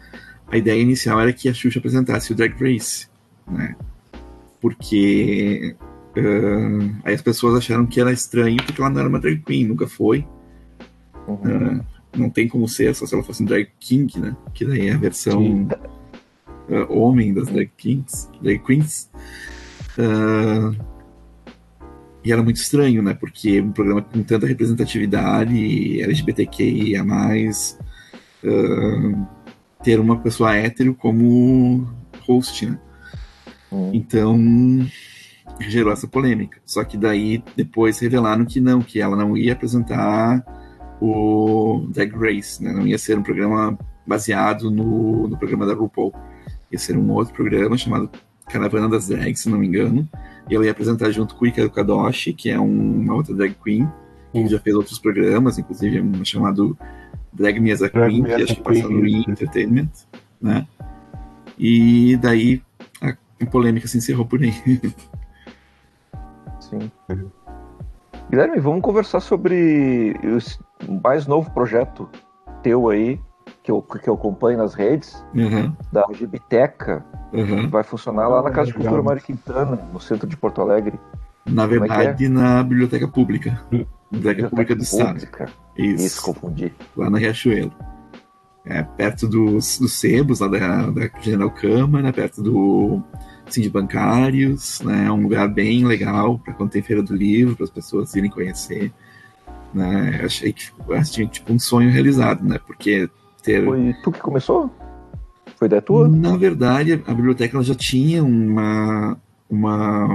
a 0.48 0.56
ideia 0.58 0.80
inicial 0.80 1.18
era 1.18 1.32
que 1.32 1.48
a 1.48 1.54
Xuxa 1.54 1.78
apresentasse 1.78 2.32
o 2.32 2.34
Drag 2.34 2.54
Race, 2.60 3.08
né? 3.48 3.74
Porque 4.60 5.74
uh, 6.16 6.96
aí 7.04 7.14
as 7.14 7.22
pessoas 7.22 7.56
acharam 7.56 7.86
que 7.86 8.00
era 8.00 8.12
estranho 8.12 8.58
porque 8.58 8.80
ela 8.80 8.90
não 8.90 9.00
era 9.00 9.08
uma 9.08 9.18
drag 9.18 9.42
queen, 9.42 9.66
nunca 9.66 9.86
foi. 9.86 10.26
Uhum. 11.26 11.78
Uh, 11.78 11.93
não 12.16 12.30
tem 12.30 12.48
como 12.48 12.68
ser, 12.68 12.94
só 12.94 13.06
se 13.06 13.14
ela 13.14 13.22
fosse 13.22 13.42
um 13.42 13.46
drag 13.46 13.68
king, 13.78 14.18
né? 14.18 14.36
Que 14.52 14.64
daí 14.64 14.88
é 14.88 14.92
a 14.92 14.98
versão 14.98 15.68
uh, 16.68 16.92
homem 16.92 17.32
das 17.32 17.48
drag 17.48 17.70
kings, 17.76 18.28
drag 18.40 18.58
queens. 18.60 19.10
Uh, 19.98 20.76
e 22.24 22.32
era 22.32 22.42
muito 22.42 22.56
estranho, 22.56 23.02
né? 23.02 23.14
Porque 23.14 23.60
um 23.60 23.72
programa 23.72 24.02
com 24.02 24.22
tanta 24.22 24.46
representatividade 24.46 26.00
LGBTQIA+, 26.00 27.04
uh, 27.04 29.26
ter 29.82 30.00
uma 30.00 30.18
pessoa 30.18 30.56
hétero 30.56 30.94
como 30.94 31.86
host, 32.26 32.66
né? 32.66 32.78
Hum. 33.70 33.90
Então 33.92 34.38
gerou 35.60 35.92
essa 35.92 36.08
polêmica. 36.08 36.60
Só 36.64 36.82
que 36.84 36.96
daí 36.96 37.42
depois 37.56 37.98
revelaram 37.98 38.44
que 38.44 38.60
não, 38.60 38.80
que 38.80 39.00
ela 39.00 39.16
não 39.16 39.36
ia 39.36 39.52
apresentar 39.52 40.44
o 41.00 41.86
Drag 41.88 42.12
Race, 42.16 42.62
né? 42.62 42.72
Não 42.72 42.86
ia 42.86 42.98
ser 42.98 43.18
um 43.18 43.22
programa 43.22 43.78
baseado 44.06 44.70
no, 44.70 45.28
no 45.28 45.36
programa 45.36 45.66
da 45.66 45.74
RuPaul. 45.74 46.14
Ia 46.70 46.78
ser 46.78 46.96
um 46.96 47.10
outro 47.12 47.34
programa 47.34 47.76
chamado 47.76 48.10
Caravana 48.48 48.88
das 48.88 49.08
Drags, 49.08 49.40
se 49.40 49.48
não 49.48 49.58
me 49.58 49.66
engano. 49.66 50.08
E 50.48 50.54
ela 50.54 50.64
ia 50.64 50.70
apresentar 50.70 51.10
junto 51.10 51.34
com 51.34 51.44
o 51.44 51.48
Ika 51.48 51.68
Kadoshi, 51.68 52.32
que 52.32 52.50
é 52.50 52.60
um, 52.60 53.00
uma 53.00 53.14
outra 53.14 53.34
drag 53.34 53.54
queen, 53.62 53.88
que 54.32 54.46
já 54.48 54.58
fez 54.58 54.76
outros 54.76 54.98
programas, 54.98 55.58
inclusive 55.58 56.00
um 56.00 56.24
chamado 56.24 56.76
Drag 57.32 57.58
Me 57.58 57.72
as 57.72 57.82
a 57.82 57.88
Queen, 57.88 58.22
que 58.22 58.32
acho 58.32 58.56
que 58.56 58.62
passa 58.62 58.88
no 58.88 59.06
Entertainment, 59.06 59.90
né? 60.40 60.66
E 61.58 62.16
daí 62.16 62.62
a, 63.00 63.16
a 63.42 63.46
polêmica 63.46 63.88
se 63.88 63.98
encerrou 63.98 64.26
por 64.26 64.42
aí. 64.42 64.52
Sim. 66.60 66.90
Guilherme, 68.30 68.60
vamos 68.60 68.82
conversar 68.82 69.20
sobre 69.20 70.14
o 70.22 70.38
mais 71.02 71.26
novo 71.26 71.50
projeto 71.50 72.08
teu 72.62 72.88
aí, 72.88 73.20
que 73.62 73.70
eu, 73.70 73.82
que 73.82 74.08
eu 74.08 74.14
acompanho 74.14 74.58
nas 74.58 74.74
redes, 74.74 75.24
Aham, 75.36 75.76
da 75.92 76.04
Gibiteca, 76.12 77.04
aham. 77.32 77.68
vai 77.68 77.82
funcionar 77.82 78.28
lá 78.28 78.42
na 78.42 78.50
Casa 78.50 78.66
de 78.70 78.78
Legal. 78.78 78.92
Cultura 78.92 79.02
Mário 79.02 79.22
Quintana, 79.22 79.76
no 79.92 80.00
centro 80.00 80.26
de 80.26 80.36
Porto 80.36 80.60
Alegre. 80.60 80.98
Na 81.46 81.64
é 81.64 81.66
verdade, 81.66 82.28
na 82.28 82.62
biblioteca 82.62 83.06
pública. 83.06 83.62
Biblioteca 84.10 84.48
Pública 84.48 84.74
do 84.74 84.82
Estado. 84.82 85.14
Pública. 85.14 85.48
Isso, 85.76 86.06
Isso, 86.06 86.22
confundi. 86.22 86.72
lá 86.96 87.10
na 87.10 87.18
Riachuelo. 87.18 87.72
É, 88.64 88.82
perto 88.82 89.28
dos, 89.28 89.78
dos 89.78 89.92
sebos, 89.92 90.40
lá 90.40 90.48
da, 90.48 90.86
da 90.90 91.10
General 91.20 91.50
Câmara, 91.50 92.12
perto 92.14 92.42
do 92.42 93.02
Cindy 93.46 93.68
Bancários, 93.68 94.80
né? 94.80 95.04
É 95.06 95.12
um 95.12 95.22
lugar 95.22 95.48
bem 95.48 95.84
legal 95.84 96.38
para 96.38 96.54
quando 96.54 96.70
tem 96.70 96.80
feira 96.80 97.02
do 97.02 97.14
livro, 97.14 97.56
para 97.56 97.64
as 97.64 97.70
pessoas 97.70 98.14
irem 98.14 98.30
conhecer. 98.30 98.90
Né? 99.74 100.20
Achei 100.24 100.52
que 100.52 100.70
assim, 100.92 101.26
tipo 101.26 101.52
um 101.52 101.58
sonho 101.58 101.90
realizado, 101.90 102.44
né? 102.44 102.58
Porque 102.64 103.08
ter. 103.42 103.64
Foi 103.64 103.94
tu 104.02 104.12
que 104.12 104.20
começou? 104.20 104.70
Foi 105.56 105.66
ideia 105.66 105.82
tua? 105.82 106.08
Na 106.08 106.36
verdade, 106.36 106.92
a 107.06 107.14
biblioteca 107.14 107.60
já 107.62 107.74
tinha 107.74 108.22
uma, 108.22 109.18
uma, 109.50 110.14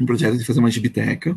um 0.00 0.06
projeto 0.06 0.36
de 0.36 0.44
fazer 0.44 0.60
uma 0.60 0.70
gibiteca, 0.70 1.36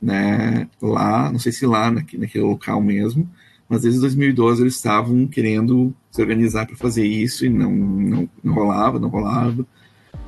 né? 0.00 0.68
Lá, 0.80 1.30
não 1.30 1.38
sei 1.38 1.52
se 1.52 1.66
lá 1.66 1.90
naque- 1.90 2.18
naquele 2.18 2.44
local 2.44 2.80
mesmo, 2.80 3.28
mas 3.68 3.82
desde 3.82 4.00
2012 4.00 4.62
eles 4.62 4.76
estavam 4.76 5.26
querendo 5.26 5.94
se 6.10 6.20
organizar 6.22 6.66
para 6.66 6.76
fazer 6.76 7.04
isso 7.06 7.44
e 7.44 7.48
não, 7.48 7.72
não, 7.72 8.28
não 8.42 8.54
rolava, 8.54 8.98
não 8.98 9.08
rolava. 9.08 9.66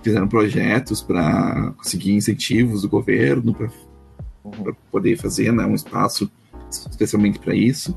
Fizeram 0.02 0.28
projetos 0.28 1.02
para 1.02 1.72
conseguir 1.76 2.12
incentivos 2.12 2.82
do 2.82 2.88
governo 2.88 3.54
para 3.54 3.68
poder 4.90 5.16
fazer 5.16 5.52
né, 5.52 5.64
um 5.64 5.74
espaço 5.74 6.30
especialmente 6.70 7.38
para 7.38 7.54
isso. 7.54 7.96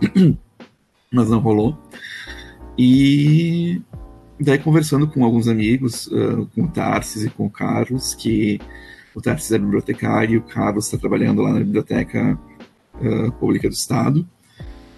Mas 1.12 1.28
não 1.28 1.40
rolou. 1.40 1.76
E 2.78 3.80
daí 4.38 4.58
conversando 4.58 5.06
com 5.06 5.24
alguns 5.24 5.48
amigos, 5.48 6.08
ah, 6.12 6.46
com 6.54 6.64
o 6.64 6.68
Tarsis 6.68 7.24
e 7.24 7.30
com 7.30 7.46
o 7.46 7.50
Carlos, 7.50 8.14
que 8.14 8.60
o 9.14 9.20
Tarsis 9.20 9.52
é 9.52 9.58
bibliotecário 9.58 10.34
e 10.34 10.38
o 10.38 10.42
Carlos 10.42 10.86
está 10.86 10.96
trabalhando 10.96 11.42
lá 11.42 11.52
na 11.52 11.58
Biblioteca 11.58 12.38
ah, 12.94 13.30
Pública 13.32 13.68
do 13.68 13.74
Estado. 13.74 14.26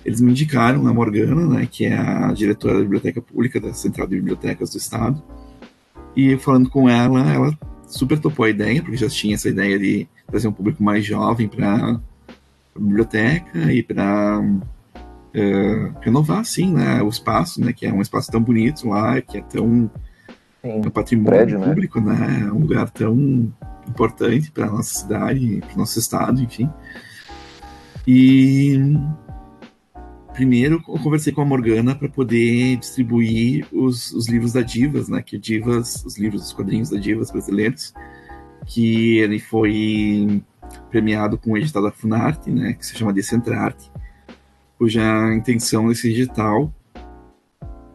Eles 0.05 0.21
me 0.21 0.33
indicaram 0.33 0.87
a 0.87 0.93
Morgana, 0.93 1.47
né, 1.47 1.69
que 1.71 1.85
é 1.85 1.97
a 1.97 2.33
diretora 2.33 2.75
da 2.75 2.83
Biblioteca 2.83 3.23
Pública 3.23 3.61
da 3.61 3.73
Central 3.73 4.07
de 4.07 4.17
Bibliotecas 4.17 4.71
do 4.71 4.79
Estado. 4.79 5.23
E 6.15 6.37
falando 6.37 6.69
com 6.69 6.89
ela, 6.89 7.21
ela 7.33 7.59
super 7.93 8.19
topou 8.19 8.45
a 8.45 8.51
ideia, 8.51 8.83
porque 8.83 8.97
já 8.97 9.09
tinha 9.09 9.35
essa 9.35 9.49
ideia 9.49 9.79
de 9.79 10.09
trazer 10.27 10.49
um 10.49 10.53
público 10.53 10.83
mais 10.83 11.05
jovem 11.05 11.47
para 11.47 12.01
a 12.75 12.79
biblioteca 12.79 13.73
e 13.73 13.83
para 13.83 14.43
eh, 15.35 15.93
renovar, 16.01 16.41
assim, 16.41 16.73
né, 16.73 17.03
o 17.03 17.09
espaço, 17.09 17.61
né, 17.61 17.73
que 17.73 17.87
é 17.87 17.93
um 17.93 18.01
espaço 18.01 18.31
tão 18.31 18.43
bonito 18.43 18.89
lá, 18.89 19.21
que 19.21 19.39
é 19.39 19.43
tão 19.43 19.91
Sim. 20.63 20.81
um 20.87 20.91
patrimônio 20.91 21.39
Prédio, 21.39 21.59
né? 21.59 21.67
público, 21.67 22.01
né? 22.01 22.45
É 22.47 22.53
um 22.53 22.61
lugar 22.61 22.89
tão 22.91 23.53
importante 23.89 24.51
para 24.51 24.67
nossa 24.67 25.01
cidade, 25.01 25.61
para 25.67 25.77
nosso 25.77 25.99
estado, 25.99 26.41
enfim. 26.41 26.71
E 28.07 28.79
primeiro 30.33 30.83
eu 30.89 30.99
conversei 30.99 31.33
com 31.33 31.43
a 31.43 31.45
Morgana 31.45 31.95
para 31.95 32.09
poder 32.09 32.77
distribuir 32.77 33.67
os, 33.73 34.13
os 34.13 34.29
livros 34.29 34.53
da 34.53 34.63
Divas, 34.63 35.09
né? 35.09 35.23
Que 35.23 35.39
Divas, 35.39 36.05
os 36.05 36.19
livros 36.19 36.43
dos 36.43 36.53
quadrinhos 36.53 36.91
da 36.91 36.99
Divas 36.99 37.31
brasileiros, 37.31 37.93
que 38.67 39.19
ele 39.19 39.39
foi 39.39 40.43
premiado 40.91 41.39
com 41.39 41.53
o 41.53 41.59
edital 41.59 41.83
da 41.83 41.93
Funarte, 41.93 42.51
né? 42.51 42.73
Que 42.75 42.85
se 42.85 42.97
chama 42.97 43.13
Decentrarte, 43.13 43.91
cuja 44.79 45.35
intenção 45.35 45.89
desse 45.89 46.09
edital 46.09 46.73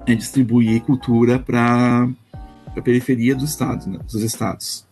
é 0.07 0.15
distribuir 0.15 0.81
cultura 0.83 1.37
para 1.37 2.07
a 2.75 2.81
periferia 2.81 3.35
do 3.35 3.43
estado, 3.43 3.89
né, 3.89 3.99
dos 4.09 4.23
estados. 4.23 4.87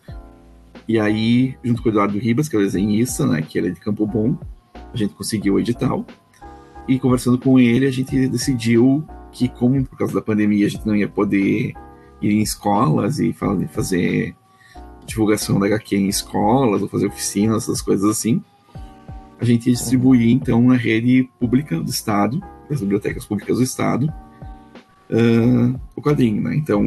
E 0.88 1.00
aí, 1.00 1.56
junto 1.64 1.82
com 1.82 1.90
o 1.90 1.92
Eduardo 1.92 2.20
Ribas, 2.20 2.50
que 2.50 2.56
é 2.56 2.60
o 2.60 2.62
desenhista, 2.62 3.26
né, 3.26 3.42
que 3.42 3.58
ele 3.58 3.70
é 3.70 3.72
de 3.72 3.80
Campo 3.80 4.06
Bom, 4.06 4.38
a 4.94 4.98
gente 4.98 5.14
conseguiu 5.14 5.56
o 5.56 5.60
edital. 5.60 6.06
E 6.88 7.00
conversando 7.00 7.38
com 7.38 7.60
ele, 7.60 7.88
a 7.88 7.92
gente 7.92 8.28
decidiu 8.28 9.04
que, 9.32 9.50
como 9.50 9.84
por 9.86 9.98
causa 9.98 10.14
da 10.14 10.22
pandemia 10.22 10.66
a 10.66 10.70
gente 10.70 10.86
não 10.86 10.96
ia 10.96 11.08
poder 11.10 11.74
ir 12.22 12.32
em 12.32 12.42
escolas 12.42 13.20
e 13.20 13.34
fa- 13.34 13.58
fazer 13.70 14.36
divulgação 15.06 15.60
da 15.60 15.68
HQ 15.68 15.96
em 15.96 16.08
escolas, 16.08 16.82
ou 16.82 16.88
fazer 16.88 17.08
oficinas, 17.08 17.64
essas 17.64 17.82
coisas 17.82 18.10
assim, 18.10 18.42
a 19.40 19.46
gente 19.46 19.68
ia 19.68 19.74
distribuir, 19.74 20.32
então, 20.32 20.62
na 20.62 20.76
rede 20.76 21.30
pública 21.40 21.80
do 21.80 21.90
estado, 21.90 22.42
das 22.70 22.80
bibliotecas 22.80 23.26
públicas 23.26 23.58
do 23.58 23.64
estado, 23.64 24.12
ah, 25.12 25.80
o 25.96 26.02
quadrinho, 26.02 26.42
né? 26.42 26.56
Então, 26.56 26.84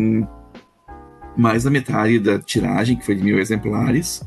mais 1.36 1.64
da 1.64 1.70
metade 1.70 2.18
da 2.18 2.38
tiragem, 2.38 2.96
que 2.96 3.05
foi 3.05 3.14
de 3.14 3.22
mil 3.22 3.38
exemplares, 3.38 4.26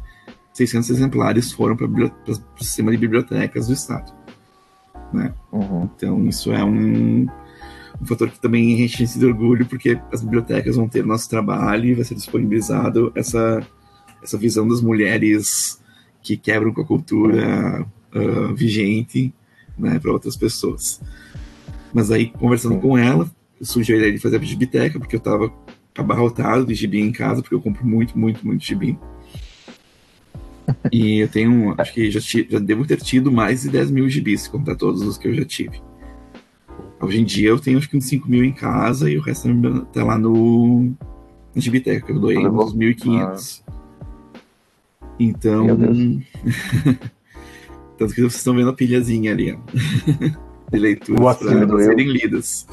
600 0.54 0.90
exemplares 0.92 1.52
foram 1.52 1.76
para 1.76 1.88
o 1.88 2.64
sistema 2.64 2.92
de 2.92 2.98
bibliotecas 2.98 3.68
do 3.68 3.74
estado. 3.74 4.14
Né? 5.14 5.34
Uhum. 5.52 5.90
Então, 5.96 6.26
isso 6.28 6.52
é 6.52 6.64
um, 6.64 7.28
um 8.02 8.06
fator 8.06 8.30
que 8.30 8.40
também 8.40 8.82
enche 8.82 9.06
de 9.06 9.26
orgulho, 9.26 9.66
porque 9.66 10.00
as 10.12 10.22
bibliotecas 10.22 10.76
vão 10.76 10.88
ter 10.88 11.06
nosso 11.06 11.30
trabalho 11.30 11.86
e 11.86 11.94
vai 11.94 12.04
ser 12.04 12.16
disponibilizado 12.16 13.12
essa, 13.16 13.66
essa 14.24 14.38
visão 14.38 14.68
das 14.68 14.82
mulheres 14.82 15.80
que 16.22 16.38
quebram 16.38 16.74
com 16.74 16.82
a 16.82 16.86
cultura 16.86 17.86
ah, 18.14 18.54
vigente 18.54 19.34
né, 19.78 20.00
para 20.00 20.12
outras 20.12 20.36
pessoas. 20.36 21.02
Mas 21.94 22.12
aí, 22.12 22.28
conversando 22.28 22.80
com 22.80 22.98
ela, 22.98 23.30
surgiu 23.62 23.96
a 23.96 24.00
ideia 24.00 24.14
de 24.14 24.20
fazer 24.20 24.38
a 24.38 24.40
biblioteca, 24.40 25.00
porque 25.00 25.16
eu 25.16 25.20
estava 25.20 25.52
abarrotado 25.98 26.66
de 26.66 26.74
gibi 26.74 27.00
em 27.00 27.12
casa, 27.12 27.42
porque 27.42 27.56
eu 27.56 27.62
compro 27.62 27.86
muito, 27.86 28.18
muito, 28.18 28.46
muito 28.46 28.64
gibi. 28.64 28.98
E 30.92 31.20
eu 31.20 31.28
tenho, 31.28 31.74
acho 31.78 31.94
que 31.94 32.10
já, 32.12 32.20
já 32.20 32.60
devo 32.60 32.86
ter 32.86 32.98
tido 32.98 33.32
mais 33.32 33.62
de 33.64 33.70
10 33.70 33.92
mil 33.92 34.10
gibis, 34.10 34.42
se 34.42 34.50
contar 34.50 34.76
todos 34.76 35.02
os 35.02 35.18
que 35.18 35.28
eu 35.28 35.34
já 35.34 35.46
tive. 35.46 35.82
Hoje 37.02 37.20
em 37.20 37.24
dia 37.26 37.50
eu 37.50 37.60
tenho 37.60 37.78
acho 37.78 37.90
que 37.90 37.98
uns 37.98 38.06
5 38.06 38.30
mil 38.30 38.44
em 38.44 38.52
casa 38.54 39.10
e 39.10 39.18
o 39.18 39.22
resto 39.22 39.50
tá 39.92 40.04
lá 40.04 40.18
no 40.18 40.94
Gibiteca, 41.56 42.06
que 42.06 42.12
eu 42.12 42.20
doei 42.20 42.38
Levou- 42.38 42.66
uns 42.66 42.76
1.500. 42.76 43.64
Então. 45.20 45.66
Meu 45.66 45.76
Deus. 45.78 45.98
Tanto 47.98 48.14
que 48.16 48.22
vocês 48.22 48.36
estão 48.36 48.56
vendo 48.56 48.70
a 48.70 48.74
pilhazinha 48.74 49.32
ali, 49.32 49.52
ó. 49.54 49.58
De 50.72 50.80
leituras 50.80 51.38
para 51.38 51.80
serem 51.84 52.08
lidas. 52.12 52.66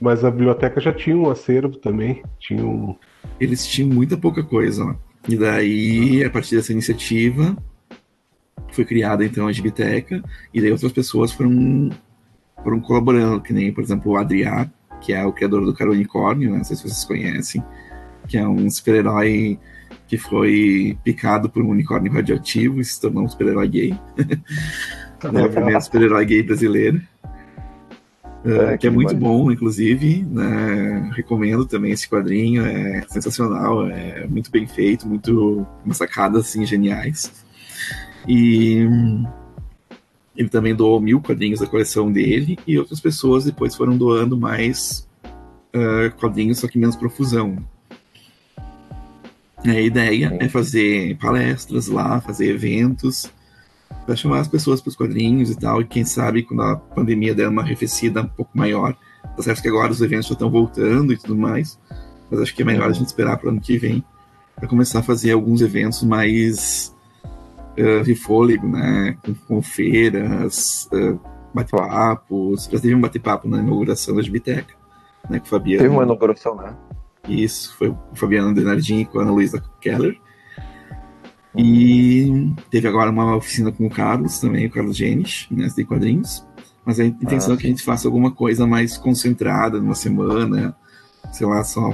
Mas 0.00 0.24
a 0.24 0.30
biblioteca 0.30 0.80
já 0.80 0.92
tinha 0.92 1.16
um 1.16 1.28
acervo 1.28 1.76
também. 1.76 2.22
Tinha 2.38 2.64
um. 2.64 2.94
eles 3.40 3.66
tinham 3.66 3.88
muita 3.92 4.16
pouca 4.16 4.42
coisa 4.44 4.84
lá. 4.84 4.96
E 5.28 5.36
daí, 5.36 6.22
a 6.24 6.30
partir 6.30 6.56
dessa 6.56 6.72
iniciativa, 6.72 7.56
foi 8.72 8.84
criada 8.84 9.24
então 9.24 9.46
a 9.46 9.52
Gibiteca, 9.52 10.22
e 10.52 10.60
daí 10.60 10.70
outras 10.70 10.92
pessoas 10.92 11.32
foram, 11.32 11.90
foram 12.62 12.80
colaborando, 12.80 13.40
que 13.40 13.52
nem, 13.52 13.72
por 13.72 13.82
exemplo, 13.82 14.12
o 14.12 14.16
Adriá, 14.16 14.68
que 15.00 15.12
é 15.12 15.24
o 15.24 15.32
criador 15.32 15.64
do 15.64 15.74
Caro 15.74 15.92
Unicórnio, 15.92 16.50
né? 16.50 16.58
não 16.58 16.64
sei 16.64 16.76
se 16.76 16.82
vocês 16.82 17.04
conhecem, 17.04 17.64
que 18.26 18.36
é 18.36 18.46
um 18.46 18.68
super-herói 18.70 19.58
que 20.06 20.18
foi 20.18 20.98
picado 21.02 21.48
por 21.48 21.62
um 21.62 21.70
unicórnio 21.70 22.12
radioativo 22.12 22.80
e 22.80 22.84
se 22.84 23.00
tornou 23.00 23.24
um 23.24 23.28
super-herói 23.28 23.68
gay. 23.68 23.98
é 25.22 25.42
o 25.42 25.50
primeiro 25.50 25.80
super-herói 25.80 26.24
gay 26.24 26.42
brasileiro. 26.42 27.00
É, 28.44 28.76
que 28.76 28.86
é 28.86 28.90
muito 28.90 29.16
bom, 29.16 29.50
inclusive, 29.50 30.22
né? 30.30 31.10
recomendo 31.14 31.64
também 31.64 31.92
esse 31.92 32.06
quadrinho, 32.06 32.64
é 32.64 33.02
sensacional, 33.08 33.86
é 33.88 34.26
muito 34.26 34.50
bem 34.50 34.66
feito, 34.66 35.08
muito 35.08 35.66
umas 35.82 35.96
sacadas 35.96 36.46
assim 36.46 36.66
geniais. 36.66 37.32
E 38.28 38.86
ele 40.36 40.48
também 40.50 40.74
doou 40.74 41.00
mil 41.00 41.22
quadrinhos 41.22 41.60
da 41.60 41.66
coleção 41.66 42.12
dele 42.12 42.58
e 42.66 42.78
outras 42.78 43.00
pessoas 43.00 43.44
depois 43.44 43.74
foram 43.74 43.96
doando 43.96 44.36
mais 44.36 45.08
uh, 45.74 46.14
quadrinhos, 46.18 46.58
só 46.58 46.68
que 46.68 46.78
menos 46.78 46.96
profusão. 46.96 47.56
A 49.64 49.80
ideia 49.80 50.36
é 50.38 50.48
fazer 50.48 51.16
palestras 51.16 51.88
lá, 51.88 52.20
fazer 52.20 52.50
eventos, 52.50 53.30
para 54.04 54.16
chamar 54.16 54.40
as 54.40 54.48
pessoas 54.48 54.80
para 54.80 54.90
os 54.90 54.96
quadrinhos 54.96 55.50
e 55.50 55.56
tal, 55.58 55.80
e 55.80 55.84
quem 55.84 56.04
sabe 56.04 56.42
quando 56.42 56.62
a 56.62 56.76
pandemia 56.76 57.34
der 57.34 57.48
uma 57.48 57.62
arrefecida 57.62 58.22
um 58.22 58.28
pouco 58.28 58.50
maior, 58.56 58.94
tá 59.36 59.42
certo 59.42 59.62
que 59.62 59.68
agora 59.68 59.92
os 59.92 60.00
eventos 60.00 60.26
já 60.26 60.34
estão 60.34 60.50
voltando 60.50 61.12
e 61.12 61.16
tudo 61.16 61.36
mais, 61.36 61.78
mas 62.30 62.40
acho 62.40 62.54
que 62.54 62.62
é 62.62 62.64
melhor 62.64 62.88
a 62.88 62.92
gente 62.92 63.06
esperar 63.06 63.38
para 63.38 63.48
o 63.48 63.50
ano 63.50 63.60
que 63.60 63.78
vem 63.78 64.04
para 64.56 64.68
começar 64.68 65.00
a 65.00 65.02
fazer 65.02 65.32
alguns 65.32 65.60
eventos 65.62 66.02
mais 66.02 66.94
uh, 67.78 68.04
de 68.04 68.14
fôlego, 68.14 68.68
né, 68.68 69.16
com, 69.24 69.34
com 69.34 69.62
feiras, 69.62 70.88
uh, 70.92 71.18
bate-papos, 71.52 72.68
já 72.70 72.78
teve 72.78 72.94
um 72.94 73.00
bate-papo 73.00 73.48
na 73.48 73.58
inauguração 73.58 74.14
da 74.14 74.22
Gibiteca, 74.22 74.74
né, 75.28 75.38
com 75.38 75.46
o 75.46 75.48
Fabiano. 75.48 75.82
Teve 75.82 75.94
uma 75.94 76.04
inauguração, 76.04 76.56
né? 76.56 76.74
Isso, 77.28 77.74
foi 77.76 77.88
o 77.88 77.98
Fabiano 78.14 78.54
Denardin 78.54 79.04
com 79.04 79.18
a 79.18 79.22
Ana 79.22 79.32
Luísa 79.32 79.62
Keller. 79.80 80.20
E 81.56 82.52
teve 82.70 82.88
agora 82.88 83.10
uma 83.10 83.36
oficina 83.36 83.70
com 83.70 83.86
o 83.86 83.90
Carlos 83.90 84.38
também, 84.40 84.66
o 84.66 84.70
Carlos 84.70 84.96
Genes, 84.96 85.46
né, 85.50 85.68
de 85.68 85.84
quadrinhos. 85.84 86.44
Mas 86.84 87.00
a 87.00 87.04
intenção 87.04 87.52
Ah, 87.52 87.54
é 87.54 87.58
que 87.58 87.66
a 87.66 87.70
gente 87.70 87.82
faça 87.82 88.06
alguma 88.08 88.30
coisa 88.32 88.66
mais 88.66 88.98
concentrada 88.98 89.78
numa 89.80 89.94
semana, 89.94 90.76
sei 91.32 91.46
lá, 91.46 91.62
só, 91.64 91.92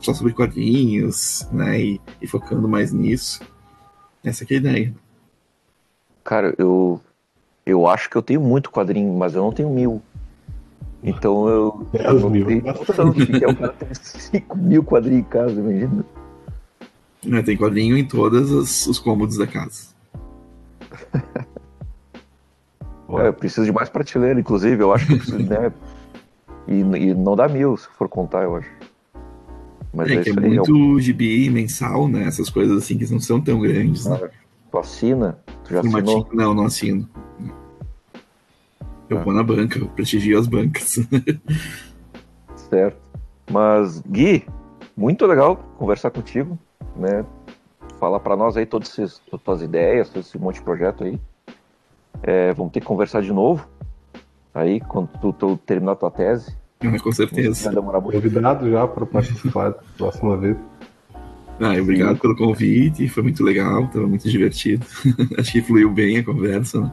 só 0.00 0.12
sobre 0.14 0.32
quadrinhos, 0.32 1.46
né? 1.52 1.80
E, 1.80 2.00
e 2.20 2.26
focando 2.26 2.68
mais 2.68 2.92
nisso. 2.92 3.40
Essa 4.24 4.44
que 4.44 4.54
é 4.54 4.56
a 4.56 4.60
ideia. 4.60 4.94
Cara, 6.24 6.54
eu, 6.58 7.00
eu 7.64 7.86
acho 7.86 8.08
que 8.10 8.16
eu 8.16 8.22
tenho 8.22 8.40
muito 8.40 8.70
quadrinho, 8.70 9.12
mas 9.12 9.34
eu 9.34 9.42
não 9.42 9.52
tenho 9.52 9.70
mil. 9.70 10.02
Então 11.02 11.46
eu, 11.48 11.86
Dez 11.92 12.06
eu 12.06 12.20
não 12.20 12.30
mil. 12.30 12.46
tenho 12.46 12.64
noção 12.64 13.10
do 13.10 13.26
que 13.26 13.44
é 13.44 13.46
o 13.48 13.54
cara 13.54 13.72
ter 13.74 13.94
5 13.94 14.56
mil 14.56 14.82
quadrinhos 14.82 15.20
em 15.20 15.28
casa, 15.28 15.52
imagina. 15.60 16.04
Né, 17.24 17.42
Tem 17.42 17.56
quadrinho 17.56 17.96
em 17.96 18.04
todos 18.06 18.50
os, 18.50 18.86
os 18.86 18.98
cômodos 18.98 19.36
da 19.36 19.46
casa. 19.46 19.88
É, 23.16 23.28
eu 23.28 23.32
preciso 23.34 23.64
de 23.66 23.70
mais 23.70 23.88
prateleira, 23.88 24.40
inclusive, 24.40 24.82
eu 24.82 24.92
acho 24.92 25.06
que 25.06 25.12
eu 25.12 25.16
preciso, 25.18 25.38
né? 25.48 25.72
E, 26.66 26.80
e 26.80 27.14
não 27.14 27.36
dá 27.36 27.46
mil, 27.46 27.76
se 27.76 27.86
for 27.88 28.08
contar, 28.08 28.42
eu 28.42 28.56
acho. 28.56 28.70
Mas 29.92 30.10
É 30.10 30.14
é, 30.14 30.22
que 30.22 30.30
é 30.30 30.32
é 30.32 30.36
muito 30.40 30.98
gibi 30.98 31.48
mensal, 31.50 32.08
né? 32.08 32.24
Essas 32.24 32.48
coisas 32.48 32.78
assim 32.82 32.96
que 32.96 33.06
não 33.12 33.20
são 33.20 33.38
tão 33.40 33.60
grandes, 33.60 34.06
né? 34.06 34.16
um- 34.16 34.28
Tu 34.70 34.78
assina? 34.78 35.38
Tu 35.62 35.74
já 35.74 35.82
Formatinho- 35.82 36.22
assinou? 36.22 36.28
Não, 36.34 36.54
não 36.54 36.64
assino. 36.64 37.08
Eu 39.10 39.18
Tá. 39.18 39.22
vou 39.24 39.34
na 39.34 39.42
banca, 39.42 39.78
eu 39.78 39.86
prestigio 39.88 40.38
as 40.38 40.46
bancas. 40.46 40.96
Certo. 42.70 42.96
Mas, 43.50 44.00
Gui, 44.08 44.44
muito 44.96 45.26
legal 45.26 45.56
conversar 45.78 46.10
contigo, 46.10 46.58
né? 46.96 47.24
Falar 47.98 48.20
pra 48.20 48.36
nós 48.36 48.56
aí 48.56 48.66
todas 48.66 48.90
essas 48.90 49.20
tuas 49.44 49.62
ideias, 49.62 50.08
todo 50.08 50.20
esse 50.20 50.38
monte 50.38 50.56
de 50.56 50.62
projeto 50.62 51.04
aí. 51.04 51.18
É, 52.22 52.52
vamos 52.52 52.72
ter 52.72 52.80
que 52.80 52.86
conversar 52.86 53.22
de 53.22 53.32
novo. 53.32 53.66
Aí, 54.54 54.80
quando 54.80 55.08
tu, 55.20 55.32
tu 55.32 55.56
terminar 55.58 55.96
tua 55.96 56.10
tese. 56.10 56.56
Com 57.02 57.12
certeza. 57.12 57.64
Vai 57.66 57.74
demorar 57.74 58.00
muito. 58.00 58.14
Convidado 58.20 58.70
já 58.70 58.86
para 58.86 59.06
participar 59.06 59.70
da 59.70 59.78
próxima 59.96 60.36
vez. 60.36 60.56
Ah, 61.60 61.80
obrigado 61.80 62.18
pelo 62.18 62.36
convite, 62.36 63.08
foi 63.08 63.22
muito 63.22 63.42
legal, 63.44 63.86
tava 63.88 64.06
muito 64.08 64.28
divertido. 64.28 64.84
Acho 65.38 65.52
que 65.52 65.62
fluiu 65.62 65.88
bem 65.90 66.18
a 66.18 66.24
conversa, 66.24 66.80
né? 66.80 66.92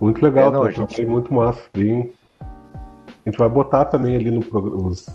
Muito 0.00 0.20
legal, 0.22 0.48
É, 0.48 0.52
não, 0.52 0.62
tá? 0.62 0.68
a 0.68 0.70
gente- 0.72 0.96
Foi 0.96 1.06
muito 1.06 1.32
massa. 1.32 1.62
Bem... 1.72 2.12
A 2.40 3.30
gente 3.30 3.38
vai 3.38 3.48
botar 3.48 3.84
também 3.86 4.16
ali 4.16 4.30
no 4.30 4.40
os 4.88 5.06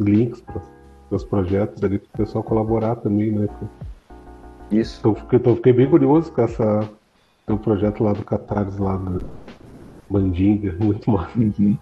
links 0.00 0.40
para 0.42 0.60
os 1.10 1.24
projetos 1.24 1.82
ali 1.84 1.98
para 1.98 2.08
o 2.14 2.18
pessoal 2.24 2.42
colaborar 2.44 2.96
também, 2.96 3.30
né? 3.30 3.46
Isso. 4.70 4.98
Então, 5.00 5.14
fiquei, 5.14 5.38
então, 5.38 5.56
fiquei 5.56 5.72
bem 5.72 5.88
curioso 5.88 6.30
com 6.32 6.42
essa 6.42 6.88
teu 7.46 7.56
projeto 7.58 8.02
lá 8.02 8.12
do 8.12 8.24
Catarse, 8.24 8.80
lá 8.80 8.96
do 8.96 9.24
Mandinga, 10.10 10.74
muito 10.80 11.08
massa. 11.10 11.38
Uhum. 11.38 11.76